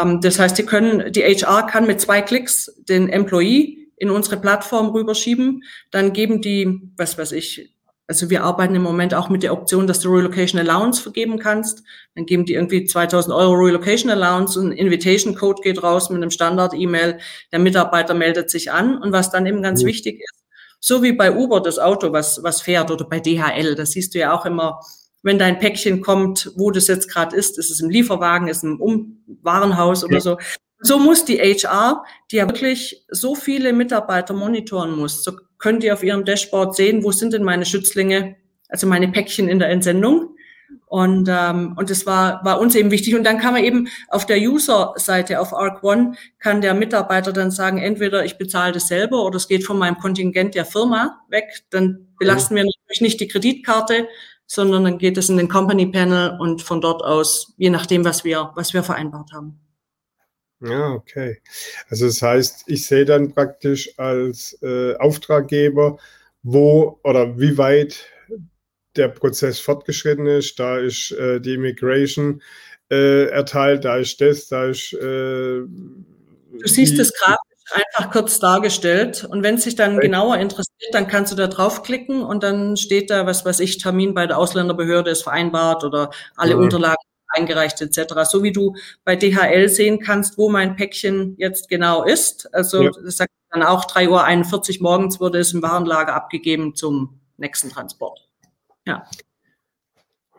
Ähm, 0.00 0.20
das 0.20 0.38
heißt, 0.38 0.58
die 0.58 0.64
können, 0.64 1.12
die 1.12 1.22
HR 1.22 1.66
kann 1.66 1.86
mit 1.86 2.00
zwei 2.00 2.22
Klicks 2.22 2.74
den 2.88 3.08
Employee 3.08 3.88
in 3.96 4.10
unsere 4.10 4.38
Plattform 4.38 4.88
rüberschieben. 4.88 5.62
Dann 5.90 6.12
geben 6.12 6.40
die, 6.42 6.80
was 6.96 7.16
weiß 7.16 7.32
ich, 7.32 7.74
also 8.06 8.28
wir 8.28 8.44
arbeiten 8.44 8.74
im 8.74 8.82
Moment 8.82 9.14
auch 9.14 9.30
mit 9.30 9.42
der 9.42 9.52
Option, 9.54 9.86
dass 9.86 10.00
du 10.00 10.10
Relocation 10.14 10.60
Allowance 10.60 11.00
vergeben 11.00 11.38
kannst. 11.38 11.82
Dann 12.14 12.26
geben 12.26 12.44
die 12.44 12.54
irgendwie 12.54 12.84
2000 12.84 13.34
Euro 13.34 13.54
Relocation 13.54 14.10
Allowance 14.10 14.58
und 14.58 14.68
ein 14.68 14.72
Invitation 14.72 15.34
Code 15.34 15.62
geht 15.62 15.82
raus 15.82 16.10
mit 16.10 16.18
einem 16.18 16.30
Standard-E-Mail. 16.30 17.18
Der 17.52 17.58
Mitarbeiter 17.58 18.12
meldet 18.12 18.50
sich 18.50 18.70
an. 18.70 18.98
Und 18.98 19.12
was 19.12 19.30
dann 19.30 19.46
eben 19.46 19.62
ganz 19.62 19.82
mhm. 19.82 19.86
wichtig 19.86 20.20
ist, 20.20 20.43
so 20.86 21.02
wie 21.02 21.12
bei 21.12 21.34
Uber 21.34 21.62
das 21.62 21.78
Auto, 21.78 22.12
was, 22.12 22.42
was 22.42 22.60
fährt 22.60 22.90
oder 22.90 23.06
bei 23.06 23.18
DHL, 23.18 23.74
das 23.74 23.92
siehst 23.92 24.14
du 24.14 24.18
ja 24.18 24.34
auch 24.34 24.44
immer, 24.44 24.80
wenn 25.22 25.38
dein 25.38 25.58
Päckchen 25.58 26.02
kommt, 26.02 26.52
wo 26.56 26.70
das 26.70 26.88
jetzt 26.88 27.10
gerade 27.10 27.34
ist, 27.34 27.58
ist 27.58 27.70
es 27.70 27.80
im 27.80 27.88
Lieferwagen, 27.88 28.48
ist 28.48 28.58
es 28.58 28.62
im 28.64 28.78
um 28.82 29.24
Warenhaus 29.40 30.04
oder 30.04 30.20
so. 30.20 30.36
So 30.80 30.98
muss 30.98 31.24
die 31.24 31.38
HR, 31.38 32.04
die 32.30 32.36
ja 32.36 32.46
wirklich 32.46 33.02
so 33.08 33.34
viele 33.34 33.72
Mitarbeiter 33.72 34.34
monitoren 34.34 34.94
muss, 34.94 35.24
so 35.24 35.32
könnt 35.56 35.82
ihr 35.84 35.94
auf 35.94 36.02
ihrem 36.02 36.26
Dashboard 36.26 36.76
sehen, 36.76 37.02
wo 37.02 37.12
sind 37.12 37.32
denn 37.32 37.44
meine 37.44 37.64
Schützlinge, 37.64 38.36
also 38.68 38.86
meine 38.86 39.08
Päckchen 39.08 39.48
in 39.48 39.60
der 39.60 39.70
Entsendung. 39.70 40.33
Und, 40.94 41.28
ähm, 41.28 41.74
und 41.76 41.90
das 41.90 42.06
war, 42.06 42.44
war 42.44 42.60
uns 42.60 42.76
eben 42.76 42.92
wichtig. 42.92 43.16
Und 43.16 43.24
dann 43.24 43.40
kann 43.40 43.52
man 43.52 43.64
eben 43.64 43.88
auf 44.10 44.26
der 44.26 44.38
User-Seite 44.38 45.40
auf 45.40 45.52
Arc 45.52 45.82
One 45.82 46.12
kann 46.38 46.60
der 46.60 46.72
Mitarbeiter 46.72 47.32
dann 47.32 47.50
sagen, 47.50 47.78
entweder 47.78 48.24
ich 48.24 48.38
bezahle 48.38 48.70
das 48.70 48.86
selber 48.86 49.24
oder 49.24 49.38
es 49.38 49.48
geht 49.48 49.64
von 49.64 49.76
meinem 49.76 49.98
Kontingent 49.98 50.54
der 50.54 50.64
Firma 50.64 51.20
weg. 51.28 51.64
Dann 51.70 52.14
belasten 52.16 52.54
wir 52.54 52.62
natürlich 52.62 53.00
nicht 53.00 53.18
die 53.18 53.26
Kreditkarte, 53.26 54.06
sondern 54.46 54.84
dann 54.84 54.98
geht 54.98 55.18
es 55.18 55.28
in 55.28 55.36
den 55.36 55.48
Company 55.48 55.86
Panel 55.86 56.38
und 56.38 56.62
von 56.62 56.80
dort 56.80 57.02
aus, 57.02 57.54
je 57.56 57.70
nachdem, 57.70 58.04
was 58.04 58.22
wir, 58.22 58.52
was 58.54 58.72
wir 58.72 58.84
vereinbart 58.84 59.32
haben. 59.32 59.58
Ja, 60.60 60.92
okay. 60.92 61.42
Also 61.90 62.06
das 62.06 62.22
heißt, 62.22 62.66
ich 62.68 62.86
sehe 62.86 63.04
dann 63.04 63.32
praktisch 63.32 63.98
als 63.98 64.56
äh, 64.62 64.94
Auftraggeber, 64.98 65.98
wo 66.44 67.00
oder 67.02 67.36
wie 67.36 67.58
weit 67.58 68.13
der 68.96 69.08
Prozess 69.08 69.58
fortgeschritten 69.58 70.26
ist. 70.26 70.58
Da 70.58 70.78
ist 70.78 71.12
äh, 71.12 71.40
die 71.40 71.54
Immigration 71.54 72.42
äh, 72.90 73.26
erteilt, 73.26 73.84
da 73.84 73.96
ist 73.96 74.20
das, 74.20 74.48
da 74.48 74.66
ist. 74.66 74.92
Äh, 74.92 75.62
du 75.66 75.68
siehst 76.64 76.98
es 76.98 77.12
grafisch 77.12 77.38
einfach 77.72 78.12
kurz 78.12 78.38
dargestellt 78.38 79.24
und 79.24 79.42
wenn 79.42 79.54
es 79.54 79.64
sich 79.64 79.74
dann 79.74 79.98
genauer 79.98 80.36
interessiert, 80.36 80.92
dann 80.92 81.06
kannst 81.06 81.32
du 81.32 81.36
da 81.36 81.46
draufklicken 81.46 82.22
und 82.22 82.42
dann 82.42 82.76
steht 82.76 83.10
da, 83.10 83.26
was 83.26 83.44
weiß 83.44 83.60
ich, 83.60 83.78
Termin 83.78 84.14
bei 84.14 84.26
der 84.26 84.38
Ausländerbehörde 84.38 85.10
ist 85.10 85.22
vereinbart 85.22 85.82
oder 85.82 86.10
alle 86.36 86.56
mhm. 86.56 86.64
Unterlagen 86.64 87.02
eingereicht 87.28 87.80
etc. 87.80 88.14
So 88.30 88.42
wie 88.42 88.52
du 88.52 88.76
bei 89.04 89.16
DHL 89.16 89.68
sehen 89.68 89.98
kannst, 89.98 90.38
wo 90.38 90.48
mein 90.48 90.76
Päckchen 90.76 91.34
jetzt 91.38 91.68
genau 91.68 92.04
ist. 92.04 92.52
Also 92.54 92.82
ja. 92.82 92.90
das 93.02 93.16
sagt 93.16 93.32
dann 93.50 93.62
auch 93.62 93.86
3.41 93.86 94.76
Uhr 94.76 94.82
morgens 94.82 95.20
wurde 95.20 95.38
es 95.38 95.52
im 95.52 95.62
Warenlager 95.62 96.14
abgegeben 96.14 96.74
zum 96.74 97.20
nächsten 97.36 97.70
Transport. 97.70 98.28
Ja. 98.86 99.06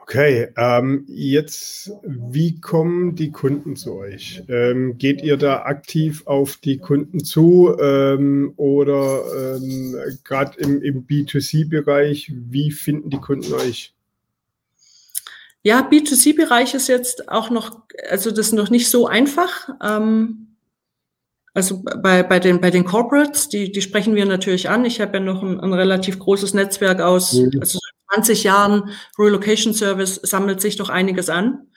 Okay, 0.07 0.49
ähm, 0.55 1.03
jetzt, 1.07 1.91
wie 2.03 2.59
kommen 2.59 3.15
die 3.15 3.31
Kunden 3.31 3.75
zu 3.75 3.95
euch? 3.95 4.43
Ähm, 4.47 4.99
geht 4.99 5.23
ihr 5.23 5.35
da 5.35 5.63
aktiv 5.63 6.27
auf 6.27 6.57
die 6.57 6.77
Kunden 6.77 7.23
zu 7.23 7.75
ähm, 7.81 8.53
oder 8.55 9.55
ähm, 9.55 9.95
gerade 10.23 10.59
im, 10.59 10.83
im 10.83 11.07
B2C-Bereich, 11.07 12.31
wie 12.35 12.69
finden 12.69 13.09
die 13.09 13.17
Kunden 13.17 13.51
euch? 13.53 13.95
Ja, 15.63 15.81
B2C-Bereich 15.81 16.75
ist 16.75 16.87
jetzt 16.87 17.27
auch 17.27 17.49
noch, 17.49 17.81
also 18.07 18.29
das 18.29 18.49
ist 18.49 18.53
noch 18.53 18.69
nicht 18.69 18.87
so 18.87 19.07
einfach. 19.07 19.69
Ähm, 19.83 20.45
also 21.55 21.81
bei, 21.81 22.21
bei, 22.21 22.39
den, 22.39 22.61
bei 22.61 22.69
den 22.69 22.85
Corporates, 22.85 23.49
die, 23.49 23.71
die 23.71 23.81
sprechen 23.81 24.13
wir 24.13 24.27
natürlich 24.27 24.69
an. 24.69 24.85
Ich 24.85 25.01
habe 25.01 25.17
ja 25.17 25.19
noch 25.19 25.41
ein, 25.41 25.59
ein 25.59 25.73
relativ 25.73 26.19
großes 26.19 26.53
Netzwerk 26.53 27.01
aus, 27.01 27.33
mhm. 27.33 27.59
also 27.59 27.79
20 28.15 28.43
Jahren 28.43 28.89
Relocation 29.19 29.73
Service 29.73 30.19
sammelt 30.23 30.61
sich 30.61 30.77
doch 30.77 30.89
einiges 30.89 31.29
an. 31.29 31.67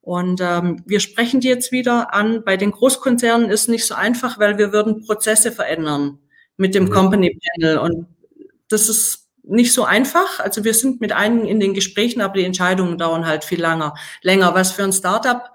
Und 0.00 0.40
ähm, 0.40 0.82
wir 0.84 0.98
sprechen 0.98 1.40
die 1.40 1.48
jetzt 1.48 1.70
wieder 1.70 2.12
an. 2.12 2.42
Bei 2.44 2.56
den 2.56 2.72
Großkonzernen 2.72 3.50
ist 3.50 3.68
nicht 3.68 3.86
so 3.86 3.94
einfach, 3.94 4.38
weil 4.38 4.58
wir 4.58 4.72
würden 4.72 5.04
Prozesse 5.04 5.52
verändern 5.52 6.18
mit 6.56 6.74
dem 6.74 6.84
mhm. 6.84 6.90
Company 6.90 7.38
Panel. 7.54 7.78
Und 7.78 8.06
das 8.68 8.88
ist 8.88 9.28
nicht 9.44 9.72
so 9.72 9.84
einfach. 9.84 10.40
Also 10.40 10.64
wir 10.64 10.74
sind 10.74 11.00
mit 11.00 11.12
einigen 11.12 11.46
in 11.46 11.60
den 11.60 11.74
Gesprächen, 11.74 12.20
aber 12.20 12.34
die 12.34 12.44
Entscheidungen 12.44 12.98
dauern 12.98 13.26
halt 13.26 13.44
viel 13.44 13.60
länger. 13.60 13.94
Länger. 14.22 14.54
Was 14.54 14.72
für 14.72 14.82
ein 14.82 14.92
Startup? 14.92 15.50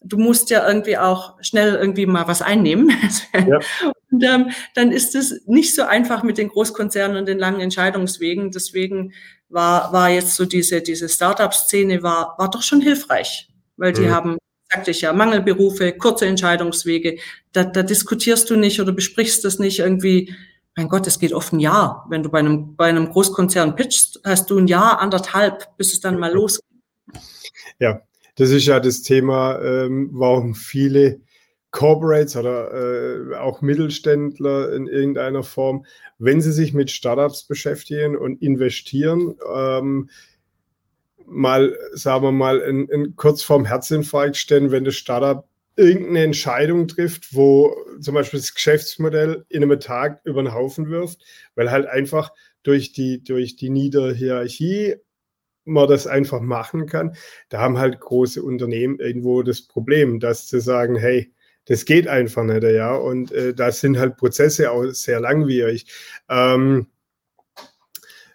Du 0.00 0.18
musst 0.18 0.50
ja 0.50 0.68
irgendwie 0.68 0.98
auch 0.98 1.36
schnell 1.40 1.74
irgendwie 1.74 2.06
mal 2.06 2.28
was 2.28 2.42
einnehmen. 2.42 2.92
Ja. 3.32 3.60
Und 4.10 4.24
ähm, 4.24 4.50
dann 4.74 4.90
ist 4.90 5.14
es 5.14 5.46
nicht 5.46 5.74
so 5.74 5.82
einfach 5.82 6.22
mit 6.22 6.38
den 6.38 6.48
Großkonzernen 6.48 7.18
und 7.18 7.26
den 7.26 7.38
langen 7.38 7.60
Entscheidungswegen. 7.60 8.50
Deswegen 8.50 9.12
war, 9.48 9.92
war 9.92 10.10
jetzt 10.10 10.34
so 10.34 10.44
diese, 10.44 10.82
diese 10.82 11.08
Startup-Szene 11.08 12.02
war, 12.02 12.34
war 12.38 12.50
doch 12.50 12.62
schon 12.62 12.80
hilfreich, 12.80 13.48
weil 13.76 13.92
die 13.92 14.02
mhm. 14.02 14.10
haben 14.10 14.38
sagte 14.70 14.90
ich 14.90 15.00
ja, 15.00 15.14
Mangelberufe, 15.14 15.92
kurze 15.92 16.26
Entscheidungswege, 16.26 17.18
da, 17.52 17.64
da 17.64 17.82
diskutierst 17.82 18.50
du 18.50 18.56
nicht 18.56 18.82
oder 18.82 18.92
besprichst 18.92 19.42
das 19.42 19.58
nicht 19.58 19.78
irgendwie 19.78 20.34
mein 20.78 20.88
Gott, 20.88 21.08
es 21.08 21.18
geht 21.18 21.32
oft 21.32 21.52
ein 21.52 21.58
Jahr. 21.58 22.06
Wenn 22.08 22.22
du 22.22 22.28
bei 22.28 22.38
einem, 22.38 22.76
bei 22.76 22.88
einem 22.88 23.10
Großkonzern 23.10 23.74
pitchst, 23.74 24.20
hast 24.22 24.48
du 24.48 24.58
ein 24.58 24.68
Jahr, 24.68 25.00
anderthalb, 25.00 25.76
bis 25.76 25.92
es 25.92 25.98
dann 25.98 26.20
mal 26.20 26.32
losgeht. 26.32 26.64
Ja, 27.80 28.02
das 28.36 28.50
ist 28.50 28.64
ja 28.66 28.78
das 28.78 29.02
Thema, 29.02 29.60
ähm, 29.60 30.10
warum 30.12 30.54
viele 30.54 31.20
Corporates 31.70 32.36
oder 32.36 32.72
äh, 32.72 33.36
auch 33.36 33.60
Mittelständler 33.60 34.72
in 34.72 34.86
irgendeiner 34.86 35.42
Form, 35.42 35.84
wenn 36.18 36.40
sie 36.40 36.52
sich 36.52 36.72
mit 36.72 36.90
Startups 36.90 37.44
beschäftigen 37.44 38.16
und 38.16 38.40
investieren, 38.42 39.36
ähm, 39.54 40.08
mal, 41.26 41.76
sagen 41.92 42.24
wir 42.24 42.32
mal, 42.32 42.58
in, 42.60 42.88
in 42.88 43.16
kurz 43.16 43.42
vorm 43.42 43.66
Herzinfarkt 43.66 44.36
stehen, 44.36 44.70
wenn 44.70 44.84
das 44.84 44.96
Startup 44.96 45.46
irgendeine 45.76 46.24
Entscheidung 46.24 46.88
trifft, 46.88 47.34
wo 47.34 47.76
zum 48.00 48.14
Beispiel 48.14 48.40
das 48.40 48.54
Geschäftsmodell 48.54 49.44
in 49.48 49.62
einem 49.62 49.78
Tag 49.78 50.20
über 50.24 50.42
den 50.42 50.52
Haufen 50.52 50.88
wirft, 50.88 51.22
weil 51.54 51.70
halt 51.70 51.86
einfach 51.86 52.32
durch 52.62 52.92
die, 52.92 53.22
durch 53.22 53.56
die 53.56 53.70
Niederhierarchie 53.70 54.96
man 55.64 55.88
das 55.88 56.06
einfach 56.06 56.40
machen 56.40 56.86
kann. 56.86 57.14
Da 57.50 57.60
haben 57.60 57.78
halt 57.78 58.00
große 58.00 58.42
Unternehmen 58.42 58.98
irgendwo 58.98 59.42
das 59.42 59.62
Problem, 59.62 60.18
dass 60.18 60.48
sie 60.48 60.60
sagen, 60.60 60.96
hey, 60.96 61.32
das 61.68 61.84
geht 61.84 62.08
einfach 62.08 62.44
nicht, 62.44 62.62
ja. 62.64 62.94
Und 62.96 63.30
äh, 63.32 63.54
da 63.54 63.70
sind 63.70 63.98
halt 63.98 64.16
Prozesse 64.16 64.70
auch 64.72 64.84
sehr 64.90 65.20
langwierig. 65.20 65.86
Ähm, 66.28 66.86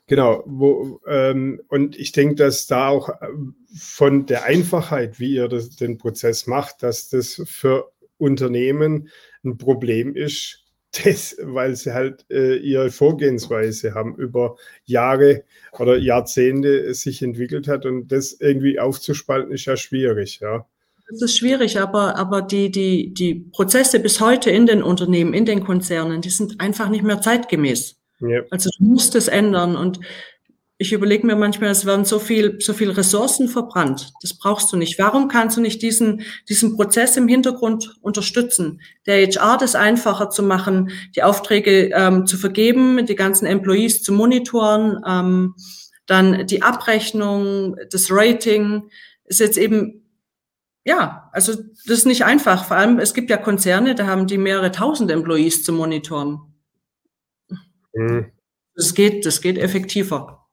Genau, 0.08 0.44
wo, 0.46 1.00
ähm, 1.08 1.62
und 1.70 1.98
ich 1.98 2.12
denke, 2.12 2.36
dass 2.36 2.68
da 2.68 2.90
auch 2.90 3.10
äh, 3.10 3.28
von 3.76 4.26
der 4.26 4.44
Einfachheit, 4.44 5.20
wie 5.20 5.36
ihr 5.36 5.48
das, 5.48 5.76
den 5.78 5.98
Prozess 5.98 6.46
macht, 6.46 6.84
dass 6.84 7.10
das 7.10 7.42
für 7.46 7.92
Unternehmen 8.18 9.10
ein 9.44 9.58
Problem 9.58 10.16
ist, 10.16 10.66
das, 11.04 11.38
weil 11.42 11.76
sie 11.76 11.94
halt 11.94 12.26
äh, 12.30 12.58
ihre 12.58 12.92
Vorgehensweise 12.92 13.96
haben 13.96 14.16
über 14.18 14.58
Jahre 14.86 15.46
oder 15.72 15.98
Jahrzehnte 15.98 16.94
sich 16.94 17.22
entwickelt 17.24 17.68
hat 17.68 17.86
und 17.86 18.10
das 18.12 18.34
irgendwie 18.34 18.80
aufzuspalten 18.80 19.54
ist 19.54 19.66
ja 19.66 19.78
schwierig, 19.78 20.40
ja. 20.42 20.68
Das 21.10 21.22
ist 21.22 21.38
schwierig, 21.38 21.80
aber, 21.80 22.16
aber 22.18 22.42
die, 22.42 22.72
die, 22.72 23.14
die 23.14 23.36
Prozesse 23.36 24.00
bis 24.00 24.20
heute 24.22 24.50
in 24.50 24.66
den 24.66 24.84
Unternehmen, 24.84 25.34
in 25.34 25.46
den 25.46 25.64
Konzernen, 25.64 26.22
die 26.22 26.30
sind 26.30 26.60
einfach 26.60 26.90
nicht 26.90 27.04
mehr 27.04 27.22
zeitgemäß. 27.22 27.98
Ja. 28.20 28.42
Also 28.52 28.70
du 28.78 28.86
musst 28.86 29.16
es 29.16 29.28
ändern 29.28 29.76
und 29.76 30.00
ich 30.78 30.92
überlege 30.92 31.26
mir 31.26 31.36
manchmal, 31.36 31.70
es 31.70 31.86
werden 31.86 32.04
so 32.04 32.20
viel, 32.20 32.60
so 32.60 32.74
viel 32.74 32.90
Ressourcen 32.90 33.48
verbrannt. 33.48 34.12
Das 34.22 34.38
brauchst 34.38 34.74
du 34.74 34.78
nicht. 34.78 34.98
Warum 34.98 35.28
kannst 35.28 35.56
du 35.56 35.62
nicht 35.62 35.82
diesen, 35.82 36.24
diesen 36.50 36.76
Prozess 36.76 37.16
im 37.16 37.28
Hintergrund 37.28 37.96
unterstützen? 38.02 38.82
Der 39.06 39.26
HR 39.26 39.58
das 39.58 39.76
einfacher 39.76 40.30
zu 40.30 40.42
machen, 40.44 40.90
die 41.16 41.24
Aufträge 41.24 41.92
ähm, 41.94 42.26
zu 42.26 42.38
vergeben, 42.38 43.06
die 43.06 43.16
ganzen 43.16 43.46
Employees 43.46 44.02
zu 44.02 44.12
monitoren, 44.14 45.00
ähm, 45.08 45.56
dann 46.06 46.48
die 46.48 46.64
Abrechnung, 46.64 47.78
das 47.92 48.08
Rating 48.10 48.90
ist 49.26 49.40
jetzt 49.40 49.58
eben 49.58 50.03
ja, 50.86 51.30
also 51.32 51.54
das 51.54 52.00
ist 52.00 52.06
nicht 52.06 52.26
einfach. 52.26 52.66
Vor 52.66 52.78
allem, 52.78 53.00
es 53.00 53.14
gibt 53.14 53.30
ja 53.30 53.38
Konzerne, 53.38 53.96
da 53.96 54.06
haben 54.08 54.28
die 54.28 54.38
mehrere 54.38 54.72
tausend 54.72 55.12
Employees 55.12 55.64
zu 55.64 55.72
monitoren. 55.74 56.42
Mhm. 57.94 58.32
Das 58.76 58.94
geht, 58.94 59.26
das 59.26 59.42
geht 59.42 59.58
effektiver. 59.58 60.46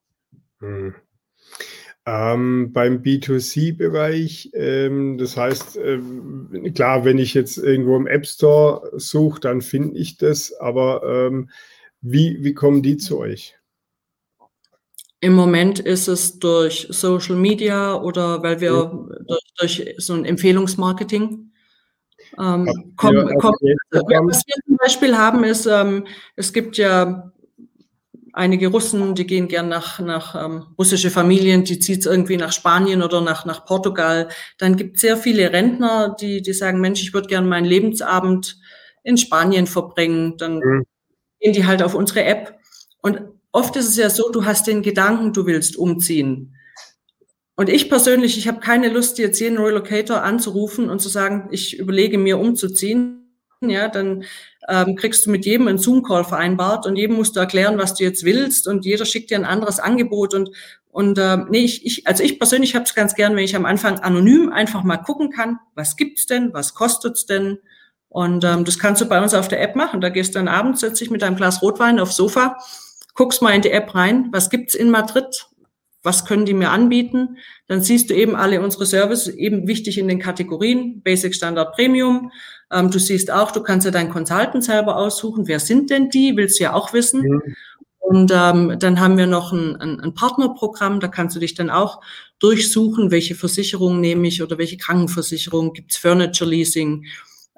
Mhm. 0.60 0.94
Ähm, 2.06 2.72
beim 2.72 3.02
B2C-Bereich, 3.02 4.50
ähm, 4.54 5.18
das 5.18 5.36
heißt, 5.36 5.76
ähm, 5.76 6.72
klar, 6.74 7.04
wenn 7.04 7.18
ich 7.18 7.34
jetzt 7.34 7.58
irgendwo 7.58 7.96
im 7.96 8.06
App 8.06 8.26
Store 8.26 8.90
suche, 8.98 9.40
dann 9.40 9.60
finde 9.60 9.98
ich 9.98 10.16
das, 10.16 10.52
aber 10.58 11.02
ähm, 11.04 11.50
wie, 12.00 12.42
wie 12.42 12.54
kommen 12.54 12.82
die 12.82 12.96
zu 12.96 13.18
euch? 13.18 13.59
Im 15.20 15.34
Moment 15.34 15.78
ist 15.78 16.08
es 16.08 16.38
durch 16.38 16.86
Social 16.90 17.36
Media 17.36 17.94
oder 17.94 18.42
weil 18.42 18.60
wir 18.60 18.72
ja. 18.72 19.06
durch, 19.58 19.76
durch, 19.76 19.94
so 19.98 20.14
ein 20.14 20.24
Empfehlungsmarketing 20.24 21.52
ähm, 22.38 22.94
kommen. 22.96 23.28
Ja, 23.28 23.34
kommen. 23.36 24.28
Was 24.28 24.42
wir 24.46 24.54
zum 24.66 24.76
Beispiel 24.78 25.16
haben, 25.16 25.44
ist, 25.44 25.66
ähm, 25.66 26.06
es 26.36 26.52
gibt 26.52 26.78
ja 26.78 27.32
einige 28.32 28.68
Russen, 28.68 29.14
die 29.14 29.26
gehen 29.26 29.48
gern 29.48 29.68
nach, 29.68 30.00
nach 30.00 30.34
ähm, 30.34 30.66
russische 30.78 31.10
Familien, 31.10 31.64
die 31.64 31.78
zieht 31.78 32.06
irgendwie 32.06 32.36
nach 32.36 32.52
Spanien 32.52 33.02
oder 33.02 33.20
nach, 33.20 33.44
nach 33.44 33.64
Portugal. 33.64 34.28
Dann 34.58 34.76
gibt 34.76 34.96
es 34.96 35.02
sehr 35.02 35.16
viele 35.16 35.52
Rentner, 35.52 36.16
die, 36.20 36.42
die 36.42 36.52
sagen, 36.52 36.80
Mensch, 36.80 37.02
ich 37.02 37.12
würde 37.12 37.28
gern 37.28 37.48
meinen 37.48 37.66
Lebensabend 37.66 38.56
in 39.02 39.16
Spanien 39.16 39.66
verbringen. 39.66 40.36
Dann 40.36 40.58
mhm. 40.58 40.84
gehen 41.40 41.52
die 41.52 41.66
halt 41.66 41.82
auf 41.82 41.94
unsere 41.94 42.24
App. 42.24 42.58
Und 43.02 43.20
oft 43.52 43.76
ist 43.76 43.88
es 43.88 43.96
ja 43.96 44.10
so, 44.10 44.30
du 44.30 44.44
hast 44.44 44.66
den 44.66 44.82
Gedanken, 44.82 45.32
du 45.32 45.46
willst 45.46 45.76
umziehen. 45.76 46.54
Und 47.56 47.68
ich 47.68 47.90
persönlich, 47.90 48.38
ich 48.38 48.48
habe 48.48 48.60
keine 48.60 48.88
Lust, 48.88 49.18
jetzt 49.18 49.38
jeden 49.38 49.58
Relocator 49.58 50.22
anzurufen 50.22 50.88
und 50.88 51.00
zu 51.00 51.10
sagen, 51.10 51.48
ich 51.50 51.78
überlege 51.78 52.16
mir 52.16 52.38
umzuziehen. 52.38 53.16
Ja, 53.62 53.88
dann 53.88 54.24
ähm, 54.70 54.96
kriegst 54.96 55.26
du 55.26 55.30
mit 55.30 55.44
jedem 55.44 55.68
einen 55.68 55.76
Zoom-Call 55.76 56.24
vereinbart 56.24 56.86
und 56.86 56.96
jedem 56.96 57.16
musst 57.16 57.36
du 57.36 57.40
erklären, 57.40 57.76
was 57.76 57.94
du 57.94 58.04
jetzt 58.04 58.24
willst 58.24 58.66
und 58.66 58.86
jeder 58.86 59.04
schickt 59.04 59.30
dir 59.30 59.36
ein 59.36 59.44
anderes 59.44 59.78
Angebot 59.78 60.32
und 60.32 60.50
und 60.92 61.18
äh, 61.18 61.36
nee, 61.50 61.64
ich, 61.64 61.84
ich 61.84 62.06
also 62.06 62.24
ich 62.24 62.38
persönlich 62.38 62.74
habe 62.74 62.84
es 62.84 62.94
ganz 62.94 63.14
gern, 63.14 63.36
wenn 63.36 63.44
ich 63.44 63.54
am 63.54 63.66
Anfang 63.66 63.98
anonym 64.00 64.50
einfach 64.50 64.82
mal 64.82 64.96
gucken 64.96 65.30
kann, 65.30 65.58
was 65.74 65.96
gibt's 65.96 66.24
denn, 66.24 66.54
was 66.54 66.72
kostet's 66.72 67.26
denn 67.26 67.58
und 68.08 68.42
ähm, 68.44 68.64
das 68.64 68.78
kannst 68.78 69.02
du 69.02 69.06
bei 69.06 69.22
uns 69.22 69.34
auf 69.34 69.48
der 69.48 69.60
App 69.60 69.76
machen. 69.76 70.00
Da 70.00 70.08
gehst 70.08 70.34
du 70.34 70.38
dann 70.38 70.48
abends, 70.48 70.80
setzt 70.80 71.00
dich 71.00 71.10
mit 71.10 71.22
einem 71.22 71.36
Glas 71.36 71.60
Rotwein 71.60 72.00
aufs 72.00 72.16
Sofa 72.16 72.56
guckst 73.14 73.42
mal 73.42 73.54
in 73.54 73.62
die 73.62 73.70
App 73.70 73.94
rein, 73.94 74.28
was 74.32 74.50
gibt's 74.50 74.74
in 74.74 74.90
Madrid, 74.90 75.46
was 76.02 76.24
können 76.24 76.46
die 76.46 76.54
mir 76.54 76.70
anbieten, 76.70 77.36
dann 77.66 77.82
siehst 77.82 78.10
du 78.10 78.14
eben 78.14 78.34
alle 78.34 78.62
unsere 78.62 78.86
Services, 78.86 79.34
eben 79.34 79.66
wichtig 79.66 79.98
in 79.98 80.08
den 80.08 80.18
Kategorien, 80.18 81.02
Basic, 81.02 81.34
Standard, 81.34 81.74
Premium. 81.74 82.32
Ähm, 82.72 82.90
du 82.90 82.98
siehst 82.98 83.30
auch, 83.30 83.50
du 83.50 83.62
kannst 83.62 83.84
ja 83.84 83.90
deinen 83.90 84.10
Consultant 84.10 84.64
selber 84.64 84.96
aussuchen, 84.96 85.46
wer 85.46 85.60
sind 85.60 85.90
denn 85.90 86.08
die, 86.08 86.36
willst 86.36 86.58
du 86.58 86.64
ja 86.64 86.72
auch 86.72 86.92
wissen. 86.92 87.22
Mhm. 87.22 87.42
Und 87.98 88.32
ähm, 88.34 88.76
dann 88.78 88.98
haben 88.98 89.18
wir 89.18 89.26
noch 89.26 89.52
ein, 89.52 89.76
ein, 89.76 90.00
ein 90.00 90.14
Partnerprogramm, 90.14 90.98
da 91.00 91.06
kannst 91.06 91.36
du 91.36 91.40
dich 91.40 91.54
dann 91.54 91.70
auch 91.70 92.00
durchsuchen, 92.40 93.10
welche 93.10 93.34
Versicherung 93.34 94.00
nehme 94.00 94.26
ich 94.26 94.42
oder 94.42 94.58
welche 94.58 94.78
Krankenversicherung, 94.78 95.74
gibt's 95.74 95.98
Furniture 95.98 96.48
Leasing, 96.50 97.04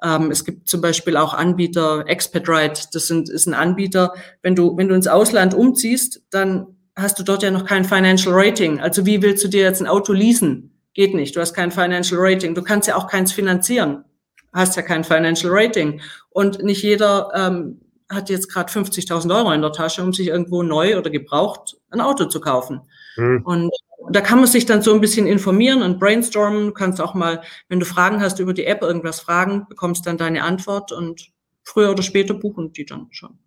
es 0.02 0.44
gibt 0.44 0.68
zum 0.68 0.80
Beispiel 0.80 1.16
auch 1.16 1.32
Anbieter, 1.32 2.04
Expatriate, 2.08 2.88
das 2.92 3.06
sind, 3.06 3.28
ist 3.28 3.46
ein 3.46 3.54
Anbieter, 3.54 4.14
wenn 4.42 4.56
du, 4.56 4.76
wenn 4.76 4.88
du 4.88 4.94
ins 4.94 5.06
Ausland 5.06 5.54
umziehst, 5.54 6.22
dann 6.30 6.66
hast 6.96 7.18
du 7.18 7.22
dort 7.22 7.42
ja 7.42 7.50
noch 7.50 7.64
kein 7.64 7.84
Financial 7.84 8.34
Rating. 8.34 8.80
Also 8.80 9.06
wie 9.06 9.22
willst 9.22 9.44
du 9.44 9.48
dir 9.48 9.62
jetzt 9.62 9.80
ein 9.80 9.86
Auto 9.86 10.12
leasen? 10.12 10.76
Geht 10.94 11.14
nicht. 11.14 11.36
Du 11.36 11.40
hast 11.40 11.54
kein 11.54 11.70
Financial 11.70 12.20
Rating. 12.20 12.54
Du 12.54 12.62
kannst 12.62 12.88
ja 12.88 12.96
auch 12.96 13.06
keins 13.06 13.32
finanzieren. 13.32 14.04
Hast 14.52 14.76
ja 14.76 14.82
kein 14.82 15.04
Financial 15.04 15.50
Rating. 15.54 16.00
Und 16.30 16.62
nicht 16.62 16.82
jeder 16.82 17.30
ähm, 17.34 17.80
hat 18.10 18.28
jetzt 18.28 18.52
gerade 18.52 18.70
50.000 18.70 19.34
Euro 19.34 19.52
in 19.52 19.62
der 19.62 19.72
Tasche, 19.72 20.02
um 20.02 20.12
sich 20.12 20.28
irgendwo 20.28 20.62
neu 20.62 20.98
oder 20.98 21.10
gebraucht 21.10 21.76
ein 21.90 22.00
Auto 22.00 22.26
zu 22.26 22.40
kaufen. 22.40 22.82
Mhm. 23.16 23.42
Und 23.44 23.70
da 24.10 24.20
kann 24.20 24.38
man 24.38 24.46
sich 24.46 24.66
dann 24.66 24.82
so 24.82 24.92
ein 24.94 25.00
bisschen 25.00 25.26
informieren 25.26 25.82
und 25.82 25.98
brainstormen. 25.98 26.66
Du 26.66 26.72
kannst 26.72 27.00
auch 27.00 27.14
mal, 27.14 27.42
wenn 27.68 27.80
du 27.80 27.86
Fragen 27.86 28.20
hast 28.20 28.38
über 28.38 28.52
die 28.52 28.64
App, 28.64 28.82
irgendwas 28.82 29.20
fragen, 29.20 29.66
bekommst 29.68 30.06
dann 30.06 30.18
deine 30.18 30.42
Antwort 30.42 30.92
und 30.92 31.30
früher 31.64 31.90
oder 31.90 32.02
später 32.02 32.34
buchen 32.34 32.72
die 32.72 32.84
dann 32.84 33.08
schon. 33.10 33.38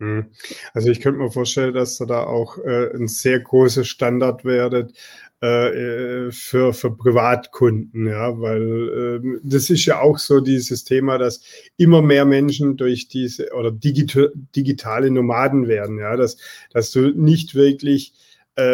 Hm. 0.00 0.26
Also 0.72 0.88
ich 0.88 1.00
könnte 1.00 1.20
mir 1.20 1.30
vorstellen, 1.30 1.74
dass 1.74 2.00
ihr 2.00 2.06
da 2.06 2.24
auch 2.24 2.56
äh, 2.58 2.94
ein 2.94 3.06
sehr 3.06 3.38
großer 3.38 3.84
Standard 3.84 4.44
werdet 4.44 4.94
äh, 5.42 6.26
äh, 6.26 6.32
für, 6.32 6.72
für 6.72 6.94
Privatkunden, 6.94 8.06
ja, 8.06 8.38
weil 8.40 9.22
äh, 9.24 9.40
das 9.42 9.70
ist 9.70 9.84
ja 9.86 10.00
auch 10.00 10.18
so 10.18 10.40
dieses 10.40 10.84
Thema, 10.84 11.18
dass 11.18 11.42
immer 11.76 12.02
mehr 12.02 12.24
Menschen 12.24 12.76
durch 12.76 13.08
diese 13.08 13.50
oder 13.54 13.70
digita 13.70 14.28
digitale 14.54 15.10
Nomaden 15.10 15.68
werden, 15.68 15.98
ja, 15.98 16.16
dass, 16.16 16.36
dass 16.72 16.90
du 16.90 17.10
nicht 17.10 17.54
wirklich 17.54 18.12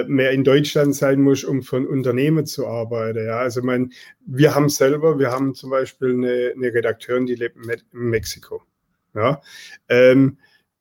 mehr 0.07 0.31
in 0.31 0.45
Deutschland 0.45 0.95
sein 0.95 1.21
muss, 1.21 1.45
um 1.45 1.63
für 1.63 1.77
ein 1.77 1.87
Unternehmen 1.87 2.47
zu 2.47 2.67
arbeiten. 2.67 3.27
Ja, 3.27 3.39
also 3.39 3.63
mein, 3.63 3.93
wir 4.27 4.55
haben 4.55 4.69
selber, 4.69 5.19
wir 5.19 5.31
haben 5.31 5.55
zum 5.55 5.71
Beispiel 5.71 6.11
eine, 6.11 6.53
eine 6.55 6.75
Redakteurin, 6.75 7.27
die 7.27 7.35
lebt 7.35 7.57
in 7.57 7.83
Mexiko. 7.93 8.63
Ja, 9.15 9.41
ähm, 9.89 10.39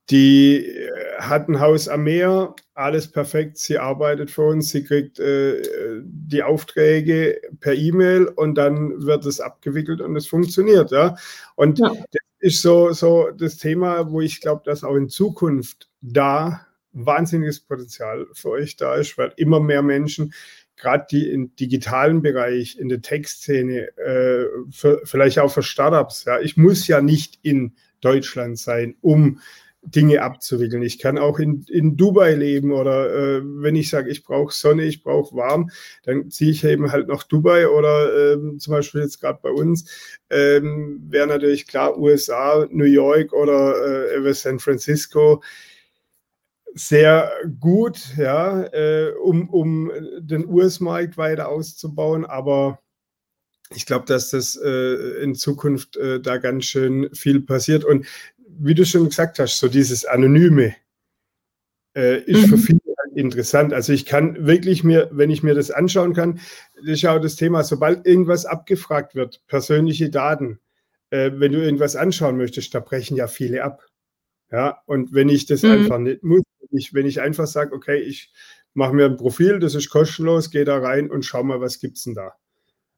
die 0.10 0.66
äh, 0.68 0.92
hat 1.18 1.50
ein 1.50 1.60
Haus 1.60 1.88
am 1.88 2.04
Meer, 2.04 2.56
alles 2.76 3.12
perfekt. 3.12 3.58
Sie 3.58 3.78
arbeitet 3.78 4.30
für 4.30 4.44
uns, 4.44 4.70
sie 4.70 4.84
kriegt 4.84 5.20
äh, 5.20 5.62
die 6.04 6.44
Aufträge 6.44 7.42
per 7.60 7.74
E-Mail 7.74 8.28
und 8.28 8.56
dann 8.56 9.06
wird 9.06 9.26
es 9.26 9.40
abgewickelt 9.40 10.02
und 10.02 10.16
es 10.16 10.28
funktioniert. 10.28 10.92
Ja? 10.92 11.16
Und 11.56 11.80
ja. 11.80 11.90
das 11.90 12.22
ist 12.40 12.62
so, 12.62 12.92
so 12.92 13.32
das 13.32 13.58
Thema, 13.58 14.12
wo 14.12 14.22
ich 14.22 14.42
glaube, 14.42 14.62
dass 14.66 14.84
auch 14.84 14.96
in 14.96 15.10
Zukunft 15.10 15.90
da 16.02 16.65
wahnsinniges 16.96 17.60
Potenzial 17.60 18.28
für 18.34 18.50
euch 18.50 18.78
da 18.78 18.96
ist, 18.96 19.18
weil 19.18 19.34
immer 19.38 19.60
mehr 19.60 19.84
Menschen, 19.84 20.34
gerade 20.78 21.06
die 21.10 21.30
im 21.30 21.56
digitalen 21.56 22.22
Bereich, 22.22 22.78
in 22.78 22.90
der 22.90 23.02
Tech-Szene, 23.02 23.98
äh, 23.98 24.46
vielleicht 25.04 25.40
auch 25.40 25.52
für 25.52 25.64
Startups, 25.64 26.26
ja, 26.26 26.40
ich 26.40 26.58
muss 26.58 26.88
ja 26.88 27.02
nicht 27.02 27.40
in 27.44 27.76
Deutschland 28.02 28.58
sein, 28.58 28.96
um 29.02 29.40
Dinge 29.86 30.24
abzuwickeln. 30.24 30.82
Ich 30.82 31.00
kann 31.00 31.18
auch 31.18 31.40
in, 31.40 31.64
in 31.70 31.96
Dubai 31.96 32.34
leben 32.34 32.72
oder 32.72 33.14
äh, 33.14 33.42
wenn 33.44 33.76
ich 33.76 33.90
sage, 33.90 34.10
ich 34.10 34.24
brauche 34.24 34.54
Sonne, 34.54 34.84
ich 34.84 35.04
brauche 35.04 35.36
warm, 35.36 35.70
dann 36.04 36.32
ziehe 36.32 36.52
ich 36.52 36.64
eben 36.64 36.92
halt 36.92 37.08
nach 37.08 37.24
Dubai 37.24 37.68
oder 37.68 38.34
ähm, 38.34 38.60
zum 38.60 38.74
Beispiel 38.74 39.02
jetzt 39.02 39.22
gerade 39.22 39.40
bei 39.42 39.52
uns 39.52 39.86
ähm, 40.30 41.04
wäre 41.08 41.28
natürlich 41.28 41.68
klar 41.68 41.98
USA, 41.98 42.68
New 42.72 42.86
York 42.86 43.32
oder 43.34 44.12
äh, 44.12 44.34
San 44.34 44.60
Francisco 44.60 45.44
sehr 46.76 47.32
gut, 47.60 48.16
ja, 48.18 48.64
äh, 48.66 49.14
um, 49.24 49.50
um 49.50 49.92
den 50.20 50.46
US-Markt 50.46 51.18
weiter 51.18 51.48
auszubauen, 51.48 52.26
aber 52.26 52.80
ich 53.74 53.86
glaube, 53.86 54.06
dass 54.06 54.30
das 54.30 54.60
äh, 54.62 55.24
in 55.24 55.36
Zukunft 55.36 55.96
äh, 55.96 56.20
da 56.20 56.38
ganz 56.38 56.66
schön 56.66 57.10
viel 57.14 57.42
passiert. 57.42 57.86
Und 57.86 58.06
wie 58.48 58.76
du 58.76 58.86
schon 58.86 59.06
gesagt 59.08 59.40
hast, 59.40 59.58
so 59.58 59.70
dieses 59.70 60.06
Anonyme 60.06 60.76
äh, 61.96 62.22
ist 62.24 62.46
mhm. 62.46 62.50
für 62.50 62.58
viele 62.58 62.80
halt 62.98 63.18
interessant. 63.18 63.74
Also 63.74 63.94
ich 63.94 64.06
kann 64.06 64.46
wirklich 64.46 64.84
mir, 64.84 65.10
wenn 65.14 65.32
ich 65.32 65.44
mir 65.44 65.56
das 65.56 65.72
anschauen 65.72 66.14
kann, 66.14 66.42
das 66.76 66.86
ist 66.86 67.02
ja 67.02 67.16
auch 67.16 67.22
das 67.22 67.38
Thema, 67.38 67.64
sobald 67.64 68.06
irgendwas 68.06 68.46
abgefragt 68.46 69.16
wird, 69.16 69.42
persönliche 69.48 70.10
Daten, 70.10 70.60
äh, 71.10 71.32
wenn 71.36 71.54
du 71.54 71.64
irgendwas 71.64 71.96
anschauen 71.96 72.36
möchtest, 72.38 72.76
da 72.76 72.82
brechen 72.82 73.16
ja 73.16 73.28
viele 73.28 73.64
ab. 73.64 73.86
Ja, 74.52 74.82
und 74.86 75.14
wenn 75.14 75.30
ich 75.30 75.48
das 75.48 75.64
mhm. 75.64 75.72
einfach 75.72 75.98
nicht 75.98 76.24
muss, 76.24 76.44
ich, 76.72 76.94
wenn 76.94 77.06
ich 77.06 77.22
einfach 77.22 77.48
sage, 77.48 77.74
okay, 77.76 77.98
ich 77.98 78.32
mache 78.74 78.94
mir 78.94 79.06
ein 79.06 79.18
Profil, 79.18 79.60
das 79.60 79.76
ist 79.76 79.90
kostenlos, 79.90 80.52
gehe 80.52 80.66
da 80.66 80.78
rein 80.78 81.10
und 81.10 81.24
schau 81.24 81.44
mal, 81.44 81.62
was 81.62 81.80
gibt 81.80 81.98
es 81.98 82.04
denn 82.04 82.16
da. 82.16 82.34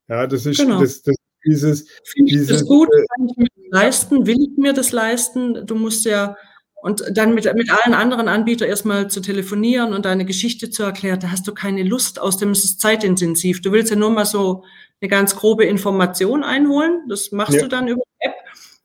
Ja, 0.07 0.27
das 0.27 0.45
ist 0.45 0.59
genau. 0.59 0.81
das, 0.81 1.01
das, 1.01 1.15
dieses. 1.45 1.87
Finde 2.03 2.31
ich 2.31 2.37
dieses, 2.37 2.47
das 2.47 2.65
gut? 2.65 2.89
Äh, 2.91 3.05
Kann 3.15 3.29
ich 3.29 3.37
mir 3.37 3.47
das 3.55 3.65
leisten? 3.71 4.25
Will 4.25 4.41
ich 4.41 4.57
mir 4.57 4.73
das 4.73 4.91
leisten? 4.91 5.65
Du 5.65 5.75
musst 5.75 6.05
ja 6.05 6.35
und 6.81 7.03
dann 7.11 7.33
mit, 7.33 7.51
mit 7.55 7.69
allen 7.71 7.93
anderen 7.93 8.27
Anbietern 8.27 8.69
erstmal 8.69 9.09
zu 9.09 9.19
telefonieren 9.19 9.93
und 9.93 10.05
deine 10.05 10.25
Geschichte 10.25 10.69
zu 10.69 10.83
erklären, 10.83 11.19
da 11.19 11.31
hast 11.31 11.47
du 11.47 11.53
keine 11.53 11.83
Lust, 11.83 12.19
aus 12.19 12.37
dem 12.37 12.51
ist 12.51 12.63
es 12.63 12.77
zeitintensiv. 12.77 13.61
Du 13.61 13.71
willst 13.71 13.89
ja 13.89 13.97
nur 13.97 14.11
mal 14.11 14.25
so 14.25 14.63
eine 15.01 15.09
ganz 15.09 15.35
grobe 15.35 15.65
Information 15.65 16.43
einholen. 16.43 17.01
Das 17.09 17.31
machst 17.31 17.55
ja. 17.55 17.63
du 17.63 17.67
dann 17.67 17.87
über 17.87 18.01
die 18.05 18.27
App. 18.27 18.35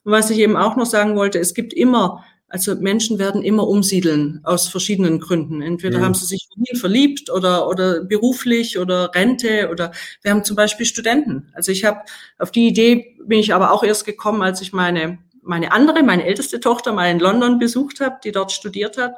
Und 0.05 0.12
was 0.12 0.30
ich 0.30 0.39
eben 0.39 0.57
auch 0.57 0.76
noch 0.76 0.87
sagen 0.87 1.16
wollte, 1.16 1.39
es 1.39 1.55
gibt 1.55 1.72
immer 1.72 2.24
also 2.53 2.74
Menschen 2.74 3.18
werden 3.18 3.42
immer 3.42 3.66
umsiedeln 3.66 4.40
aus 4.44 4.68
verschiedenen 4.68 5.20
Gründen. 5.20 5.62
Entweder 5.62 6.00
mhm. 6.00 6.05
haben 6.05 6.14
sie 6.14 6.26
sich 6.26 6.46
verliebt 6.74 7.30
oder, 7.30 7.66
oder 7.66 8.05
beruflich 8.05 8.78
oder 8.78 9.11
Rente 9.14 9.70
oder 9.70 9.90
wir 10.20 10.32
haben 10.32 10.44
zum 10.44 10.55
Beispiel 10.55 10.84
Studenten. 10.84 11.50
Also 11.55 11.72
ich 11.72 11.86
habe 11.86 12.03
auf 12.38 12.50
die 12.50 12.68
Idee 12.68 13.16
bin 13.24 13.38
ich 13.38 13.55
aber 13.55 13.72
auch 13.72 13.82
erst 13.82 14.05
gekommen, 14.05 14.42
als 14.42 14.61
ich 14.61 14.74
meine 14.74 15.18
meine 15.42 15.72
andere, 15.72 16.03
meine 16.03 16.24
älteste 16.24 16.61
Tochter 16.61 16.92
mal 16.92 17.11
in 17.11 17.18
London 17.18 17.59
besucht 17.59 18.00
habe, 18.00 18.18
die 18.22 18.32
dort 18.32 18.53
studiert 18.53 18.98
hat. 18.98 19.14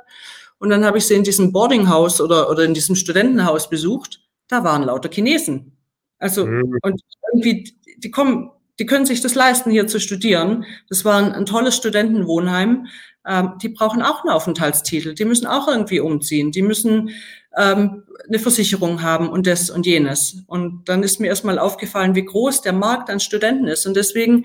Und 0.58 0.70
dann 0.70 0.84
habe 0.84 0.98
ich 0.98 1.06
sie 1.06 1.14
in 1.14 1.24
diesem 1.24 1.52
Boardinghaus 1.52 2.20
oder, 2.20 2.48
oder 2.48 2.62
in 2.64 2.72
diesem 2.72 2.94
Studentenhaus 2.94 3.68
besucht. 3.68 4.20
Da 4.46 4.62
waren 4.62 4.84
lauter 4.84 5.10
Chinesen. 5.10 5.76
Also, 6.18 6.46
mhm. 6.46 6.78
und 6.82 7.00
irgendwie, 7.32 7.76
die 7.98 8.10
kommen, 8.12 8.52
die 8.78 8.86
können 8.86 9.06
sich 9.06 9.20
das 9.20 9.34
leisten, 9.34 9.70
hier 9.70 9.88
zu 9.88 10.00
studieren. 10.00 10.64
Das 10.88 11.04
war 11.04 11.18
ein, 11.18 11.32
ein 11.32 11.46
tolles 11.46 11.76
Studentenwohnheim 11.76 12.86
ähm, 13.26 13.54
die 13.62 13.68
brauchen 13.68 14.02
auch 14.02 14.24
einen 14.24 14.32
Aufenthaltstitel, 14.32 15.14
die 15.14 15.24
müssen 15.24 15.46
auch 15.46 15.68
irgendwie 15.68 16.00
umziehen, 16.00 16.52
die 16.52 16.62
müssen 16.62 17.10
ähm, 17.56 18.04
eine 18.28 18.38
Versicherung 18.38 19.02
haben 19.02 19.28
und 19.28 19.46
das 19.46 19.70
und 19.70 19.86
jenes. 19.86 20.44
Und 20.46 20.88
dann 20.88 21.02
ist 21.02 21.20
mir 21.20 21.28
erstmal 21.28 21.58
aufgefallen, 21.58 22.14
wie 22.14 22.24
groß 22.24 22.62
der 22.62 22.72
Markt 22.72 23.10
an 23.10 23.20
Studenten 23.20 23.66
ist. 23.66 23.86
Und 23.86 23.96
deswegen 23.96 24.44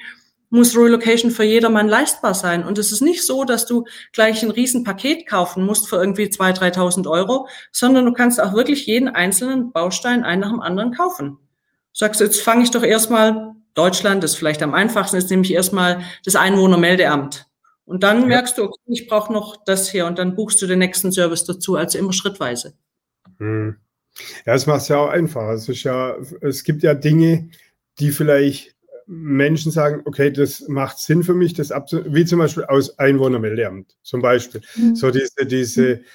muss 0.50 0.76
Relocation 0.76 1.32
für 1.32 1.44
jedermann 1.44 1.88
leistbar 1.88 2.34
sein. 2.34 2.64
Und 2.64 2.78
es 2.78 2.92
ist 2.92 3.02
nicht 3.02 3.26
so, 3.26 3.44
dass 3.44 3.66
du 3.66 3.86
gleich 4.14 4.44
ein 4.44 4.52
Riesenpaket 4.52 5.28
kaufen 5.28 5.66
musst 5.66 5.88
für 5.88 5.98
irgendwie 5.98 6.26
2.000, 6.26 6.74
3.000 6.74 7.10
Euro, 7.10 7.48
sondern 7.72 8.06
du 8.06 8.14
kannst 8.14 8.42
auch 8.42 8.54
wirklich 8.54 8.88
jeden 8.88 9.10
einzelnen 9.10 9.72
Baustein 9.72 10.24
einen 10.24 10.42
nach 10.42 10.50
dem 10.50 10.62
anderen 10.62 10.94
kaufen. 10.94 11.38
Sagst, 11.94 12.22
jetzt 12.22 12.42
fange 12.42 12.64
ich 12.64 12.72
doch 12.72 12.84
erstmal, 12.84 13.56
Deutschland 13.76 14.24
ist 14.24 14.36
vielleicht 14.36 14.64
am 14.64 14.74
einfachsten, 14.74 15.18
ist 15.18 15.30
nämlich 15.30 15.54
erstmal 15.54 16.02
das 16.26 16.36
Einwohnermeldeamt. 16.36 17.49
Und 17.90 18.04
dann 18.04 18.28
merkst 18.28 18.56
du, 18.56 18.66
okay, 18.66 18.80
ich 18.86 19.08
brauche 19.08 19.34
noch 19.34 19.64
das 19.64 19.90
hier 19.90 20.06
und 20.06 20.20
dann 20.20 20.36
buchst 20.36 20.62
du 20.62 20.68
den 20.68 20.78
nächsten 20.78 21.12
Service 21.12 21.46
dazu, 21.46 21.76
also 21.76 21.98
immer 21.98 22.14
schrittweise. 22.14 22.76
Hm. 23.40 23.78
Ja, 24.46 24.54
das 24.54 24.68
macht 24.68 24.82
es 24.82 24.90
ja 24.90 24.98
auch 24.98 25.10
einfacher. 25.10 25.54
Es, 25.54 25.68
ist 25.68 25.82
ja, 25.82 26.16
es 26.42 26.64
gibt 26.64 26.84
ja 26.84 26.94
Dinge, 26.94 27.50
die 27.98 28.12
vielleicht 28.12 28.76
Menschen 29.08 29.72
sagen, 29.72 30.04
okay, 30.06 30.30
das 30.32 30.68
macht 30.68 31.00
Sinn 31.00 31.24
für 31.24 31.34
mich, 31.34 31.56
das 31.56 31.72
wie 31.72 32.26
zum 32.26 32.38
Beispiel 32.38 32.66
aus 32.66 33.00
Einwohnermeldeamt, 33.00 33.98
zum 34.04 34.22
Beispiel. 34.22 34.62
Mhm. 34.76 34.96
So 34.96 35.10
diese, 35.10 35.48
diese 35.48 35.96
mhm 35.96 36.06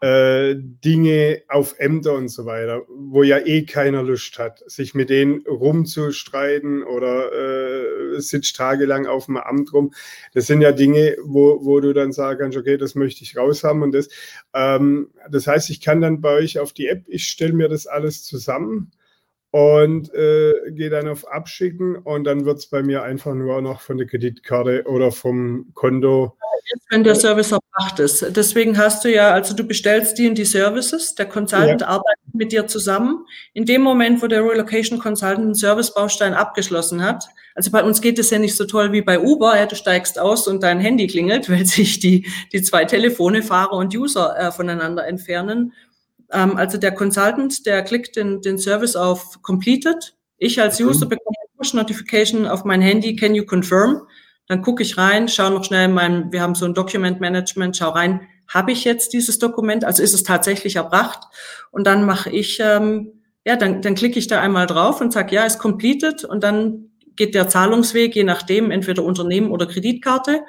äh, 0.00 0.54
Dinge 0.56 1.42
auf 1.48 1.74
Ämter 1.78 2.14
und 2.14 2.28
so 2.28 2.46
weiter, 2.46 2.82
wo 2.88 3.22
ja 3.22 3.38
eh 3.38 3.64
keiner 3.64 4.02
Lust 4.02 4.38
hat, 4.38 4.62
sich 4.66 4.94
mit 4.94 5.10
denen 5.10 5.42
rumzustreiten 5.46 6.82
oder 6.82 7.32
äh, 7.32 8.20
sitzt 8.20 8.56
tagelang 8.56 9.06
auf 9.06 9.26
dem 9.26 9.36
Amt 9.36 9.72
rum. 9.72 9.92
Das 10.32 10.46
sind 10.46 10.62
ja 10.62 10.72
Dinge, 10.72 11.16
wo, 11.22 11.64
wo 11.64 11.80
du 11.80 11.92
dann 11.92 12.12
sagen 12.12 12.40
kannst, 12.40 12.56
okay, 12.56 12.78
das 12.78 12.94
möchte 12.94 13.24
ich 13.24 13.36
raushaben 13.36 13.82
und 13.82 13.92
das. 13.92 14.08
Ähm, 14.54 15.10
das 15.30 15.46
heißt, 15.46 15.68
ich 15.70 15.80
kann 15.80 16.00
dann 16.00 16.20
bei 16.20 16.34
euch 16.34 16.58
auf 16.58 16.72
die 16.72 16.88
App, 16.88 17.04
ich 17.06 17.28
stelle 17.28 17.52
mir 17.52 17.68
das 17.68 17.86
alles 17.86 18.24
zusammen 18.24 18.90
und 19.50 20.14
äh, 20.14 20.52
gehe 20.70 20.90
dann 20.90 21.08
auf 21.08 21.26
Abschicken 21.26 21.96
und 21.96 22.24
dann 22.24 22.44
wird 22.44 22.58
es 22.58 22.66
bei 22.68 22.82
mir 22.82 23.02
einfach 23.02 23.34
nur 23.34 23.60
noch 23.60 23.80
von 23.80 23.98
der 23.98 24.06
Kreditkarte 24.06 24.84
oder 24.86 25.10
vom 25.10 25.70
Konto. 25.74 26.36
Jetzt, 26.72 26.86
wenn 26.90 27.02
der 27.02 27.16
Service 27.16 27.50
erbracht 27.50 27.98
ist. 27.98 28.36
Deswegen 28.36 28.78
hast 28.78 29.04
du 29.04 29.12
ja, 29.12 29.32
also 29.32 29.56
du 29.56 29.64
bestellst 29.64 30.18
die 30.18 30.26
in 30.26 30.36
die 30.36 30.44
Services, 30.44 31.16
der 31.16 31.26
Consultant 31.26 31.80
ja. 31.80 31.86
arbeitet 31.88 32.32
mit 32.32 32.52
dir 32.52 32.68
zusammen. 32.68 33.24
In 33.54 33.64
dem 33.64 33.82
Moment, 33.82 34.22
wo 34.22 34.28
der 34.28 34.44
Relocation 34.44 35.00
Consultant 35.00 35.40
einen 35.40 35.54
Servicebaustein 35.54 36.32
abgeschlossen 36.34 37.02
hat, 37.02 37.24
also 37.56 37.72
bei 37.72 37.82
uns 37.82 38.00
geht 38.00 38.18
es 38.20 38.30
ja 38.30 38.38
nicht 38.38 38.56
so 38.56 38.66
toll 38.66 38.92
wie 38.92 39.02
bei 39.02 39.18
Uber, 39.18 39.56
ja, 39.56 39.66
du 39.66 39.74
steigst 39.74 40.18
aus 40.18 40.46
und 40.46 40.62
dein 40.62 40.78
Handy 40.78 41.08
klingelt, 41.08 41.50
weil 41.50 41.66
sich 41.66 41.98
die, 41.98 42.26
die 42.52 42.62
zwei 42.62 42.84
Telefone, 42.84 43.42
Fahrer 43.42 43.72
und 43.72 43.96
User 43.96 44.38
äh, 44.38 44.52
voneinander 44.52 45.08
entfernen 45.08 45.72
ähm, 46.32 46.56
also 46.56 46.78
der 46.78 46.92
Consultant, 46.92 47.66
der 47.66 47.82
klickt 47.82 48.16
den, 48.16 48.40
den 48.40 48.58
Service 48.58 48.96
auf 48.96 49.42
Completed. 49.42 50.14
Ich 50.38 50.60
als. 50.60 50.80
User 50.80 51.06
bekomme 51.06 51.36
eine 51.38 51.58
Push-Notification 51.58 52.46
auf 52.46 52.64
mein 52.64 52.80
Handy, 52.80 53.16
can 53.16 53.34
you 53.34 53.44
confirm? 53.44 54.02
Dann 54.46 54.62
gucke 54.62 54.82
ich 54.82 54.98
rein, 54.98 55.28
schaue 55.28 55.52
noch 55.52 55.64
schnell 55.64 55.84
in 55.86 55.94
meinem, 55.94 56.32
wir 56.32 56.42
haben 56.42 56.54
so 56.54 56.64
ein 56.64 56.74
Document 56.74 57.20
Management, 57.20 57.76
schau 57.76 57.90
rein, 57.90 58.22
habe 58.48 58.72
ich 58.72 58.84
jetzt 58.84 59.12
dieses 59.12 59.38
Dokument, 59.38 59.84
also 59.84 60.02
ist 60.02 60.12
es 60.12 60.24
tatsächlich 60.24 60.76
erbracht? 60.76 61.20
Und 61.70 61.86
dann 61.86 62.04
mache 62.04 62.30
ich, 62.30 62.58
ähm, 62.60 63.22
ja, 63.44 63.56
dann, 63.56 63.80
dann 63.80 63.94
klicke 63.94 64.18
ich 64.18 64.26
da 64.26 64.40
einmal 64.40 64.66
drauf 64.66 65.00
und 65.00 65.12
sage, 65.12 65.36
ja, 65.36 65.44
ist 65.44 65.60
completed 65.60 66.24
und 66.24 66.42
dann 66.42 66.90
geht 67.14 67.34
der 67.34 67.48
Zahlungsweg, 67.48 68.16
je 68.16 68.24
nachdem, 68.24 68.70
entweder 68.70 69.04
Unternehmen 69.04 69.50
oder 69.50 69.66
Kreditkarte. 69.66 70.40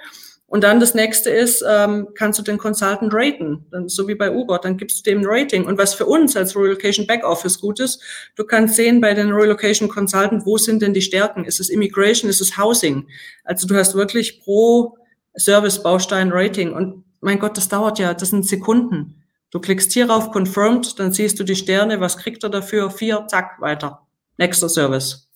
Und 0.51 0.65
dann 0.65 0.81
das 0.81 0.93
nächste 0.93 1.29
ist, 1.29 1.63
ähm, 1.65 2.09
kannst 2.13 2.37
du 2.37 2.43
den 2.43 2.57
Consultant 2.57 3.13
raten, 3.13 3.65
dann, 3.71 3.87
so 3.87 4.09
wie 4.09 4.15
bei 4.15 4.29
Uber, 4.29 4.59
dann 4.59 4.75
gibst 4.75 4.99
du 4.99 5.09
dem 5.09 5.19
ein 5.19 5.25
Rating. 5.25 5.65
Und 5.65 5.77
was 5.77 5.93
für 5.93 6.05
uns 6.05 6.35
als 6.35 6.57
Relocation 6.57 7.07
Backoffice 7.07 7.61
gut 7.61 7.79
ist, 7.79 8.03
du 8.35 8.43
kannst 8.43 8.75
sehen 8.75 8.99
bei 8.99 9.13
den 9.13 9.31
Relocation 9.31 9.87
Consultant, 9.87 10.45
wo 10.45 10.57
sind 10.57 10.81
denn 10.81 10.93
die 10.93 11.01
Stärken? 11.01 11.45
Ist 11.45 11.61
es 11.61 11.69
Immigration, 11.69 12.29
ist 12.29 12.41
es 12.41 12.57
Housing? 12.57 13.07
Also 13.45 13.65
du 13.65 13.75
hast 13.75 13.95
wirklich 13.95 14.41
pro 14.41 14.97
Service 15.37 15.81
Baustein 15.81 16.33
Rating. 16.33 16.73
Und 16.73 17.05
mein 17.21 17.39
Gott, 17.39 17.55
das 17.55 17.69
dauert 17.69 17.97
ja, 17.97 18.13
das 18.13 18.31
sind 18.31 18.45
Sekunden. 18.45 19.23
Du 19.51 19.61
klickst 19.61 19.93
hier 19.93 20.13
auf 20.13 20.31
Confirmed, 20.31 20.99
dann 20.99 21.13
siehst 21.13 21.39
du 21.39 21.45
die 21.45 21.55
Sterne, 21.55 22.01
was 22.01 22.17
kriegt 22.17 22.43
er 22.43 22.49
dafür? 22.49 22.91
Vier, 22.91 23.25
zack, 23.29 23.61
weiter. 23.61 24.05
Nächster 24.37 24.67
Service. 24.67 25.29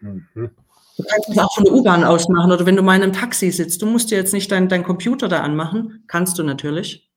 Mhm. 0.00 0.50
Du 0.96 1.04
kannst 1.04 1.28
es 1.28 1.38
auch 1.38 1.54
von 1.54 1.64
der 1.64 1.74
U-Bahn 1.74 2.04
aus 2.04 2.28
machen 2.28 2.52
oder 2.52 2.64
wenn 2.64 2.76
du 2.76 2.82
mal 2.82 2.96
in 2.96 3.02
einem 3.02 3.12
Taxi 3.12 3.50
sitzt. 3.50 3.82
Du 3.82 3.86
musst 3.86 4.10
dir 4.10 4.16
jetzt 4.16 4.32
nicht 4.32 4.50
deinen 4.50 4.68
dein 4.68 4.82
Computer 4.82 5.28
da 5.28 5.40
anmachen. 5.40 6.04
Kannst 6.06 6.38
du 6.38 6.42
natürlich. 6.42 7.10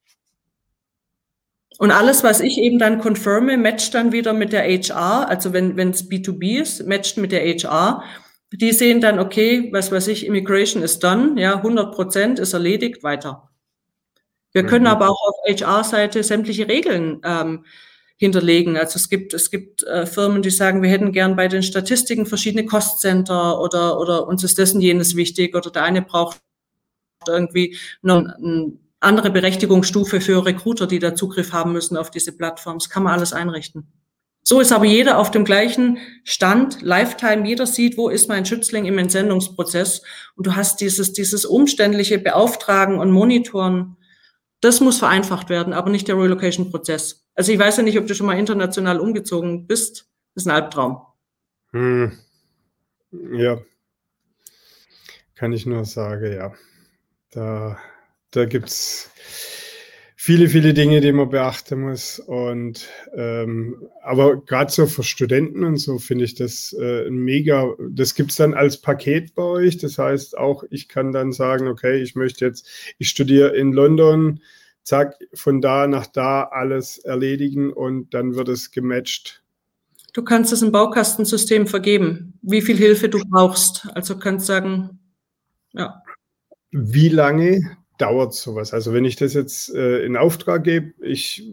Und 1.77 1.91
alles, 1.91 2.23
was 2.23 2.41
ich 2.41 2.57
eben 2.57 2.77
dann 2.77 2.99
confirme, 2.99 3.55
matcht 3.55 3.93
dann 3.93 4.11
wieder 4.11 4.34
mit 4.34 4.51
der 4.51 4.63
HR. 4.63 5.30
Also 5.30 5.53
wenn 5.53 5.77
wenn 5.77 5.91
es 5.91 6.09
B2B 6.09 6.61
ist, 6.61 6.86
matcht 6.88 7.17
mit 7.17 7.32
der 7.32 7.41
HR. 7.41 8.03
Die 8.51 8.71
sehen 8.73 8.99
dann, 8.99 9.19
okay, 9.19 9.69
was 9.71 9.91
weiß 9.91 10.07
ich, 10.07 10.25
Immigration 10.25 10.82
ist 10.82 11.03
done, 11.03 11.39
ja, 11.39 11.57
100 11.57 11.93
Prozent 11.93 12.39
ist 12.39 12.53
erledigt, 12.53 13.03
weiter. 13.03 13.49
Wir 14.53 14.65
können 14.65 14.86
mhm. 14.86 14.91
aber 14.91 15.09
auch 15.09 15.21
auf 15.21 15.36
HR-Seite 15.47 16.23
sämtliche 16.23 16.67
Regeln 16.67 17.21
ähm, 17.23 17.65
hinterlegen. 18.20 18.76
Also 18.76 18.97
es 18.97 19.09
gibt, 19.09 19.34
es 19.34 19.49
gibt 19.49 19.82
äh, 19.84 20.05
Firmen, 20.05 20.41
die 20.41 20.49
sagen, 20.49 20.84
wir 20.84 20.89
hätten 20.89 21.13
gern 21.13 21.38
bei 21.38 21.47
den 21.47 21.63
Statistiken 21.63 22.26
verschiedene 22.26 22.65
Kostcenter 22.65 23.61
oder, 23.61 23.97
oder 23.97 24.28
uns 24.28 24.43
ist 24.43 24.59
und 24.76 24.82
jenes 24.82 25.15
wichtig 25.15 25.55
oder 25.55 25.72
der 25.72 25.84
eine 25.84 26.01
braucht 26.01 26.38
irgendwie 27.28 27.78
noch 28.01 28.26
eine 28.26 28.74
andere 28.99 29.32
Berechtigungsstufe 29.32 30.20
für 30.20 30.45
Recruiter, 30.45 30.86
die 30.86 30.99
da 30.99 31.15
Zugriff 31.15 31.53
haben 31.53 31.72
müssen 31.72 31.95
auf 31.95 32.11
diese 32.11 32.36
Plattforms. 32.36 32.89
Kann 32.89 33.03
man 33.03 33.13
alles 33.13 33.32
einrichten. 33.32 33.88
So 34.43 34.59
ist 34.59 34.74
aber 34.74 34.86
jeder 34.86 35.17
auf 35.17 35.32
dem 35.32 35.45
gleichen 35.45 35.99
Stand, 36.26 36.82
Lifetime. 36.82 37.47
Jeder 37.47 37.65
sieht, 37.65 37.97
wo 37.97 38.09
ist 38.09 38.28
mein 38.28 38.45
Schützling 38.45 38.86
im 38.86 38.97
Entsendungsprozess. 38.97 40.01
Und 40.36 40.45
du 40.45 40.57
hast 40.57 40.82
dieses, 40.82 41.13
dieses 41.13 41.45
umständliche 41.45 42.20
Beauftragen 42.20 42.99
und 42.99 43.11
Monitoren. 43.11 43.95
Das 44.59 44.82
muss 44.82 44.97
vereinfacht 44.99 45.49
werden, 45.49 45.72
aber 45.72 45.89
nicht 45.89 46.09
der 46.09 46.17
Relocation-Prozess. 46.17 47.18
Also 47.39 47.53
ich 47.53 47.59
weiß 47.59 47.77
ja 47.77 47.83
nicht, 47.83 47.97
ob 47.97 48.05
du 48.05 48.13
schon 48.13 48.27
mal 48.27 48.37
international 48.37 48.99
umgezogen 48.99 49.65
bist. 49.65 50.09
Das 50.35 50.43
ist 50.43 50.47
ein 50.47 50.55
Albtraum. 50.55 50.97
Hm. 51.71 52.11
Ja. 53.31 53.61
Kann 55.35 55.53
ich 55.53 55.65
nur 55.65 55.85
sagen, 55.85 56.33
ja. 56.33 56.53
Da, 57.31 57.79
da 58.31 58.43
gibt 58.43 58.67
es 58.67 59.09
viele, 60.17 60.49
viele 60.49 60.73
Dinge, 60.73 60.99
die 60.99 61.13
man 61.13 61.29
beachten 61.29 61.79
muss. 61.79 62.19
Und 62.19 62.89
ähm, 63.15 63.87
aber 64.03 64.43
gerade 64.43 64.69
so 64.69 64.85
für 64.85 65.03
Studenten 65.03 65.63
und 65.63 65.77
so 65.77 65.97
finde 65.97 66.25
ich 66.25 66.35
das 66.35 66.73
äh, 66.73 67.09
mega. 67.09 67.73
Das 67.89 68.15
gibt 68.15 68.31
es 68.31 68.35
dann 68.35 68.53
als 68.53 68.81
Paket 68.81 69.33
bei 69.33 69.43
euch. 69.43 69.77
Das 69.77 69.97
heißt 69.97 70.37
auch, 70.37 70.65
ich 70.71 70.89
kann 70.89 71.13
dann 71.13 71.31
sagen, 71.31 71.69
okay, 71.69 72.01
ich 72.01 72.15
möchte 72.15 72.43
jetzt, 72.43 72.67
ich 72.97 73.07
studiere 73.07 73.55
in 73.55 73.71
London 73.71 74.41
zack, 74.89 75.15
von 75.33 75.61
da 75.61 75.87
nach 75.87 76.07
da 76.07 76.43
alles 76.43 76.97
erledigen 76.97 77.71
und 77.71 78.13
dann 78.13 78.35
wird 78.35 78.49
es 78.49 78.71
gematcht. 78.71 79.43
Du 80.13 80.23
kannst 80.23 80.51
es 80.51 80.63
im 80.63 80.71
Baukastensystem 80.71 81.67
vergeben, 81.67 82.33
wie 82.41 82.61
viel 82.61 82.75
Hilfe 82.75 83.07
du 83.07 83.19
brauchst. 83.29 83.87
Also 83.93 84.17
kannst 84.17 84.47
sagen, 84.47 84.99
ja. 85.73 86.01
Wie 86.71 87.09
lange 87.09 87.77
dauert 87.99 88.33
sowas? 88.33 88.73
Also 88.73 88.91
wenn 88.91 89.05
ich 89.05 89.15
das 89.15 89.35
jetzt 89.35 89.73
äh, 89.75 90.03
in 90.03 90.17
Auftrag 90.17 90.63
gebe, 90.63 90.93
ich 91.01 91.43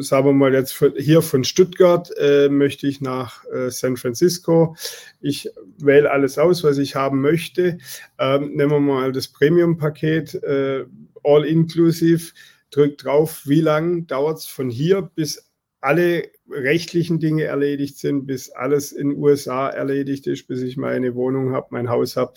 sage 0.00 0.32
mal 0.32 0.52
jetzt 0.52 0.72
von, 0.72 0.92
hier 0.96 1.22
von 1.22 1.44
Stuttgart 1.44 2.10
äh, 2.18 2.48
möchte 2.48 2.88
ich 2.88 3.00
nach 3.00 3.44
äh, 3.46 3.70
San 3.70 3.96
Francisco. 3.96 4.74
Ich 5.20 5.48
wähle 5.78 6.10
alles 6.10 6.38
aus, 6.38 6.64
was 6.64 6.78
ich 6.78 6.96
haben 6.96 7.20
möchte. 7.20 7.78
Ähm, 8.18 8.54
nehmen 8.54 8.72
wir 8.72 8.80
mal 8.80 9.12
das 9.12 9.28
Premium-Paket, 9.28 10.34
äh, 10.42 10.84
all 11.22 11.44
inclusive 11.44 12.32
drückt 12.70 13.04
drauf, 13.04 13.42
wie 13.44 13.60
lange 13.60 14.02
dauert 14.02 14.38
es 14.38 14.46
von 14.46 14.70
hier 14.70 15.02
bis 15.02 15.50
alle 15.80 16.30
rechtlichen 16.50 17.20
Dinge 17.20 17.44
erledigt 17.44 17.98
sind, 17.98 18.26
bis 18.26 18.50
alles 18.50 18.92
in 18.92 19.10
den 19.10 19.18
USA 19.18 19.68
erledigt 19.68 20.26
ist, 20.26 20.46
bis 20.46 20.62
ich 20.62 20.76
meine 20.76 21.14
Wohnung 21.14 21.52
habe, 21.52 21.68
mein 21.70 21.88
Haus 21.88 22.16
habe. 22.16 22.34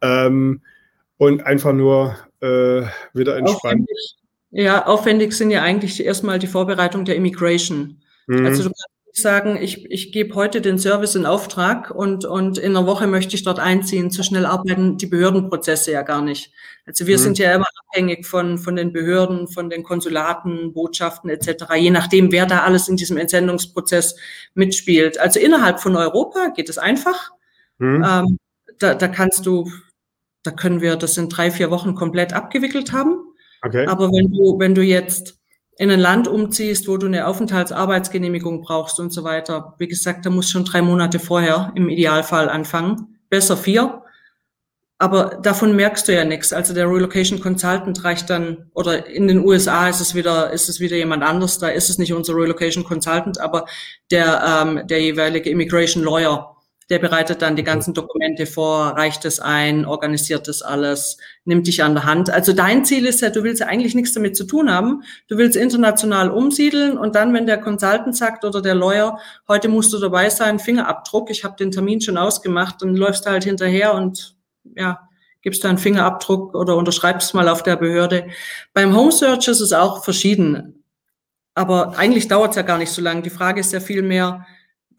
Ähm, 0.00 0.62
und 1.16 1.44
einfach 1.44 1.72
nur 1.72 2.16
äh, 2.40 2.82
wieder 3.12 3.36
entspannen. 3.36 3.82
Aufwendig, 3.84 4.16
ja, 4.50 4.86
aufwendig 4.86 5.34
sind 5.34 5.50
ja 5.50 5.62
eigentlich 5.62 6.02
erstmal 6.02 6.38
die 6.38 6.46
Vorbereitung 6.46 7.04
der 7.04 7.16
Immigration. 7.16 8.00
Mhm. 8.26 8.46
Also 8.46 8.62
du 8.64 8.70
kannst 8.70 8.99
sagen, 9.20 9.58
ich, 9.60 9.90
ich 9.90 10.12
gebe 10.12 10.34
heute 10.34 10.60
den 10.60 10.78
Service 10.78 11.14
in 11.14 11.26
Auftrag 11.26 11.90
und, 11.90 12.24
und 12.24 12.58
in 12.58 12.76
einer 12.76 12.86
Woche 12.86 13.06
möchte 13.06 13.34
ich 13.34 13.42
dort 13.42 13.58
einziehen. 13.58 14.10
Zu 14.10 14.22
schnell 14.22 14.46
arbeiten 14.46 14.96
die 14.96 15.06
Behördenprozesse 15.06 15.92
ja 15.92 16.02
gar 16.02 16.22
nicht. 16.22 16.52
Also 16.86 17.06
wir 17.06 17.16
mhm. 17.16 17.22
sind 17.22 17.38
ja 17.38 17.54
immer 17.54 17.66
abhängig 17.88 18.26
von, 18.26 18.58
von 18.58 18.76
den 18.76 18.92
Behörden, 18.92 19.48
von 19.48 19.70
den 19.70 19.82
Konsulaten, 19.82 20.72
Botschaften 20.72 21.30
etc., 21.30 21.74
je 21.76 21.90
nachdem, 21.90 22.32
wer 22.32 22.46
da 22.46 22.60
alles 22.60 22.88
in 22.88 22.96
diesem 22.96 23.16
Entsendungsprozess 23.16 24.16
mitspielt. 24.54 25.18
Also 25.18 25.40
innerhalb 25.40 25.80
von 25.80 25.96
Europa 25.96 26.48
geht 26.48 26.68
es 26.68 26.78
einfach. 26.78 27.30
Mhm. 27.78 28.04
Ähm, 28.06 28.38
da, 28.78 28.94
da 28.94 29.08
kannst 29.08 29.46
du, 29.46 29.70
da 30.42 30.50
können 30.50 30.80
wir 30.80 30.96
das 30.96 31.18
in 31.18 31.28
drei, 31.28 31.50
vier 31.50 31.70
Wochen 31.70 31.94
komplett 31.94 32.32
abgewickelt 32.32 32.92
haben. 32.92 33.16
Okay. 33.62 33.86
Aber 33.86 34.10
wenn 34.12 34.30
du, 34.30 34.58
wenn 34.58 34.74
du 34.74 34.82
jetzt 34.82 35.39
in 35.80 35.90
ein 35.90 35.98
Land 35.98 36.28
umziehst, 36.28 36.88
wo 36.88 36.98
du 36.98 37.06
eine 37.06 37.26
Aufenthaltsarbeitsgenehmigung 37.26 38.60
brauchst 38.60 39.00
und 39.00 39.14
so 39.14 39.24
weiter. 39.24 39.76
Wie 39.78 39.88
gesagt, 39.88 40.26
da 40.26 40.30
muss 40.30 40.50
schon 40.50 40.66
drei 40.66 40.82
Monate 40.82 41.18
vorher 41.18 41.72
im 41.74 41.88
Idealfall 41.88 42.50
anfangen. 42.50 43.16
Besser 43.30 43.56
vier. 43.56 44.02
Aber 44.98 45.38
davon 45.42 45.74
merkst 45.74 46.06
du 46.06 46.14
ja 46.14 46.26
nichts. 46.26 46.52
Also 46.52 46.74
der 46.74 46.86
Relocation 46.86 47.40
Consultant 47.40 48.04
reicht 48.04 48.28
dann, 48.28 48.70
oder 48.74 49.06
in 49.06 49.26
den 49.26 49.38
USA 49.38 49.88
ist 49.88 50.00
es 50.00 50.14
wieder, 50.14 50.52
ist 50.52 50.68
es 50.68 50.80
wieder 50.80 50.96
jemand 50.96 51.22
anders. 51.22 51.58
Da 51.58 51.68
ist 51.68 51.88
es 51.88 51.96
nicht 51.96 52.12
unser 52.12 52.34
Relocation 52.34 52.84
Consultant, 52.84 53.40
aber 53.40 53.64
der, 54.10 54.42
ähm, 54.46 54.86
der 54.86 55.00
jeweilige 55.00 55.48
Immigration 55.48 56.04
Lawyer 56.04 56.56
der 56.90 56.98
bereitet 56.98 57.40
dann 57.40 57.54
die 57.54 57.62
ganzen 57.62 57.94
Dokumente 57.94 58.46
vor, 58.46 58.96
reicht 58.96 59.24
es 59.24 59.38
ein, 59.38 59.86
organisiert 59.86 60.48
das 60.48 60.60
alles, 60.60 61.18
nimmt 61.44 61.68
dich 61.68 61.84
an 61.84 61.94
der 61.94 62.04
Hand. 62.04 62.30
Also 62.30 62.52
dein 62.52 62.84
Ziel 62.84 63.06
ist 63.06 63.20
ja, 63.20 63.30
du 63.30 63.44
willst 63.44 63.60
ja 63.60 63.68
eigentlich 63.68 63.94
nichts 63.94 64.12
damit 64.12 64.36
zu 64.36 64.44
tun 64.44 64.70
haben. 64.70 65.04
Du 65.28 65.38
willst 65.38 65.56
international 65.56 66.30
umsiedeln 66.30 66.98
und 66.98 67.14
dann, 67.14 67.32
wenn 67.32 67.46
der 67.46 67.58
Consultant 67.58 68.16
sagt 68.16 68.44
oder 68.44 68.60
der 68.60 68.74
Lawyer, 68.74 69.20
heute 69.46 69.68
musst 69.68 69.92
du 69.92 69.98
dabei 69.98 70.30
sein, 70.30 70.58
Fingerabdruck, 70.58 71.30
ich 71.30 71.44
habe 71.44 71.54
den 71.56 71.70
Termin 71.70 72.00
schon 72.00 72.16
ausgemacht, 72.16 72.82
dann 72.82 72.96
läufst 72.96 73.24
du 73.24 73.30
halt 73.30 73.44
hinterher 73.44 73.94
und 73.94 74.36
ja, 74.74 75.08
gibst 75.42 75.62
du 75.62 75.68
einen 75.68 75.78
Fingerabdruck 75.78 76.56
oder 76.56 76.76
unterschreibst 76.76 77.34
mal 77.34 77.48
auf 77.48 77.62
der 77.62 77.76
Behörde. 77.76 78.26
Beim 78.74 78.96
Home 78.96 79.12
Search 79.12 79.46
ist 79.46 79.60
es 79.60 79.72
auch 79.72 80.02
verschieden. 80.02 80.82
Aber 81.54 81.98
eigentlich 81.98 82.26
dauert 82.26 82.50
es 82.50 82.56
ja 82.56 82.62
gar 82.62 82.78
nicht 82.78 82.92
so 82.92 83.02
lange. 83.02 83.22
Die 83.22 83.30
Frage 83.30 83.60
ist 83.60 83.72
ja 83.72 83.80
viel 83.80 84.02
mehr, 84.02 84.46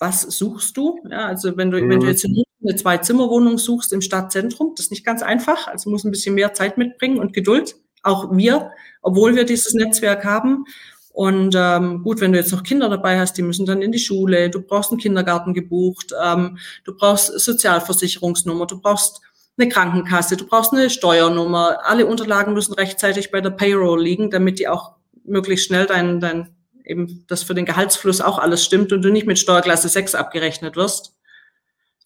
was 0.01 0.23
suchst 0.23 0.75
du? 0.77 0.99
Ja, 1.09 1.27
also 1.27 1.55
wenn 1.57 1.69
du, 1.69 1.79
mhm. 1.79 1.89
wenn 1.89 1.99
du 1.99 2.07
mhm. 2.07 2.11
jetzt 2.11 2.25
eine 2.25 2.75
Zwei-Zimmer-Wohnung 2.75 3.59
suchst 3.59 3.93
im 3.93 4.01
Stadtzentrum, 4.01 4.73
das 4.75 4.87
ist 4.87 4.91
nicht 4.91 5.05
ganz 5.05 5.21
einfach. 5.21 5.67
Also 5.67 5.91
muss 5.91 6.03
ein 6.03 6.11
bisschen 6.11 6.33
mehr 6.33 6.55
Zeit 6.55 6.77
mitbringen 6.79 7.19
und 7.19 7.33
Geduld. 7.33 7.75
Auch 8.01 8.35
wir, 8.35 8.71
obwohl 9.03 9.35
wir 9.35 9.45
dieses 9.45 9.75
Netzwerk 9.75 10.25
haben. 10.25 10.65
Und 11.13 11.55
ähm, 11.55 12.01
gut, 12.01 12.19
wenn 12.19 12.31
du 12.31 12.39
jetzt 12.39 12.51
noch 12.51 12.63
Kinder 12.63 12.89
dabei 12.89 13.19
hast, 13.19 13.33
die 13.37 13.43
müssen 13.43 13.67
dann 13.67 13.83
in 13.83 13.91
die 13.91 13.99
Schule, 13.99 14.49
du 14.49 14.61
brauchst 14.61 14.91
einen 14.91 14.99
Kindergarten 14.99 15.53
gebucht, 15.53 16.13
ähm, 16.23 16.57
du 16.83 16.95
brauchst 16.95 17.27
Sozialversicherungsnummer, 17.39 18.65
du 18.65 18.81
brauchst 18.81 19.21
eine 19.57 19.69
Krankenkasse, 19.69 20.35
du 20.35 20.47
brauchst 20.47 20.73
eine 20.73 20.89
Steuernummer. 20.89 21.79
Alle 21.83 22.07
Unterlagen 22.07 22.53
müssen 22.53 22.73
rechtzeitig 22.73 23.29
bei 23.29 23.41
der 23.41 23.51
Payroll 23.51 24.01
liegen, 24.01 24.31
damit 24.31 24.57
die 24.57 24.67
auch 24.67 24.93
möglichst 25.25 25.67
schnell 25.67 25.85
dein, 25.85 26.19
dein 26.19 26.55
eben, 26.85 27.25
dass 27.27 27.43
für 27.43 27.53
den 27.53 27.65
Gehaltsfluss 27.65 28.21
auch 28.21 28.39
alles 28.39 28.63
stimmt 28.63 28.91
und 28.91 29.01
du 29.01 29.11
nicht 29.11 29.27
mit 29.27 29.39
Steuerklasse 29.39 29.89
6 29.89 30.15
abgerechnet 30.15 30.75
wirst. 30.75 31.15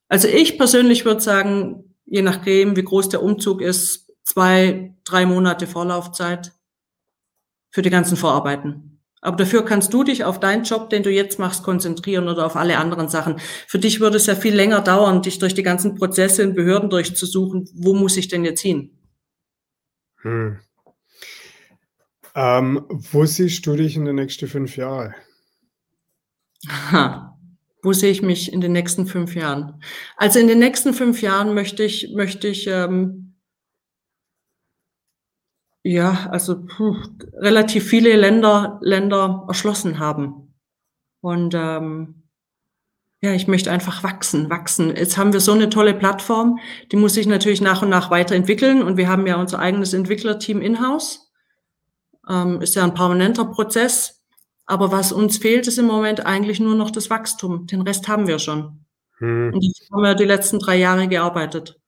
Also 0.07 0.27
ich 0.27 0.57
persönlich 0.57 1.05
würde 1.05 1.21
sagen, 1.21 1.95
je 2.05 2.21
nachdem, 2.21 2.75
wie 2.75 2.83
groß 2.83 3.09
der 3.09 3.23
Umzug 3.23 3.61
ist, 3.61 4.11
zwei, 4.23 4.95
drei 5.03 5.25
Monate 5.25 5.67
Vorlaufzeit 5.67 6.53
für 7.69 7.81
die 7.81 7.89
ganzen 7.89 8.17
Vorarbeiten. 8.17 9.01
Aber 9.21 9.37
dafür 9.37 9.65
kannst 9.65 9.91
du 9.91 10.03
dich 10.03 10.23
auf 10.23 10.39
deinen 10.39 10.65
Job, 10.65 10.91
den 10.91 11.01
du 11.01 11.09
jetzt 11.09 11.39
machst, 11.39 11.63
konzentrieren 11.63 12.27
oder 12.27 12.45
auf 12.45 12.55
alle 12.55 12.77
anderen 12.77 13.09
Sachen. 13.09 13.39
Für 13.67 13.79
dich 13.79 13.99
würde 13.99 14.17
es 14.17 14.27
ja 14.27 14.35
viel 14.35 14.53
länger 14.53 14.81
dauern, 14.81 15.23
dich 15.23 15.39
durch 15.39 15.55
die 15.55 15.63
ganzen 15.63 15.95
Prozesse 15.95 16.43
in 16.43 16.53
Behörden 16.53 16.91
durchzusuchen. 16.91 17.67
Wo 17.73 17.95
muss 17.95 18.17
ich 18.17 18.27
denn 18.27 18.45
jetzt 18.45 18.61
hin? 18.61 18.91
Hm. 20.21 20.59
Ähm, 22.35 22.85
wo 22.89 23.25
siehst 23.25 23.65
du 23.65 23.75
dich 23.75 23.95
in 23.95 24.05
den 24.05 24.15
nächsten 24.15 24.47
fünf 24.47 24.75
Jahren? 24.75 25.15
Aha. 26.67 27.37
Wo 27.81 27.93
sehe 27.93 28.11
ich 28.11 28.21
mich 28.21 28.51
in 28.51 28.61
den 28.61 28.73
nächsten 28.73 29.05
fünf 29.05 29.35
Jahren? 29.35 29.81
Also 30.17 30.39
in 30.39 30.47
den 30.47 30.59
nächsten 30.59 30.93
fünf 30.93 31.21
Jahren 31.21 31.53
möchte 31.53 31.83
ich, 31.83 32.11
möchte 32.13 32.47
ich 32.47 32.67
ähm, 32.67 33.25
ja, 35.87 36.27
also 36.31 36.65
puh, 36.65 36.97
relativ 37.35 37.87
viele 37.87 38.15
Länder, 38.15 38.79
Länder 38.81 39.45
erschlossen 39.47 39.99
haben. 39.99 40.55
Und 41.21 41.53
ähm, 41.55 42.23
ja, 43.21 43.33
ich 43.33 43.47
möchte 43.47 43.71
einfach 43.71 44.01
wachsen, 44.01 44.49
wachsen. 44.49 44.95
Jetzt 44.95 45.17
haben 45.17 45.31
wir 45.31 45.39
so 45.39 45.51
eine 45.51 45.69
tolle 45.69 45.93
Plattform, 45.93 46.57
die 46.91 46.97
muss 46.97 47.13
sich 47.13 47.27
natürlich 47.27 47.61
nach 47.61 47.83
und 47.83 47.89
nach 47.89 48.09
weiterentwickeln. 48.09 48.81
Und 48.81 48.97
wir 48.97 49.07
haben 49.07 49.27
ja 49.27 49.35
unser 49.35 49.59
eigenes 49.59 49.93
Entwicklerteam 49.93 50.59
in-house. 50.59 51.24
Ähm, 52.29 52.61
ist 52.61 52.75
ja 52.75 52.83
ein 52.83 52.93
permanenter 52.93 53.45
Prozess. 53.45 54.21
Aber 54.65 54.91
was 54.91 55.11
uns 55.11 55.37
fehlt, 55.37 55.67
ist 55.67 55.77
im 55.77 55.85
Moment 55.85 56.25
eigentlich 56.25 56.59
nur 56.59 56.75
noch 56.75 56.89
das 56.89 57.09
Wachstum. 57.09 57.67
Den 57.67 57.81
Rest 57.81 58.07
haben 58.07 58.27
wir 58.27 58.39
schon. 58.39 58.79
Hm. 59.19 59.53
Und 59.53 59.63
das 59.63 59.89
haben 59.91 60.01
wir 60.01 60.15
die 60.15 60.25
letzten 60.25 60.59
drei 60.59 60.77
Jahre 60.77 61.07
gearbeitet. 61.07 61.79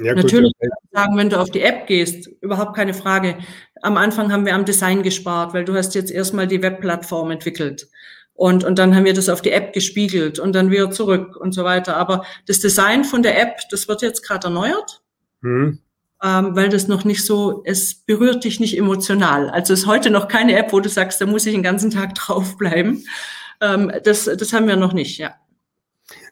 Ja, 0.00 0.14
Natürlich 0.14 0.52
kann 0.58 0.70
ich 0.82 0.90
sagen, 0.90 1.16
wenn 1.16 1.28
du 1.28 1.38
auf 1.38 1.50
die 1.50 1.60
App 1.60 1.86
gehst, 1.86 2.28
überhaupt 2.40 2.74
keine 2.74 2.94
Frage. 2.94 3.38
Am 3.82 3.96
Anfang 3.96 4.32
haben 4.32 4.46
wir 4.46 4.54
am 4.54 4.64
Design 4.64 5.02
gespart, 5.02 5.52
weil 5.54 5.64
du 5.64 5.74
hast 5.74 5.94
jetzt 5.94 6.10
erstmal 6.10 6.46
die 6.46 6.62
Webplattform 6.62 7.30
entwickelt. 7.30 7.88
Und, 8.34 8.64
und 8.64 8.78
dann 8.78 8.94
haben 8.96 9.04
wir 9.04 9.12
das 9.12 9.28
auf 9.28 9.42
die 9.42 9.50
App 9.50 9.74
gespiegelt 9.74 10.38
und 10.38 10.54
dann 10.54 10.70
wieder 10.70 10.90
zurück 10.90 11.36
und 11.36 11.52
so 11.52 11.64
weiter. 11.64 11.96
Aber 11.96 12.24
das 12.46 12.60
Design 12.60 13.04
von 13.04 13.22
der 13.22 13.40
App, 13.40 13.58
das 13.70 13.86
wird 13.88 14.02
jetzt 14.02 14.26
gerade 14.26 14.46
erneuert. 14.46 15.02
Hm 15.42 15.80
ähm, 16.22 16.54
weil 16.54 16.68
das 16.68 16.88
noch 16.88 17.04
nicht 17.04 17.24
so, 17.24 17.62
es 17.64 17.94
berührt 17.94 18.44
dich 18.44 18.60
nicht 18.60 18.78
emotional. 18.78 19.50
Also 19.50 19.72
ist 19.74 19.86
heute 19.86 20.10
noch 20.10 20.28
keine 20.28 20.56
App, 20.56 20.72
wo 20.72 20.80
du 20.80 20.88
sagst, 20.88 21.20
da 21.20 21.26
muss 21.26 21.46
ich 21.46 21.52
den 21.52 21.62
ganzen 21.62 21.90
Tag 21.90 22.14
draufbleiben. 22.16 23.04
Ähm, 23.60 23.92
das, 24.04 24.24
das 24.24 24.52
haben 24.52 24.68
wir 24.68 24.76
noch 24.76 24.92
nicht, 24.92 25.18
ja. 25.18 25.34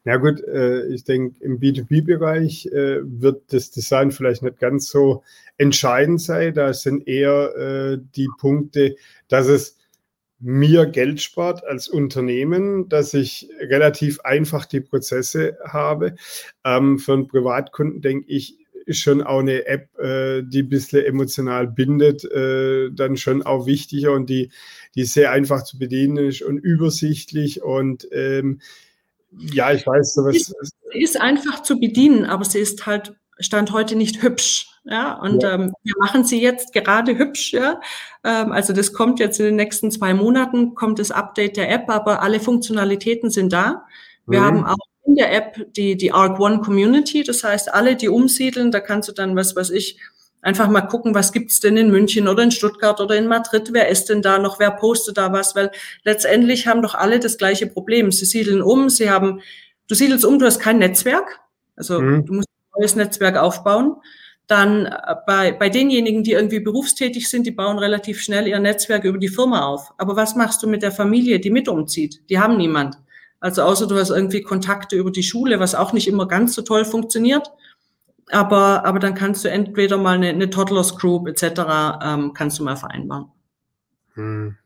Ja 0.05 0.17
gut, 0.17 0.41
äh, 0.45 0.87
ich 0.87 1.05
denke, 1.05 1.43
im 1.45 1.61
B2B-Bereich 1.61 2.67
äh, 2.67 3.01
wird 3.03 3.53
das 3.53 3.71
Design 3.71 4.11
vielleicht 4.11 4.43
nicht 4.43 4.59
ganz 4.59 4.89
so 4.89 5.23
entscheidend 5.59 6.23
sein. 6.23 6.55
Da 6.55 6.73
sind 6.73 7.07
eher 7.07 7.55
äh, 7.57 7.99
die 8.17 8.29
Punkte, 8.39 8.97
dass 9.29 9.47
es 9.47 9.77
mir 10.39 10.87
Geld 10.87 11.21
spart 11.21 11.65
als 11.65 11.87
Unternehmen, 11.87 12.89
dass 12.89 13.13
ich 13.13 13.51
relativ 13.61 14.21
einfach 14.21 14.65
die 14.65 14.81
Prozesse 14.81 15.59
habe. 15.67 16.17
Ähm, 16.65 16.99
für 16.99 17.13
einen 17.13 17.29
Privatkunden 17.29 18.01
denke 18.01 18.27
ich, 18.29 18.60
ist 18.91 19.01
schon 19.01 19.23
auch 19.23 19.39
eine 19.39 19.67
App, 19.67 19.99
äh, 19.99 20.43
die 20.43 20.63
ein 20.63 20.69
bisschen 20.69 21.05
emotional 21.05 21.67
bindet, 21.69 22.25
äh, 22.25 22.91
dann 22.91 23.17
schon 23.17 23.43
auch 23.43 23.67
wichtiger 23.67 24.13
und 24.13 24.29
die, 24.29 24.51
die 24.95 25.05
sehr 25.05 25.31
einfach 25.31 25.63
zu 25.63 25.79
bedienen 25.79 26.19
ist 26.19 26.43
und 26.43 26.59
übersichtlich 26.59 27.63
und 27.63 28.07
ähm, 28.13 28.61
ja, 29.33 29.73
ich 29.73 29.87
weiß. 29.87 30.15
So 30.15 30.25
was, 30.25 30.53
sie 30.93 31.03
ist 31.03 31.21
einfach 31.21 31.63
zu 31.63 31.79
bedienen, 31.79 32.25
aber 32.25 32.45
sie 32.45 32.59
ist 32.59 32.85
halt 32.87 33.15
Stand 33.39 33.73
heute 33.73 33.97
nicht 33.97 34.23
hübsch. 34.23 34.67
Ja, 34.85 35.15
und 35.15 35.43
ja. 35.43 35.55
Ähm, 35.55 35.73
wir 35.83 35.95
machen 35.99 36.25
sie 36.25 36.41
jetzt 36.41 36.73
gerade 36.73 37.17
hübsch. 37.17 37.53
Ja, 37.53 37.81
ähm, 38.25 38.53
also 38.53 38.73
das 38.73 38.93
kommt 38.93 39.21
jetzt 39.21 39.39
in 39.39 39.47
den 39.47 39.57
nächsten 39.57 39.91
zwei 39.91 40.15
Monaten, 40.15 40.75
kommt 40.75 40.99
das 40.99 41.11
Update 41.11 41.57
der 41.57 41.71
App, 41.71 41.89
aber 41.89 42.23
alle 42.23 42.41
Funktionalitäten 42.41 43.31
sind 43.31 43.53
da. 43.53 43.87
Wir 44.27 44.41
mhm. 44.41 44.45
haben 44.45 44.65
auch 44.65 44.90
in 45.05 45.15
der 45.15 45.33
App 45.35 45.73
die, 45.75 45.97
die 45.97 46.13
Arc 46.13 46.39
One 46.39 46.61
Community. 46.61 47.23
Das 47.23 47.45
heißt, 47.45 47.73
alle, 47.73 47.97
die 47.97 48.09
umsiedeln, 48.09 48.71
da 48.71 48.81
kannst 48.81 49.09
du 49.09 49.13
dann, 49.13 49.37
was 49.37 49.57
weiß 49.57 49.71
ich, 49.71 49.99
einfach 50.43 50.69
mal 50.69 50.83
gucken, 50.83 51.15
was 51.15 51.33
gibt's 51.33 51.61
denn 51.61 51.77
in 51.77 51.91
München 51.91 52.29
oder 52.29 52.43
in 52.43 52.51
Stuttgart 52.51 53.01
oder 53.01 53.17
in 53.17 53.27
Madrid? 53.27 53.71
Wer 53.73 53.89
ist 53.89 54.09
denn 54.09 54.23
da 54.23 54.39
noch? 54.39 54.59
Wer 54.59 54.71
postet 54.71 55.19
da 55.19 55.33
was? 55.33 55.55
Weil 55.55 55.71
letztendlich 56.05 56.67
haben 56.67 56.83
doch 56.83 56.95
alle 56.95 57.21
das 57.21 57.39
gleiche 57.39 57.67
Problem. 57.67 58.13
Sie 58.13 58.25
siedeln 58.25 58.63
um, 58.63 58.89
sie 58.89 59.11
haben, 59.11 59.41
du 59.89 59.95
siedelst 59.95 60.25
um, 60.25 60.39
du 60.39 60.47
hast 60.47 60.61
kein 60.61 60.79
Netzwerk. 60.79 61.41
Also 61.77 62.01
mhm. 62.01 62.25
du 62.27 62.35
musst 62.35 62.49
ein 62.49 62.81
neues 62.81 62.97
Netzwerk 62.97 63.37
aufbauen. 63.37 63.97
Dann 64.47 64.87
äh, 64.87 65.15
bei, 65.27 65.53
bei 65.53 65.69
denjenigen, 65.69 66.25
die 66.25 66.33
irgendwie 66.33 66.61
berufstätig 66.61 67.29
sind, 67.29 67.47
die 67.47 67.53
bauen 67.53 67.79
relativ 67.79 68.21
schnell 68.21 68.49
ihr 68.49 68.59
Netzwerk 68.59 69.05
über 69.05 69.19
die 69.19 69.29
Firma 69.29 69.67
auf. 69.67 69.93
Aber 69.99 70.17
was 70.17 70.35
machst 70.37 70.63
du 70.63 70.69
mit 70.69 70.83
der 70.83 70.93
Familie, 70.93 71.39
die 71.39 71.51
mit 71.51 71.69
umzieht? 71.69 72.23
Die 72.29 72.39
haben 72.39 72.57
niemand. 72.57 72.97
Also 73.41 73.63
außer 73.63 73.87
du 73.87 73.97
hast 73.97 74.11
irgendwie 74.11 74.43
Kontakte 74.43 74.97
über 74.97 75.11
die 75.11 75.23
Schule, 75.23 75.59
was 75.59 75.75
auch 75.75 75.93
nicht 75.93 76.09
immer 76.09 76.29
ganz 76.29 76.55
so 76.55 76.63
toll 76.63 76.85
funktioniert. 76.85 77.51
Aber, 78.31 78.85
aber 78.85 78.99
dann 78.99 79.15
kannst 79.15 79.45
du 79.45 79.51
entweder 79.51 79.99
mal 79.99 80.15
eine, 80.15 80.29
eine 80.29 80.51
Toddlers 80.51 80.97
Group 80.97 81.27
etc. 81.27 81.43
Ähm, 82.03 82.33
kannst 82.35 82.59
du 82.59 82.65
mal 82.65 82.77
vereinbaren. 82.77 83.27
Hm. 84.15 84.57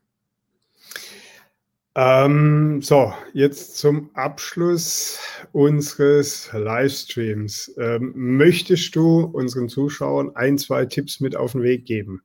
Ähm, 1.97 2.83
so, 2.83 3.15
jetzt 3.33 3.77
zum 3.79 4.11
Abschluss 4.15 5.21
unseres 5.53 6.51
Livestreams. 6.53 7.73
Ähm, 7.79 8.13
möchtest 8.17 8.97
du 8.97 9.21
unseren 9.21 9.69
Zuschauern 9.69 10.35
ein, 10.35 10.59
zwei 10.59 10.87
Tipps 10.87 11.21
mit 11.21 11.37
auf 11.37 11.53
den 11.53 11.63
Weg 11.63 11.87
geben? 11.87 12.23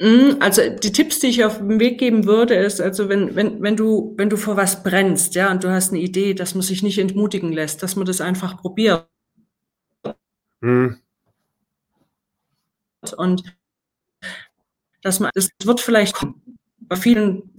Mm, 0.00 0.36
also 0.40 0.62
die 0.70 0.92
Tipps, 0.92 1.18
die 1.18 1.28
ich 1.28 1.44
auf 1.44 1.58
den 1.58 1.80
Weg 1.80 1.98
geben 1.98 2.24
würde, 2.24 2.54
ist, 2.54 2.80
also 2.80 3.08
wenn, 3.08 3.34
wenn, 3.34 3.60
wenn 3.62 3.76
du, 3.76 4.14
wenn 4.16 4.30
du 4.30 4.36
vor 4.36 4.56
was 4.56 4.82
brennst, 4.82 5.34
ja, 5.34 5.50
und 5.50 5.64
du 5.64 5.70
hast 5.70 5.90
eine 5.90 6.00
Idee, 6.00 6.34
dass 6.34 6.54
man 6.54 6.62
sich 6.62 6.82
nicht 6.82 6.98
entmutigen 6.98 7.52
lässt, 7.52 7.82
dass 7.82 7.96
man 7.96 8.06
das 8.06 8.20
einfach 8.20 8.58
probiert. 8.58 9.08
Hm. 10.62 10.98
Und 13.16 13.42
dass 15.02 15.20
man, 15.20 15.30
das 15.34 15.50
wird 15.64 15.80
vielleicht 15.80 16.16
bei 16.80 16.96
vielen 16.96 17.54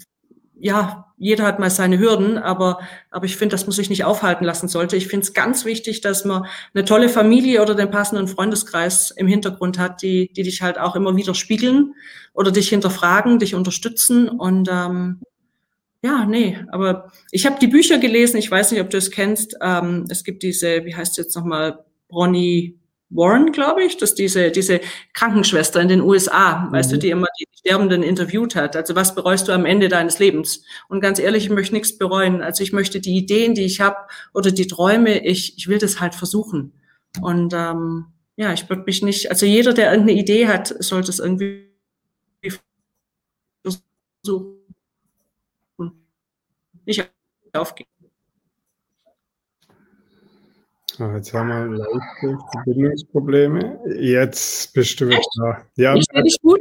ja, 0.59 1.08
jeder 1.19 1.45
hat 1.45 1.59
mal 1.59 1.69
seine 1.69 1.99
Hürden, 1.99 2.37
aber, 2.37 2.79
aber 3.11 3.25
ich 3.25 3.35
finde, 3.35 3.53
dass 3.53 3.67
man 3.67 3.73
sich 3.73 3.89
nicht 3.89 4.05
aufhalten 4.05 4.45
lassen 4.45 4.69
sollte. 4.69 4.95
Ich 4.95 5.07
finde 5.07 5.25
es 5.25 5.33
ganz 5.33 5.65
wichtig, 5.65 5.99
dass 5.99 6.23
man 6.23 6.45
eine 6.73 6.85
tolle 6.85 7.09
Familie 7.09 7.61
oder 7.61 7.75
den 7.75 7.91
passenden 7.91 8.29
Freundeskreis 8.29 9.11
im 9.11 9.27
Hintergrund 9.27 9.77
hat, 9.77 10.01
die, 10.01 10.31
die 10.31 10.43
dich 10.43 10.61
halt 10.61 10.79
auch 10.79 10.95
immer 10.95 11.15
wieder 11.17 11.35
spiegeln 11.35 11.93
oder 12.33 12.51
dich 12.51 12.69
hinterfragen, 12.69 13.37
dich 13.37 13.53
unterstützen. 13.53 14.29
Und 14.29 14.69
ähm, 14.71 15.19
ja, 16.01 16.25
nee, 16.25 16.57
aber 16.71 17.11
ich 17.31 17.45
habe 17.45 17.59
die 17.59 17.67
Bücher 17.67 17.97
gelesen, 17.97 18.37
ich 18.37 18.49
weiß 18.49 18.71
nicht, 18.71 18.79
ob 18.81 18.89
du 18.89 18.97
es 18.97 19.11
kennst. 19.11 19.57
Ähm, 19.61 20.05
es 20.09 20.23
gibt 20.23 20.41
diese, 20.41 20.85
wie 20.85 20.95
heißt 20.95 21.11
es 21.11 21.25
jetzt 21.25 21.35
nochmal, 21.35 21.83
Bronny 22.07 22.78
Warren, 23.09 23.51
glaube 23.51 23.83
ich, 23.83 23.97
dass 23.97 24.13
diese, 24.13 24.51
diese 24.51 24.81
Krankenschwester 25.13 25.81
in 25.81 25.87
den 25.87 26.01
USA, 26.01 26.59
mhm. 26.59 26.71
weißt 26.71 26.91
du, 26.91 26.95
mhm. 26.95 26.99
die 26.99 27.09
immer 27.09 27.27
die 27.39 27.47
Sterbenden 27.57 28.03
interviewt 28.03 28.55
hat. 28.55 28.75
Also 28.75 28.95
was 28.95 29.15
bereust 29.15 29.47
du 29.47 29.51
am 29.51 29.65
Ende 29.65 29.89
deines 29.89 30.19
Lebens? 30.19 30.63
Und 30.89 31.01
ganz 31.01 31.19
ehrlich, 31.19 31.45
ich 31.45 31.49
möchte 31.49 31.73
nichts 31.73 31.97
bereuen. 31.97 32.41
Also 32.41 32.63
ich 32.63 32.71
möchte 32.71 32.99
die 32.99 33.17
Ideen, 33.17 33.55
die 33.55 33.65
ich 33.65 33.81
habe 33.81 33.97
oder 34.33 34.51
die 34.51 34.67
Träume, 34.67 35.25
ich, 35.25 35.57
ich 35.57 35.67
will 35.67 35.79
das 35.79 35.99
halt 35.99 36.13
versuchen. 36.13 36.73
Und 37.21 37.53
ähm, 37.53 38.05
ja, 38.35 38.53
ich 38.53 38.69
würde 38.69 38.83
mich 38.85 39.01
nicht, 39.01 39.31
also 39.31 39.45
jeder, 39.45 39.73
der 39.73 39.91
irgendeine 39.91 40.19
Idee 40.19 40.47
hat, 40.47 40.67
sollte 40.79 41.09
es 41.09 41.19
irgendwie 41.19 41.69
versuchen. 44.23 44.59
Nicht 46.85 47.11
aufgeben. 47.53 47.88
Ah, 50.99 51.15
jetzt 51.15 51.33
haben 51.33 51.47
wir 51.47 51.77
leichte 51.77 52.37
Verbindungsprobleme. 52.51 53.79
Jetzt 54.01 54.73
bist 54.73 54.99
du 54.99 55.07
wieder 55.07 55.21
da. 55.37 55.63
Ja, 55.77 55.95
ich 55.95 56.05
dich 56.07 56.37
gut. 56.41 56.59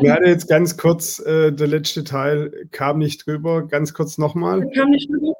Wir 0.00 0.12
hatten 0.12 0.26
jetzt 0.26 0.46
ganz 0.46 0.76
kurz, 0.76 1.18
äh, 1.20 1.52
der 1.52 1.68
letzte 1.68 2.04
Teil 2.04 2.68
kam 2.70 2.98
nicht 2.98 3.26
drüber. 3.26 3.66
Ganz 3.66 3.94
kurz 3.94 4.18
nochmal. 4.18 4.68
Kam 4.74 4.90
nicht 4.90 5.08
drüber. 5.08 5.32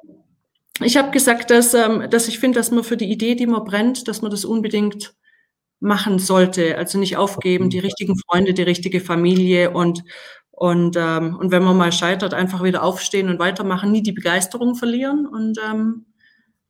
Ich 0.81 0.97
habe 0.97 1.11
gesagt, 1.11 1.51
dass, 1.51 1.75
ähm, 1.75 2.09
dass 2.09 2.27
ich 2.27 2.39
finde, 2.39 2.57
dass 2.57 2.71
man 2.71 2.83
für 2.83 2.97
die 2.97 3.11
Idee, 3.11 3.35
die 3.35 3.45
man 3.45 3.63
brennt, 3.65 4.07
dass 4.07 4.23
man 4.23 4.31
das 4.31 4.45
unbedingt 4.45 5.13
machen 5.79 6.17
sollte. 6.17 6.75
Also 6.75 6.97
nicht 6.97 7.17
aufgeben, 7.17 7.69
die 7.69 7.79
richtigen 7.79 8.15
Freunde, 8.17 8.55
die 8.55 8.63
richtige 8.63 8.99
Familie 8.99 9.69
und, 9.69 10.03
und, 10.49 10.95
ähm, 10.97 11.35
und 11.35 11.51
wenn 11.51 11.63
man 11.63 11.77
mal 11.77 11.91
scheitert, 11.91 12.33
einfach 12.33 12.63
wieder 12.63 12.81
aufstehen 12.81 13.29
und 13.29 13.37
weitermachen, 13.37 13.91
nie 13.91 14.01
die 14.01 14.11
Begeisterung 14.11 14.73
verlieren. 14.73 15.27
Und, 15.27 15.59
ähm, 15.63 16.07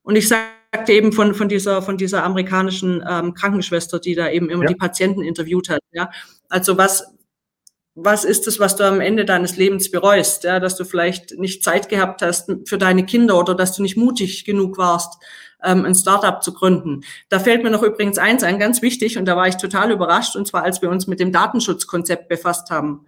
und 0.01 0.17
ich 0.17 0.27
sage, 0.27 0.43
sagte 0.73 0.93
eben 0.93 1.11
von, 1.11 1.35
von 1.35 1.49
dieser, 1.49 1.81
von 1.81 1.97
dieser 1.97 2.23
amerikanischen 2.23 3.03
ähm, 3.07 3.33
Krankenschwester, 3.33 3.99
die 3.99 4.15
da 4.15 4.29
eben 4.29 4.49
immer 4.49 4.63
ja. 4.63 4.69
die 4.69 4.75
Patienten 4.75 5.21
interviewt 5.21 5.69
hat. 5.69 5.81
Ja, 5.91 6.09
also 6.49 6.77
was, 6.77 7.05
was 7.95 8.25
ist 8.25 8.47
es, 8.47 8.59
was 8.59 8.75
du 8.75 8.83
am 8.83 8.99
Ende 8.99 9.23
deines 9.23 9.55
Lebens 9.55 9.91
bereust? 9.91 10.43
Ja, 10.43 10.59
dass 10.59 10.75
du 10.75 10.83
vielleicht 10.83 11.37
nicht 11.37 11.63
Zeit 11.63 11.89
gehabt 11.89 12.21
hast 12.21 12.51
für 12.65 12.77
deine 12.77 13.05
Kinder 13.05 13.39
oder 13.39 13.55
dass 13.55 13.75
du 13.75 13.83
nicht 13.83 13.97
mutig 13.97 14.45
genug 14.45 14.77
warst, 14.77 15.21
ähm, 15.63 15.85
ein 15.85 15.95
Startup 15.95 16.41
zu 16.41 16.53
gründen. 16.53 17.01
Da 17.29 17.39
fällt 17.39 17.63
mir 17.63 17.69
noch 17.69 17.83
übrigens 17.83 18.17
eins 18.17 18.43
ein, 18.43 18.59
ganz 18.59 18.81
wichtig, 18.81 19.17
und 19.17 19.25
da 19.25 19.35
war 19.37 19.47
ich 19.47 19.57
total 19.57 19.91
überrascht, 19.91 20.35
und 20.35 20.47
zwar 20.47 20.63
als 20.63 20.81
wir 20.81 20.89
uns 20.89 21.07
mit 21.07 21.19
dem 21.19 21.31
Datenschutzkonzept 21.31 22.27
befasst 22.27 22.69
haben. 22.69 23.05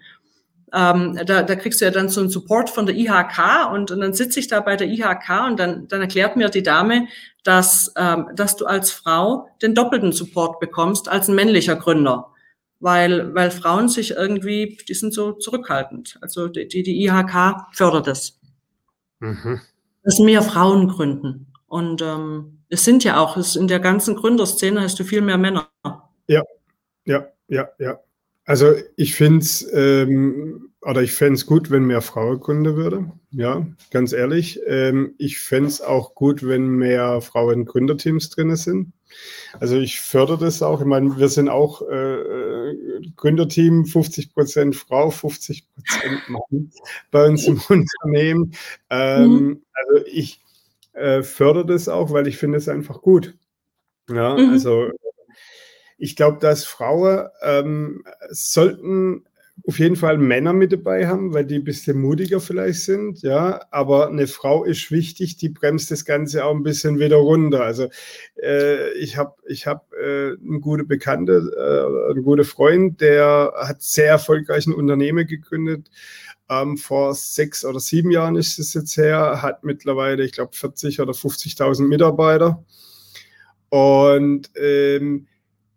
Ähm, 0.78 1.18
da, 1.26 1.42
da 1.42 1.56
kriegst 1.56 1.80
du 1.80 1.86
ja 1.86 1.92
dann 1.92 2.10
so 2.10 2.20
einen 2.20 2.30
Support 2.30 2.70
von 2.70 2.86
der 2.86 2.96
IHK 2.96 3.72
und, 3.72 3.92
und 3.92 4.02
dann 4.02 4.14
sitze 4.14 4.42
ich 4.42 4.50
da 4.50 4.60
bei 4.60 4.76
der 4.76 4.88
IHK 4.88 5.48
und 5.48 5.58
dann, 5.58 5.88
dann 5.88 6.02
erklärt 6.02 6.36
mir 6.36 6.50
die 6.50 6.64
Dame, 6.64 7.08
dass, 7.44 7.94
ähm, 7.96 8.28
dass 8.36 8.58
du 8.58 8.66
als 8.66 8.92
Frau 8.92 9.48
den 9.62 9.74
doppelten 9.74 10.12
Support 10.12 10.60
bekommst 10.60 11.08
als 11.08 11.30
ein 11.30 11.36
männlicher 11.36 11.78
Gründer. 11.78 12.32
Weil, 12.82 13.34
weil 13.34 13.52
Frauen 13.52 13.88
sich 13.88 14.12
irgendwie, 14.12 14.78
die 14.88 14.94
sind 14.94 15.14
so 15.14 15.32
zurückhaltend. 15.32 16.18
Also 16.20 16.50
die, 16.50 16.68
die, 16.68 16.84
die 16.84 17.06
IHK 17.06 17.68
fördert 17.72 18.08
es. 18.08 18.38
Mhm. 19.22 19.62
Dass 20.04 20.20
mehr 20.20 20.42
Frauen 20.42 20.90
gründen. 20.90 21.54
Und 21.68 22.02
ähm, 22.02 22.60
es 22.68 22.84
sind 22.84 23.06
ja 23.06 23.18
auch, 23.18 23.38
es 23.38 23.56
in 23.56 23.70
der 23.70 23.80
ganzen 23.80 24.18
Gründerszene 24.18 24.82
hast 24.82 25.00
du 25.00 25.06
viel 25.06 25.22
mehr 25.22 25.38
Männer. 25.38 25.70
Ja, 26.28 26.44
ja, 27.06 27.28
ja, 27.48 27.70
ja. 27.80 28.00
Also 28.46 28.74
ich 28.96 29.16
finde 29.16 29.40
es, 29.40 29.68
ähm, 29.74 30.70
oder 30.82 31.02
ich 31.02 31.14
fände 31.14 31.34
es 31.34 31.48
gut, 31.48 31.72
wenn 31.72 31.86
mehr 31.86 32.02
Frauen 32.02 32.40
gründen 32.40 32.76
würde. 32.76 33.12
Ja, 33.32 33.66
ganz 33.90 34.14
ehrlich. 34.14 34.60
Ähm, 34.68 35.16
ich 35.18 35.40
fände 35.40 35.68
es 35.68 35.82
auch 35.82 36.14
gut, 36.14 36.48
wenn 36.48 36.68
mehr 36.68 37.22
Frauen 37.22 37.66
Gründerteams 37.66 38.30
drin 38.30 38.56
sind. 38.56 38.94
Also 39.60 39.78
ich 39.78 40.00
fördere 40.00 40.38
das 40.38 40.62
auch. 40.62 40.82
Ich 40.82 40.86
meine, 40.86 41.18
wir 41.18 41.30
sind 41.30 41.50
auch 41.50 41.82
äh, 41.90 42.76
Gründerteam, 43.16 43.86
50 43.86 44.34
Prozent 44.34 44.76
Frau, 44.76 45.10
50 45.10 45.66
Prozent 45.74 46.30
Mann 46.30 46.72
bei 47.10 47.28
uns 47.28 47.48
im 47.48 47.60
Unternehmen. 47.70 48.54
Ähm, 48.92 49.32
mhm. 49.32 49.62
Also 49.74 50.06
ich 50.06 50.40
äh, 50.94 51.24
fördere 51.24 51.66
das 51.66 51.90
auch, 51.90 52.12
weil 52.12 52.28
ich 52.28 52.38
finde 52.38 52.60
es 52.60 52.70
einfach 52.70 53.02
gut. 53.02 53.36
Ja, 54.08 54.38
mhm. 54.38 54.52
also 54.52 54.92
ich 55.98 56.16
glaube, 56.16 56.40
dass 56.40 56.66
Frauen 56.66 57.28
ähm, 57.42 58.04
sollten 58.30 59.26
auf 59.68 59.80
jeden 59.80 59.96
Fall 59.96 60.18
Männer 60.18 60.54
mit 60.54 60.74
dabei 60.74 61.08
haben, 61.08 61.34
weil 61.34 61.46
die 61.46 61.56
ein 61.56 61.64
bisschen 61.64 62.00
mutiger 62.00 62.40
vielleicht 62.40 62.82
sind, 62.82 63.22
ja. 63.22 63.62
Aber 63.72 64.10
eine 64.10 64.28
Frau 64.28 64.66
ist 64.66 64.92
wichtig, 64.92 65.38
die 65.38 65.50
bremst 65.50 65.90
das 65.92 66.04
Ganze 66.06 66.46
auch 66.46 66.54
ein 66.54 66.64
bisschen 66.64 67.00
wieder 67.00 67.16
runter. 67.16 67.64
Also 67.64 67.88
äh, 68.42 68.92
ich 68.94 69.18
habe 69.18 69.34
ich 69.48 69.66
hab, 69.66 69.92
äh, 69.94 70.34
einen 70.34 70.62
guten 70.62 70.88
Bekannte, 70.88 71.52
äh, 71.58 72.12
einen 72.12 72.24
guten 72.24 72.44
Freund, 72.44 73.00
der 73.02 73.54
hat 73.56 73.82
sehr 73.82 74.08
erfolgreich 74.08 74.68
ein 74.68 74.74
Unternehmen 74.74 75.26
gegründet. 75.26 75.90
Ähm, 76.50 76.78
vor 76.78 77.16
sechs 77.16 77.66
oder 77.66 77.80
sieben 77.80 78.12
Jahren 78.12 78.36
ist 78.36 78.60
es 78.60 78.74
jetzt 78.74 78.98
her, 78.98 79.42
hat 79.42 79.64
mittlerweile, 79.64 80.24
ich 80.24 80.34
glaube, 80.34 80.56
40 80.56 81.00
oder 81.02 81.14
50.000 81.14 81.88
Mitarbeiter. 81.88 82.64
Und 83.70 84.52
ähm, 84.56 85.28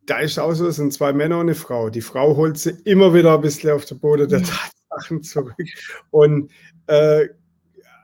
da 0.09 0.20
ist 0.20 0.38
auch 0.38 0.54
so, 0.54 0.66
es 0.66 0.76
sind 0.76 0.92
zwei 0.92 1.12
Männer 1.12 1.36
und 1.36 1.42
eine 1.42 1.54
Frau. 1.54 1.90
Die 1.90 2.00
Frau 2.00 2.34
holt 2.34 2.59
sie 2.59 2.70
immer 2.84 3.12
wieder 3.12 3.34
ein 3.34 3.40
bisschen 3.42 3.70
auf 3.70 3.84
den 3.84 4.00
Boden 4.00 4.28
der 4.28 4.42
Tatsachen 4.42 5.22
zurück. 5.22 5.54
Und 6.11 6.50
äh, 6.86 7.28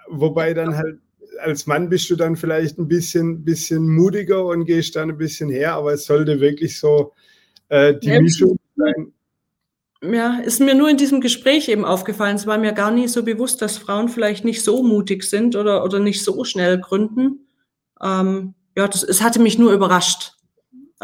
wobei 0.09 0.53
dann 0.53 0.77
halt 0.77 0.99
als 1.41 1.67
Mann 1.67 1.89
bist 1.89 2.09
du 2.11 2.17
dann 2.17 2.37
vielleicht 2.37 2.79
ein 2.79 2.87
bisschen, 2.87 3.45
bisschen 3.45 3.89
mutiger 3.89 4.45
und 4.45 4.67
gehst 4.67 4.97
dann 4.97 5.11
ein 5.11 5.19
bisschen 5.19 5.49
her, 5.49 5.75
aber 5.75 5.95
es 5.95 6.05
sollte 6.05 6.41
wirklich 6.41 6.79
so 6.79 7.13
äh, 7.69 7.95
die 7.99 8.09
ja, 8.09 8.21
Mischung 8.21 8.59
sein. 8.77 9.13
Ja, 10.03 10.41
ist 10.41 10.61
mir 10.61 10.75
nur 10.75 10.91
in 10.91 10.97
diesem 10.97 11.21
Gespräch 11.21 11.69
eben 11.69 11.85
aufgefallen. 11.85 12.37
Es 12.37 12.47
war 12.47 12.59
mir 12.59 12.73
gar 12.73 12.91
nicht 12.91 13.11
so 13.11 13.23
bewusst, 13.25 13.63
dass 13.63 13.79
Frauen 13.79 14.09
vielleicht 14.09 14.45
nicht 14.45 14.63
so 14.63 14.83
mutig 14.83 15.25
sind 15.25 15.57
oder, 15.57 15.83
oder 15.83 15.99
nicht 15.99 16.23
so 16.23 16.45
schnell 16.45 16.79
gründen. 16.79 17.49
Ähm, 18.03 18.55
ja, 18.77 18.87
das, 18.87 19.03
es 19.03 19.23
hatte 19.23 19.41
mich 19.41 19.59
nur 19.59 19.73
überrascht. 19.73 20.34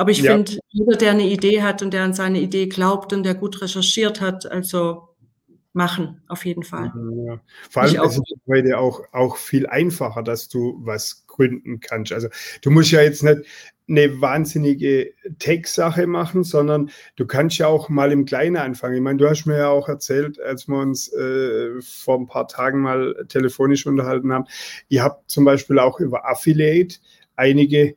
Aber 0.01 0.13
ich 0.13 0.23
ja. 0.23 0.33
finde, 0.33 0.59
jeder, 0.71 0.97
der 0.97 1.11
eine 1.11 1.29
Idee 1.29 1.61
hat 1.61 1.83
und 1.83 1.93
der 1.93 2.05
an 2.05 2.15
seine 2.15 2.41
Idee 2.41 2.69
glaubt 2.69 3.13
und 3.13 3.23
der 3.23 3.35
gut 3.35 3.61
recherchiert 3.61 4.23
hat, 4.23 4.51
also 4.51 5.11
machen, 5.75 6.23
auf 6.27 6.47
jeden 6.47 6.63
Fall. 6.63 6.91
Ja. 7.27 7.39
Vor 7.69 7.83
allem 7.83 8.03
ist 8.05 8.17
es 8.17 8.39
heute 8.49 8.79
auch, 8.79 9.03
auch 9.13 9.37
viel 9.37 9.67
einfacher, 9.67 10.23
dass 10.23 10.49
du 10.49 10.81
was 10.81 11.27
gründen 11.27 11.81
kannst. 11.81 12.13
Also 12.13 12.29
du 12.63 12.71
musst 12.71 12.93
ja 12.93 13.03
jetzt 13.03 13.23
nicht 13.23 13.43
eine 13.91 14.23
wahnsinnige 14.23 15.13
Tech-Sache 15.39 16.07
machen, 16.07 16.45
sondern 16.45 16.91
du 17.17 17.27
kannst 17.27 17.59
ja 17.59 17.67
auch 17.67 17.91
mal 17.91 18.11
im 18.11 18.25
Kleinen 18.25 18.57
anfangen. 18.57 18.95
Ich 18.95 19.03
meine, 19.03 19.19
du 19.19 19.29
hast 19.29 19.45
mir 19.45 19.59
ja 19.59 19.69
auch 19.69 19.91
erzählt, 19.91 20.41
als 20.41 20.67
wir 20.67 20.79
uns 20.79 21.13
äh, 21.13 21.79
vor 21.83 22.19
ein 22.19 22.27
paar 22.27 22.49
Tagen 22.49 22.81
mal 22.81 23.27
telefonisch 23.29 23.85
unterhalten 23.85 24.33
haben, 24.33 24.47
ihr 24.89 25.03
habt 25.03 25.31
zum 25.31 25.45
Beispiel 25.45 25.79
auch 25.79 26.01
über 26.01 26.27
Affiliate 26.27 26.97
einige 27.37 27.97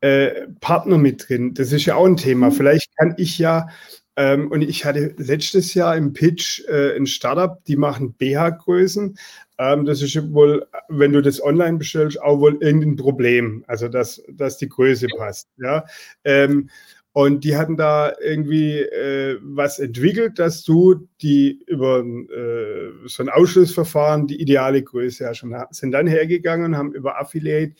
äh, 0.00 0.46
Partner 0.60 0.98
mit 0.98 1.28
drin. 1.28 1.54
Das 1.54 1.72
ist 1.72 1.86
ja 1.86 1.96
auch 1.96 2.06
ein 2.06 2.16
Thema. 2.16 2.50
Mhm. 2.50 2.52
Vielleicht 2.52 2.96
kann 2.96 3.14
ich 3.16 3.38
ja, 3.38 3.68
ähm, 4.16 4.50
und 4.50 4.62
ich 4.62 4.84
hatte 4.84 5.14
letztes 5.18 5.74
Jahr 5.74 5.96
im 5.96 6.12
Pitch 6.12 6.62
äh, 6.68 6.96
ein 6.96 7.06
Startup, 7.06 7.62
die 7.64 7.76
machen 7.76 8.14
BH-Größen. 8.14 9.18
Ähm, 9.58 9.84
das 9.84 10.02
ist 10.02 10.16
wohl, 10.32 10.66
wenn 10.88 11.12
du 11.12 11.22
das 11.22 11.42
online 11.42 11.78
bestellst, 11.78 12.20
auch 12.20 12.40
wohl 12.40 12.58
irgendein 12.60 12.96
Problem. 12.96 13.64
Also, 13.66 13.88
dass, 13.88 14.22
dass 14.28 14.58
die 14.58 14.68
Größe 14.68 15.06
passt. 15.16 15.48
Ja. 15.58 15.84
Ähm, 16.24 16.68
Und 17.12 17.44
die 17.44 17.56
hatten 17.56 17.78
da 17.78 18.12
irgendwie 18.20 18.80
äh, 18.80 19.38
was 19.40 19.78
entwickelt, 19.78 20.38
dass 20.38 20.62
du 20.64 21.08
die 21.22 21.62
über 21.66 22.00
äh, 22.00 22.92
so 23.06 23.22
ein 23.22 23.30
Ausschlussverfahren 23.30 24.26
die 24.26 24.38
ideale 24.38 24.82
Größe 24.82 25.24
ja 25.24 25.32
schon 25.32 25.56
sind 25.70 25.92
dann 25.92 26.06
hergegangen 26.06 26.66
und 26.66 26.76
haben 26.76 26.92
über 26.92 27.18
Affiliate 27.18 27.74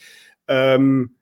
ähm, 0.48 1.16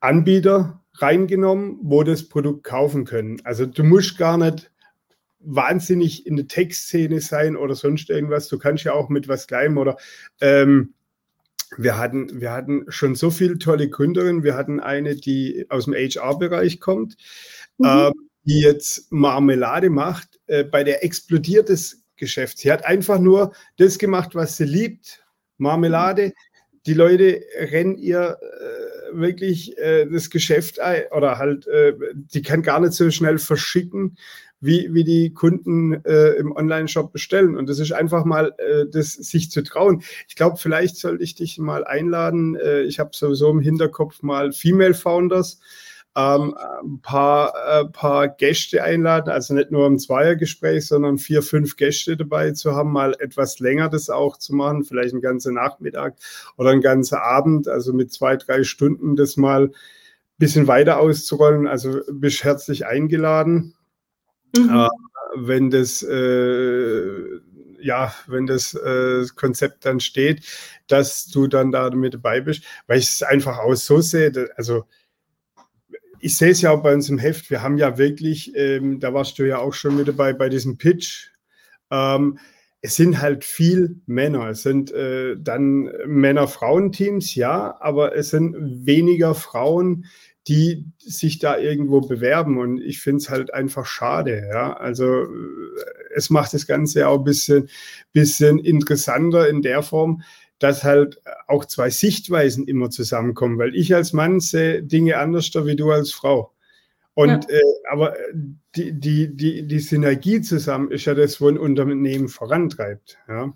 Anbieter 0.00 0.82
reingenommen, 0.94 1.78
wo 1.82 2.02
das 2.02 2.28
Produkt 2.28 2.64
kaufen 2.64 3.04
können. 3.04 3.40
Also 3.44 3.66
du 3.66 3.84
musst 3.84 4.18
gar 4.18 4.38
nicht 4.38 4.70
wahnsinnig 5.40 6.26
in 6.26 6.36
der 6.36 6.48
Textszene 6.48 7.20
sein 7.20 7.56
oder 7.56 7.74
sonst 7.74 8.10
irgendwas. 8.10 8.48
Du 8.48 8.58
kannst 8.58 8.84
ja 8.84 8.92
auch 8.92 9.08
mit 9.08 9.28
was 9.28 9.46
Kleinem 9.46 9.78
oder 9.78 9.96
ähm, 10.40 10.94
wir 11.76 11.98
hatten, 11.98 12.40
wir 12.40 12.52
hatten 12.52 12.84
schon 12.88 13.14
so 13.14 13.30
viele 13.30 13.58
tolle 13.58 13.88
Gründerinnen. 13.88 14.44
Wir 14.44 14.54
hatten 14.54 14.80
eine, 14.80 15.16
die 15.16 15.66
aus 15.68 15.84
dem 15.86 15.94
HR-Bereich 15.94 16.80
kommt, 16.80 17.16
mhm. 17.78 17.86
äh, 17.86 18.10
die 18.44 18.60
jetzt 18.60 19.10
Marmelade 19.10 19.90
macht. 19.90 20.40
Äh, 20.46 20.64
bei 20.64 20.84
der 20.84 21.04
explodiert 21.04 21.68
das 21.68 22.02
Geschäft. 22.16 22.58
Sie 22.58 22.72
hat 22.72 22.84
einfach 22.84 23.18
nur 23.18 23.52
das 23.76 23.98
gemacht, 23.98 24.34
was 24.34 24.56
sie 24.56 24.64
liebt. 24.64 25.24
Marmelade. 25.58 26.32
Die 26.86 26.94
Leute 26.94 27.42
rennen 27.58 27.98
ihr 27.98 28.38
äh, 28.40 28.95
wirklich 29.12 29.76
äh, 29.78 30.06
das 30.06 30.30
Geschäft 30.30 30.78
oder 31.10 31.38
halt, 31.38 31.66
äh, 31.66 31.94
die 32.14 32.42
kann 32.42 32.62
gar 32.62 32.80
nicht 32.80 32.92
so 32.92 33.10
schnell 33.10 33.38
verschicken 33.38 34.16
wie, 34.60 34.92
wie 34.92 35.04
die 35.04 35.32
Kunden 35.32 36.04
äh, 36.04 36.32
im 36.32 36.52
Online-Shop 36.52 37.12
bestellen. 37.12 37.56
Und 37.56 37.68
das 37.68 37.78
ist 37.78 37.92
einfach 37.92 38.24
mal, 38.24 38.54
äh, 38.58 38.86
das 38.90 39.12
sich 39.12 39.50
zu 39.50 39.62
trauen. 39.62 40.02
Ich 40.28 40.36
glaube, 40.36 40.56
vielleicht 40.56 40.96
sollte 40.96 41.22
ich 41.22 41.34
dich 41.34 41.58
mal 41.58 41.84
einladen. 41.84 42.56
Äh, 42.56 42.82
ich 42.82 42.98
habe 42.98 43.10
sowieso 43.12 43.50
im 43.50 43.60
Hinterkopf 43.60 44.22
mal 44.22 44.52
Female 44.52 44.94
Founders. 44.94 45.60
Ähm, 46.18 46.56
ein 46.82 47.00
paar, 47.02 47.52
äh, 47.68 47.84
paar 47.84 48.28
Gäste 48.28 48.82
einladen, 48.82 49.28
also 49.28 49.52
nicht 49.52 49.70
nur 49.70 49.86
im 49.86 49.98
Zweiergespräch, 49.98 50.86
sondern 50.86 51.18
vier, 51.18 51.42
fünf 51.42 51.76
Gäste 51.76 52.16
dabei 52.16 52.52
zu 52.52 52.74
haben, 52.74 52.90
mal 52.90 53.14
etwas 53.18 53.58
länger 53.58 53.90
das 53.90 54.08
auch 54.08 54.38
zu 54.38 54.54
machen, 54.54 54.84
vielleicht 54.84 55.12
einen 55.12 55.20
ganzen 55.20 55.52
Nachmittag 55.52 56.16
oder 56.56 56.70
einen 56.70 56.80
ganzen 56.80 57.16
Abend, 57.16 57.68
also 57.68 57.92
mit 57.92 58.14
zwei, 58.14 58.36
drei 58.36 58.64
Stunden 58.64 59.14
das 59.14 59.36
mal 59.36 59.64
ein 59.64 59.74
bisschen 60.38 60.66
weiter 60.68 61.00
auszurollen. 61.00 61.66
Also 61.66 62.00
bist 62.10 62.44
herzlich 62.44 62.86
eingeladen. 62.86 63.74
Mhm. 64.56 64.70
Äh, 64.70 64.88
wenn 65.34 65.68
das 65.68 66.02
äh, 66.02 67.40
ja, 67.78 68.14
wenn 68.26 68.46
das 68.46 68.72
äh, 68.74 69.26
Konzept 69.34 69.84
dann 69.84 70.00
steht, 70.00 70.46
dass 70.86 71.26
du 71.26 71.46
dann 71.46 71.72
da 71.72 71.90
mit 71.90 72.14
dabei 72.14 72.40
bist, 72.40 72.64
weil 72.86 72.98
ich 72.98 73.08
es 73.08 73.22
einfach 73.22 73.58
auch 73.58 73.74
so 73.74 74.00
sehe, 74.00 74.50
also 74.56 74.86
ich 76.26 76.36
sehe 76.36 76.50
es 76.50 76.60
ja 76.60 76.72
auch 76.72 76.82
bei 76.82 76.92
uns 76.92 77.08
im 77.08 77.18
Heft, 77.18 77.50
wir 77.50 77.62
haben 77.62 77.78
ja 77.78 77.98
wirklich, 77.98 78.52
ähm, 78.56 78.98
da 78.98 79.14
warst 79.14 79.38
du 79.38 79.44
ja 79.44 79.58
auch 79.58 79.72
schon 79.72 79.96
mit 79.96 80.08
dabei 80.08 80.32
bei 80.32 80.48
diesem 80.48 80.76
Pitch, 80.76 81.28
ähm, 81.92 82.40
es 82.80 82.96
sind 82.96 83.20
halt 83.20 83.44
viel 83.44 84.00
Männer. 84.06 84.48
Es 84.48 84.62
sind 84.62 84.90
äh, 84.92 85.36
dann 85.38 85.88
Männer-Frauen-Teams, 86.04 87.36
ja, 87.36 87.76
aber 87.80 88.16
es 88.16 88.30
sind 88.30 88.56
weniger 88.86 89.36
Frauen, 89.36 90.06
die 90.48 90.84
sich 90.98 91.38
da 91.38 91.58
irgendwo 91.58 92.00
bewerben. 92.00 92.58
Und 92.58 92.80
ich 92.80 93.00
finde 93.00 93.18
es 93.18 93.30
halt 93.30 93.54
einfach 93.54 93.86
schade. 93.86 94.48
Ja, 94.50 94.72
also 94.72 95.04
äh, 95.04 95.28
es 96.14 96.28
macht 96.28 96.54
das 96.54 96.66
Ganze 96.66 97.06
auch 97.06 97.18
ein 97.18 97.24
bisschen, 97.24 97.68
bisschen 98.12 98.58
interessanter 98.58 99.48
in 99.48 99.62
der 99.62 99.82
Form, 99.82 100.22
dass 100.58 100.84
halt 100.84 101.20
auch 101.46 101.64
zwei 101.64 101.90
Sichtweisen 101.90 102.66
immer 102.66 102.90
zusammenkommen, 102.90 103.58
weil 103.58 103.74
ich 103.74 103.94
als 103.94 104.12
Mann 104.12 104.40
sehe 104.40 104.82
Dinge 104.82 105.18
anders 105.18 105.50
wie 105.54 105.76
du 105.76 105.90
als 105.90 106.12
Frau. 106.12 106.52
Und 107.14 107.48
ja. 107.48 107.56
äh, 107.56 107.62
aber 107.90 108.14
die, 108.74 108.92
die, 108.92 109.34
die, 109.34 109.66
die 109.66 109.78
Synergie 109.78 110.42
zusammen 110.42 110.90
ist 110.90 111.06
ja 111.06 111.14
das, 111.14 111.40
wo 111.40 111.48
ein 111.48 111.58
Unternehmen 111.58 112.28
vorantreibt. 112.28 113.18
Ja. 113.28 113.52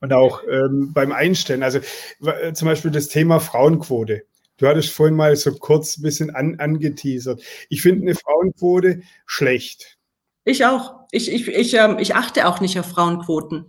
Und 0.00 0.12
auch 0.12 0.42
ähm, 0.48 0.92
beim 0.94 1.12
Einstellen. 1.12 1.62
Also 1.62 1.80
zum 2.54 2.68
Beispiel 2.68 2.90
das 2.90 3.08
Thema 3.08 3.40
Frauenquote. 3.40 4.22
Du 4.56 4.68
hattest 4.68 4.90
vorhin 4.90 5.16
mal 5.16 5.34
so 5.36 5.52
kurz 5.52 5.98
ein 5.98 6.02
bisschen 6.02 6.30
an, 6.30 6.58
angeteasert. 6.60 7.42
Ich 7.68 7.82
finde 7.82 8.02
eine 8.02 8.14
Frauenquote 8.14 9.02
schlecht. 9.26 9.98
Ich 10.44 10.64
auch. 10.64 10.94
Ich, 11.10 11.32
ich, 11.32 11.48
ich, 11.48 11.74
ähm, 11.74 11.98
ich 11.98 12.14
achte 12.14 12.46
auch 12.46 12.60
nicht 12.60 12.78
auf 12.78 12.86
Frauenquoten. 12.86 13.66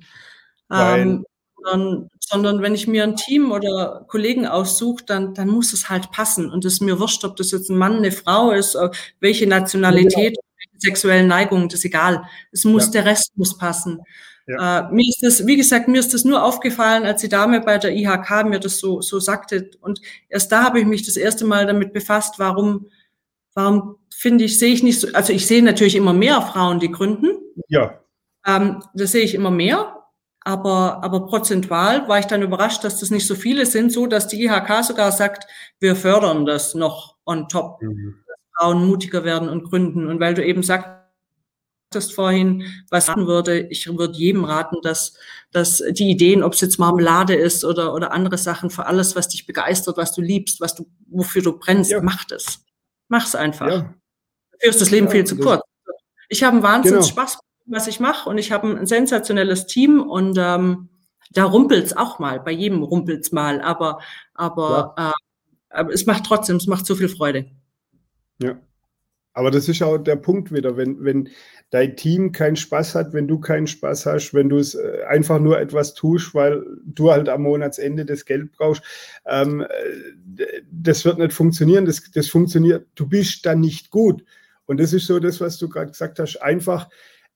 Ähm, 0.72 1.26
sondern, 1.66 2.10
sondern, 2.20 2.62
wenn 2.62 2.76
ich 2.76 2.88
mir 2.88 3.04
ein 3.04 3.16
Team 3.16 3.52
oder 3.52 4.06
Kollegen 4.08 4.48
aussuche, 4.48 5.04
dann, 5.06 5.34
dann 5.34 5.48
muss 5.48 5.74
es 5.74 5.90
halt 5.90 6.12
passen. 6.12 6.50
Und 6.50 6.66
es 6.66 6.74
ist 6.74 6.82
mir 6.82 7.00
wurscht, 7.00 7.24
ob 7.24 7.36
das 7.36 7.52
jetzt 7.52 7.70
ein 7.70 7.78
Mann, 7.78 7.98
eine 7.98 8.12
Frau 8.12 8.52
ist, 8.52 8.76
äh, 8.76 8.90
welche 9.20 9.48
Nationalität, 9.48 10.38
ja. 10.38 10.44
welche 10.58 10.80
sexuellen 10.80 11.28
Neigungen, 11.28 11.70
das 11.70 11.80
ist 11.80 11.86
egal. 11.86 12.24
Es 12.52 12.64
muss, 12.64 12.86
ja. 12.86 12.92
der 12.92 13.06
Rest 13.06 13.32
muss 13.36 13.58
passen. 13.58 14.02
Ja. 14.48 14.90
Äh, 14.90 14.94
mir 14.94 15.08
ist 15.08 15.24
das, 15.24 15.48
wie 15.48 15.58
gesagt, 15.58 15.88
mir 15.88 16.00
ist 16.00 16.14
das 16.14 16.24
nur 16.24 16.44
aufgefallen, 16.44 17.04
als 17.04 17.22
die 17.22 17.30
Dame 17.30 17.62
bei 17.62 17.78
der 17.78 17.96
IHK 17.96 18.46
mir 18.46 18.60
das 18.60 18.78
so, 18.78 19.02
so 19.02 19.20
sagte. 19.20 19.72
Und 19.82 20.02
erst 20.30 20.52
da 20.52 20.64
habe 20.64 20.80
ich 20.80 20.86
mich 20.86 21.06
das 21.06 21.18
erste 21.18 21.46
Mal 21.46 21.66
damit 21.66 21.94
befasst, 21.94 22.36
warum, 22.38 22.88
warum 23.56 23.98
finde 24.16 24.44
ich, 24.44 24.60
sehe 24.60 24.74
ich 24.74 24.84
nicht 24.84 25.00
so, 25.00 25.08
also 25.14 25.34
ich 25.34 25.48
sehe 25.48 25.64
natürlich 25.64 25.96
immer 25.96 26.14
mehr 26.14 26.42
Frauen, 26.42 26.80
die 26.80 26.92
gründen. 26.92 27.40
Ja. 27.70 28.00
Ähm, 28.46 28.84
das 28.94 29.14
sehe 29.14 29.24
ich 29.24 29.34
immer 29.34 29.52
mehr. 29.52 30.05
Aber, 30.48 31.04
aber 31.04 31.26
prozentual 31.26 32.08
war 32.08 32.20
ich 32.20 32.28
dann 32.28 32.44
überrascht, 32.44 32.84
dass 32.84 33.00
das 33.00 33.10
nicht 33.10 33.26
so 33.26 33.34
viele 33.34 33.66
sind, 33.66 33.92
so 33.92 34.06
dass 34.06 34.28
die 34.28 34.44
IHK 34.44 34.84
sogar 34.84 35.12
sagt, 35.12 35.48
wir 35.80 35.96
fördern 35.96 36.46
das 36.46 36.76
noch 36.76 37.18
on 37.26 37.50
top, 37.50 37.82
mhm. 37.82 38.24
dass 38.28 38.38
Frauen 38.56 38.86
mutiger 38.86 39.24
werden 39.24 39.50
und 39.50 39.64
gründen. 39.64 40.08
Und 40.08 40.20
weil 40.20 40.36
du 40.36 40.46
eben 40.46 40.62
sagtest 40.62 42.14
vorhin, 42.14 42.64
was 42.92 43.10
raten 43.10 43.26
würde, 43.26 43.62
ich 43.70 43.88
würde 43.88 44.16
jedem 44.16 44.46
raten, 44.46 44.78
dass, 44.84 45.18
dass 45.52 45.82
die 45.90 46.12
Ideen, 46.12 46.44
ob 46.44 46.54
es 46.54 46.62
jetzt 46.62 46.78
Marmelade 46.78 47.34
ist 47.34 47.66
oder, 47.66 47.96
oder 47.96 48.12
andere 48.12 48.38
Sachen, 48.38 48.70
für 48.70 48.86
alles, 48.86 49.16
was 49.16 49.28
dich 49.28 49.48
begeistert, 49.48 49.98
was 49.98 50.14
du 50.14 50.22
liebst, 50.22 50.62
was 50.62 50.76
du, 50.76 50.86
wofür 51.08 51.42
du 51.42 51.58
brennst, 51.58 51.90
ja. 51.90 52.04
mach 52.04 52.24
das. 52.24 52.64
Mach's 53.08 53.34
einfach. 53.34 53.68
Ja. 53.68 53.96
Dafür 54.52 54.70
ist 54.70 54.82
das 54.82 54.92
Leben 54.92 55.08
ja, 55.08 55.12
viel 55.12 55.26
zu 55.26 55.38
kurz. 55.38 55.62
Ich 56.30 56.44
habe 56.44 56.54
einen 56.54 56.64
Wahnsinns 56.64 57.08
genau. 57.08 57.22
Spaß, 57.22 57.40
was 57.66 57.88
ich 57.88 58.00
mache 58.00 58.30
und 58.30 58.38
ich 58.38 58.52
habe 58.52 58.68
ein 58.68 58.86
sensationelles 58.86 59.66
Team 59.66 60.02
und 60.02 60.38
ähm, 60.40 60.90
da 61.32 61.46
rumpelt's 61.46 61.96
auch 61.96 62.20
mal, 62.20 62.40
bei 62.40 62.52
jedem 62.52 62.84
rumpelt's 62.84 63.32
mal, 63.32 63.62
aber, 63.62 64.00
aber, 64.34 64.96
ja. 64.98 65.10
äh, 65.10 65.14
aber 65.70 65.94
es 65.94 66.06
macht 66.06 66.26
trotzdem, 66.26 66.58
es 66.58 66.68
macht 66.68 66.86
so 66.86 66.96
viel 66.96 67.10
Freude. 67.10 67.46
Ja. 68.42 68.60
Aber 69.36 69.52
das 69.52 69.68
ist 69.68 69.84
auch 69.84 69.98
der 69.98 70.16
Punkt 70.16 70.54
wieder, 70.54 70.78
wenn, 70.78 71.04
wenn 71.04 71.28
dein 71.70 71.98
Team 71.98 72.32
keinen 72.32 72.56
Spaß 72.56 72.96
hat, 72.96 73.12
wenn 73.12 73.28
du 73.28 73.38
keinen 73.38 73.68
Spaß 73.68 74.06
hast, 74.06 74.34
wenn 74.34 74.48
du 74.48 74.58
es 74.58 74.76
äh, 74.76 75.04
einfach 75.10 75.40
nur 75.40 75.60
etwas 75.60 75.94
tust, 75.94 76.34
weil 76.34 76.64
du 76.86 77.12
halt 77.12 77.28
am 77.28 77.42
Monatsende 77.42 78.06
das 78.06 78.24
Geld 78.24 78.54
brauchst, 78.54 78.82
ähm, 79.26 79.60
äh, 79.62 80.62
das 80.72 81.04
wird 81.04 81.18
nicht 81.18 81.34
funktionieren. 81.34 81.86
Das, 81.86 82.02
das 82.14 82.30
funktioniert, 82.30 82.88
du 82.96 83.10
bist 83.10 83.46
dann 83.46 83.60
nicht 83.60 83.90
gut. 83.90 84.24
Und 84.68 84.80
das 84.80 84.94
ist 84.94 85.06
so 85.06 85.20
das, 85.20 85.42
was 85.42 85.58
du 85.58 85.68
gerade 85.68 85.92
gesagt 85.92 86.18
hast, 86.20 86.38
einfach 86.38 86.88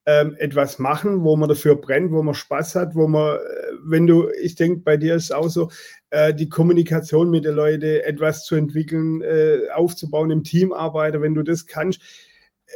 ähm, 0.10 0.36
etwas 0.40 0.80
machen, 0.80 1.24
wo 1.24 1.36
man 1.36 1.50
dafür 1.50 1.76
brennt, 1.76 2.12
wo 2.12 2.24
man 2.24 2.34
Spaß 2.34 2.74
hat, 2.74 2.96
wo 2.96 3.08
man, 3.08 3.36
äh, 3.36 3.40
wenn 3.84 4.08
du, 4.08 4.28
ich 4.42 4.56
denke, 4.56 4.82
bei 4.82 4.98
dir 4.98 5.14
ist 5.14 5.26
es 5.26 5.32
auch 5.32 5.50
so, 5.50 5.70
äh, 6.10 6.34
die 6.34 6.50
Kommunikation 6.50 7.30
mit 7.30 7.46
den 7.46 7.54
Leuten, 7.54 7.84
etwas 7.84 8.44
zu 8.44 8.56
entwickeln, 8.56 9.22
äh, 9.22 9.70
aufzubauen 9.72 10.32
im 10.32 10.44
Teamarbeiter, 10.44 11.22
wenn 11.22 11.36
du 11.36 11.44
das 11.44 11.68
kannst 11.68 12.02
äh, 12.66 12.72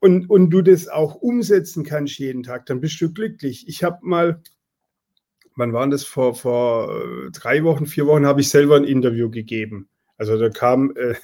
und, 0.00 0.30
und 0.30 0.48
du 0.48 0.62
das 0.62 0.88
auch 0.88 1.16
umsetzen 1.16 1.84
kannst 1.84 2.18
jeden 2.18 2.42
Tag, 2.42 2.64
dann 2.66 2.80
bist 2.80 2.98
du 3.02 3.12
glücklich. 3.12 3.68
Ich 3.68 3.84
habe 3.84 3.98
mal, 4.00 4.40
wann 5.56 5.74
war 5.74 5.86
das, 5.90 6.04
vor, 6.04 6.34
vor 6.34 6.90
äh, 6.90 7.30
drei 7.32 7.64
Wochen, 7.64 7.84
vier 7.84 8.06
Wochen, 8.06 8.24
habe 8.24 8.40
ich 8.40 8.48
selber 8.48 8.76
ein 8.76 8.84
Interview 8.84 9.28
gegeben. 9.30 9.89
Also 10.20 10.36
da 10.36 10.50
kam 10.50 10.92
äh, 10.96 11.14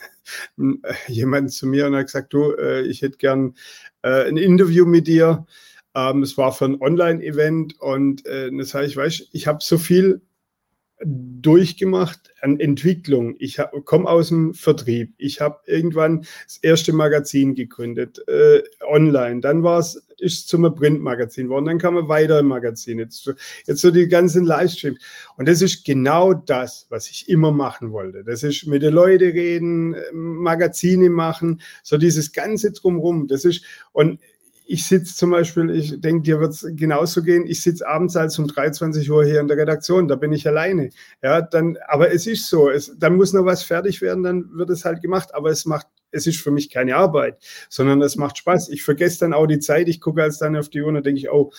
jemand 1.07 1.53
zu 1.53 1.67
mir 1.67 1.87
und 1.87 1.95
hat 1.95 2.07
gesagt, 2.07 2.33
du, 2.33 2.53
äh, 2.53 2.81
ich 2.87 3.03
hätte 3.03 3.19
gern 3.19 3.55
äh, 4.01 4.27
ein 4.27 4.39
Interview 4.39 4.87
mit 4.87 5.07
dir. 5.07 5.47
Ähm, 5.95 6.23
es 6.23 6.39
war 6.39 6.51
für 6.51 6.65
ein 6.65 6.81
Online-Event 6.81 7.79
und 7.79 8.25
äh, 8.25 8.51
das 8.57 8.73
heißt, 8.73 8.89
ich 8.89 8.97
weiß, 8.97 9.29
ich 9.33 9.47
habe 9.47 9.59
so 9.61 9.77
viel 9.77 10.23
durchgemacht 11.05 12.33
an 12.41 12.59
Entwicklung. 12.59 13.37
Ich 13.39 13.61
komme 13.85 14.09
aus 14.09 14.29
dem 14.29 14.55
Vertrieb. 14.55 15.13
Ich 15.19 15.43
habe 15.43 15.61
irgendwann 15.67 16.23
das 16.47 16.57
erste 16.63 16.95
Magazin 16.95 17.55
gegründet, 17.55 18.27
äh, 18.29 18.63
online. 18.81 19.43
Dann 19.43 19.63
war 19.63 19.81
es 19.81 20.06
ist 20.19 20.49
zum 20.49 20.63
Printmagazin 20.75 21.47
geworden. 21.47 21.67
Dann 21.67 21.79
kam 21.79 21.97
ein 21.97 22.09
weiteres 22.09 22.43
Magazin. 22.43 22.99
Jetzt, 22.99 23.31
jetzt 23.67 23.81
so 23.81 23.91
die 23.91 24.09
ganzen 24.09 24.45
Livestreams. 24.45 24.99
Und 25.37 25.49
das 25.49 25.63
ist 25.63 25.85
genau 25.85 26.35
das, 26.35 26.87
was 26.89 27.09
ich 27.09 27.29
immer 27.29 27.53
machen 27.53 27.93
wollte. 27.93 28.25
Das 28.25 28.43
ist 28.43 28.67
mit 28.67 28.83
den 28.83 28.95
Leuten 28.95 29.31
reden, 29.31 29.97
Magazine 30.13 31.11
machen, 31.11 31.61
so 31.83 31.99
dieses 31.99 32.33
ganze 32.33 32.73
drumherum. 32.73 33.29
Das 33.29 33.45
ist, 33.45 33.65
und 33.93 34.21
ich 34.67 34.85
sitze 34.85 35.15
zum 35.15 35.31
Beispiel, 35.31 35.71
ich 35.71 36.01
denke, 36.01 36.23
dir 36.23 36.41
wird 36.41 36.53
es 36.53 36.67
genauso 36.73 37.23
gehen, 37.23 37.47
ich 37.47 37.63
sitze 37.63 37.87
abends 37.87 38.17
als 38.17 38.39
um 38.39 38.49
23 38.49 39.09
Uhr 39.11 39.25
hier 39.25 39.41
in 39.41 39.47
der 39.47 39.57
Redaktion, 39.57 40.09
da 40.09 40.17
bin 40.17 40.33
ich 40.33 40.47
alleine. 40.47 40.91
Ja, 41.23 41.41
dann, 41.41 41.79
aber 41.87 42.13
es 42.13 42.27
ist 42.27 42.49
so, 42.49 42.69
es, 42.69 42.93
dann 42.99 43.15
muss 43.15 43.33
noch 43.33 43.45
was 43.45 43.63
fertig 43.63 44.03
werden, 44.03 44.25
dann 44.25 44.51
wird 44.55 44.71
es 44.71 44.85
halt 44.85 45.03
gemacht, 45.03 45.35
aber 45.35 45.51
es 45.51 45.67
macht 45.67 45.87
es 46.11 46.27
ist 46.27 46.41
für 46.41 46.51
mich 46.51 46.71
keine 46.71 46.97
Arbeit, 46.97 47.39
sondern 47.69 48.01
es 48.03 48.17
macht 48.17 48.39
Spaß. 48.39 48.69
Ich 48.71 48.83
vergesse 48.83 49.21
dann 49.21 49.35
auch 49.35 49.47
die 49.47 49.59
Zeit, 49.59 49.89
ich 49.89 50.01
gucke 50.01 50.23
als 50.23 50.39
dann 50.39 50.57
auf 50.57 50.69
die 50.69 50.81
Uhr 50.81 50.89
und 50.89 51.05
denke 51.05 51.21
ich, 51.21 51.31
oh, 51.31 51.53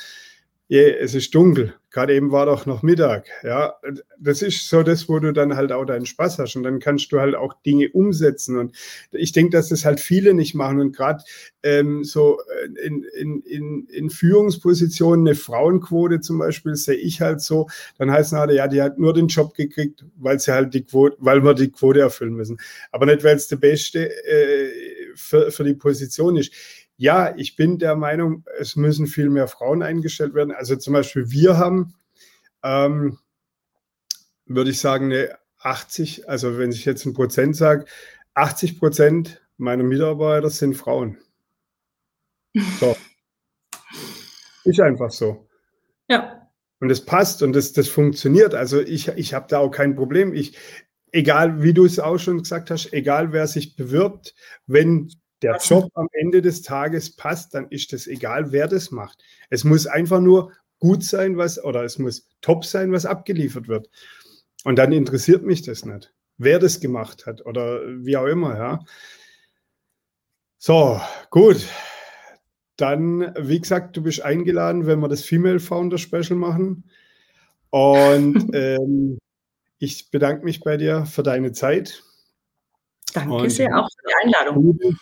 yeah, 0.70 0.96
es 1.00 1.16
ist 1.16 1.34
dunkel. 1.34 1.74
Gerade 1.90 2.14
eben 2.14 2.32
war 2.32 2.46
doch 2.46 2.66
noch 2.66 2.84
Mittag. 2.84 3.28
Ja, 3.44 3.76
das 4.20 4.42
ist 4.42 4.70
so 4.70 4.84
das, 4.84 5.08
wo 5.08 5.18
du 5.20 5.32
dann 5.32 5.56
halt 5.56 5.72
auch 5.72 5.86
deinen 5.86 6.06
Spaß 6.06 6.38
hast 6.38 6.56
und 6.56 6.64
dann 6.64 6.80
kannst 6.80 7.12
du 7.12 7.20
halt 7.20 7.34
auch 7.34 7.54
Dinge 7.66 7.90
umsetzen. 7.90 8.58
Und 8.58 8.76
ich 9.12 9.32
denke, 9.32 9.52
dass 9.52 9.70
das 9.70 9.86
halt 9.86 10.00
viele 10.00 10.34
nicht 10.34 10.54
machen 10.54 10.82
und 10.82 10.96
gerade 10.96 11.24
ähm, 11.64 12.04
so 12.04 12.40
äh, 12.42 12.86
in, 12.86 13.04
in, 13.18 13.42
in, 13.42 13.88
in 13.88 14.10
Führungspositionen 14.10 15.26
eine 15.26 15.36
Frauenquote 15.36 16.20
zum 16.20 16.40
Beispiel 16.40 16.76
sehe 16.76 16.96
ich 16.96 17.22
halt 17.22 17.42
so. 17.42 17.68
Dann 17.98 18.12
heißt 18.12 18.34
es 18.34 18.38
halt, 18.38 18.52
ja, 18.52 18.68
die 18.68 18.82
hat 18.82 19.00
nur 19.00 19.14
den 19.14 19.28
Job 19.28 19.56
gekriegt, 19.56 20.06
weil 20.18 20.40
sie 20.40 20.52
halt 20.52 20.74
die 20.74 20.84
Quote, 20.84 21.16
weil 21.20 21.44
wir 21.44 21.54
die 21.54 21.72
Quote 21.72 22.02
erfüllen 22.02 22.34
müssen. 22.34 22.58
Aber 22.92 23.06
nicht, 23.06 23.24
weil 23.24 23.38
es 23.38 23.48
der 23.48 23.56
Beste 23.56 24.10
äh, 24.26 24.70
für, 25.16 25.52
für 25.52 25.64
die 25.64 25.74
Position 25.74 26.36
ist 26.36 26.54
ja, 26.98 27.36
ich 27.38 27.56
bin 27.56 27.78
der 27.78 27.96
Meinung, 27.96 28.44
es 28.60 28.76
müssen 28.76 29.06
viel 29.06 29.30
mehr 29.30 29.48
Frauen 29.48 29.84
eingestellt 29.84 30.34
werden. 30.34 30.52
Also 30.52 30.76
zum 30.76 30.94
Beispiel 30.94 31.30
wir 31.30 31.58
haben, 31.58 31.94
ähm, 32.64 33.20
würde 34.46 34.72
ich 34.72 34.80
sagen, 34.80 35.06
eine 35.06 35.38
80, 35.60 36.28
also 36.28 36.58
wenn 36.58 36.72
ich 36.72 36.86
jetzt 36.86 37.06
ein 37.06 37.14
Prozent 37.14 37.56
sage, 37.56 37.86
80 38.34 38.80
Prozent 38.80 39.42
meiner 39.58 39.84
Mitarbeiter 39.84 40.50
sind 40.50 40.76
Frauen. 40.76 41.18
So. 42.80 42.98
ist 44.64 44.80
einfach 44.80 45.12
so. 45.12 45.48
Ja. 46.10 46.50
Und 46.80 46.90
es 46.90 47.06
passt 47.06 47.44
und 47.44 47.54
das, 47.54 47.74
das 47.74 47.88
funktioniert. 47.88 48.56
Also 48.56 48.82
ich, 48.82 49.10
ich 49.10 49.36
habe 49.36 49.46
da 49.48 49.60
auch 49.60 49.70
kein 49.70 49.96
Problem. 49.96 50.34
Ich, 50.34 50.58
egal, 51.12 51.62
wie 51.62 51.74
du 51.74 51.86
es 51.86 52.00
auch 52.00 52.18
schon 52.18 52.40
gesagt 52.40 52.72
hast, 52.72 52.94
egal 52.94 53.32
wer 53.32 53.46
sich 53.46 53.76
bewirbt, 53.76 54.34
wenn 54.66 55.12
der 55.42 55.58
Job 55.58 55.92
am 55.94 56.08
Ende 56.14 56.42
des 56.42 56.62
Tages 56.62 57.16
passt, 57.16 57.54
dann 57.54 57.68
ist 57.70 57.94
es 57.94 58.08
egal, 58.08 58.52
wer 58.52 58.68
das 58.68 58.92
macht. 58.92 59.24
Es 59.50 59.64
muss 59.64 59.86
einfach 59.86 60.20
nur 60.20 60.52
gut 60.80 61.04
sein, 61.04 61.38
was, 61.38 61.64
oder 61.64 61.84
es 61.84 62.00
muss 62.00 62.28
top 62.42 62.66
sein, 62.66 62.92
was 62.92 63.06
abgeliefert 63.06 63.68
wird. 63.68 63.90
Und 64.64 64.78
dann 64.78 64.92
interessiert 64.92 65.44
mich 65.44 65.62
das 65.62 65.86
nicht, 65.86 66.14
wer 66.38 66.60
das 66.60 66.80
gemacht 66.80 67.26
hat 67.26 67.46
oder 67.46 67.82
wie 68.04 68.18
auch 68.18 68.26
immer, 68.26 68.58
ja. 68.58 68.80
So, 70.58 71.00
gut. 71.30 71.68
Dann, 72.78 73.34
wie 73.40 73.60
gesagt, 73.60 73.98
du 73.98 74.04
bist 74.04 74.22
eingeladen, 74.22 74.86
wenn 74.86 75.00
wir 75.00 75.08
das 75.08 75.24
Female 75.24 75.60
Founder 75.60 75.98
Special 75.98 76.36
machen. 76.36 76.90
Und 77.70 78.50
ähm, 78.54 79.18
ich 79.80 80.10
bedanke 80.12 80.44
mich 80.44 80.62
bei 80.62 80.78
dir 80.78 81.06
für 81.06 81.24
deine 81.24 81.52
Zeit. 81.52 82.04
Danke 83.14 83.34
Und 83.34 83.50
sehr 83.50 83.78
auch 83.78 83.88
für 83.88 84.08
die 84.08 84.26
Einladung 84.26 84.98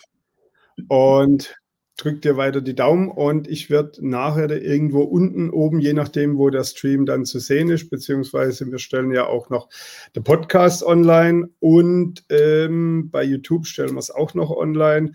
und 0.88 1.56
drück 1.98 2.22
dir 2.22 2.36
weiter 2.36 2.62
die 2.62 2.76
Daumen 2.76 3.10
und 3.10 3.48
ich 3.48 3.70
werde 3.70 4.06
nachher 4.08 4.50
irgendwo 4.52 5.02
unten 5.02 5.50
oben, 5.50 5.80
je 5.80 5.94
nachdem, 5.94 6.38
wo 6.38 6.50
der 6.50 6.66
Stream 6.66 7.06
dann 7.06 7.26
zu 7.26 7.40
sehen 7.40 7.70
ist, 7.70 7.90
beziehungsweise 7.90 8.70
wir 8.70 8.80
stellen 8.80 9.12
ja 9.12 9.28
auch 9.28 9.50
noch 9.50 9.70
den 10.16 10.24
Podcast 10.24 10.84
online 10.84 11.50
und 11.60 12.26
ähm, 12.30 13.10
bei 13.12 13.24
YouTube 13.24 13.66
stellen 13.66 13.94
wir 13.94 14.00
es 14.00 14.12
auch 14.12 14.34
noch 14.34 14.52
online, 14.52 15.14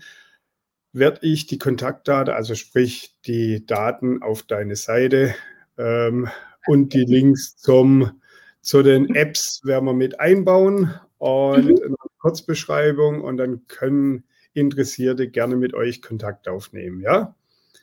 werde 0.91 1.19
ich 1.21 1.45
die 1.45 1.59
Kontaktdaten, 1.59 2.33
also 2.33 2.55
sprich 2.55 3.15
die 3.25 3.65
Daten 3.65 4.23
auf 4.23 4.43
deine 4.43 4.75
Seite 4.75 5.35
ähm, 5.77 6.29
und 6.65 6.93
die 6.93 7.05
Links 7.05 7.57
zum, 7.57 8.19
zu 8.61 8.81
den 8.81 9.13
Apps 9.13 9.61
werden 9.63 9.85
wir 9.85 9.93
mit 9.93 10.19
einbauen 10.19 10.93
und 11.19 11.65
mhm. 11.65 11.83
eine 11.83 11.95
Kurzbeschreibung 12.19 13.21
und 13.21 13.37
dann 13.37 13.67
können 13.67 14.23
Interessierte 14.53 15.29
gerne 15.29 15.55
mit 15.55 15.73
euch 15.73 16.01
Kontakt 16.01 16.47
aufnehmen. 16.47 17.01
Ja? 17.01 17.35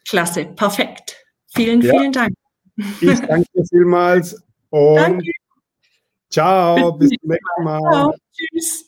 Klasse, 0.06 0.46
perfekt. 0.46 1.16
Vielen, 1.54 1.80
ja. 1.80 1.92
vielen 1.92 2.12
Dank. 2.12 2.34
Ich 3.00 3.20
danke 3.20 3.46
dir 3.54 3.64
vielmals 3.68 4.42
und 4.70 4.96
danke. 4.96 5.30
ciao, 6.30 6.92
bis 6.92 7.10
zum 7.10 7.18
nächsten 7.30 7.64
Mal. 7.64 7.80
Ciao, 7.80 8.14
tschüss. 8.32 8.84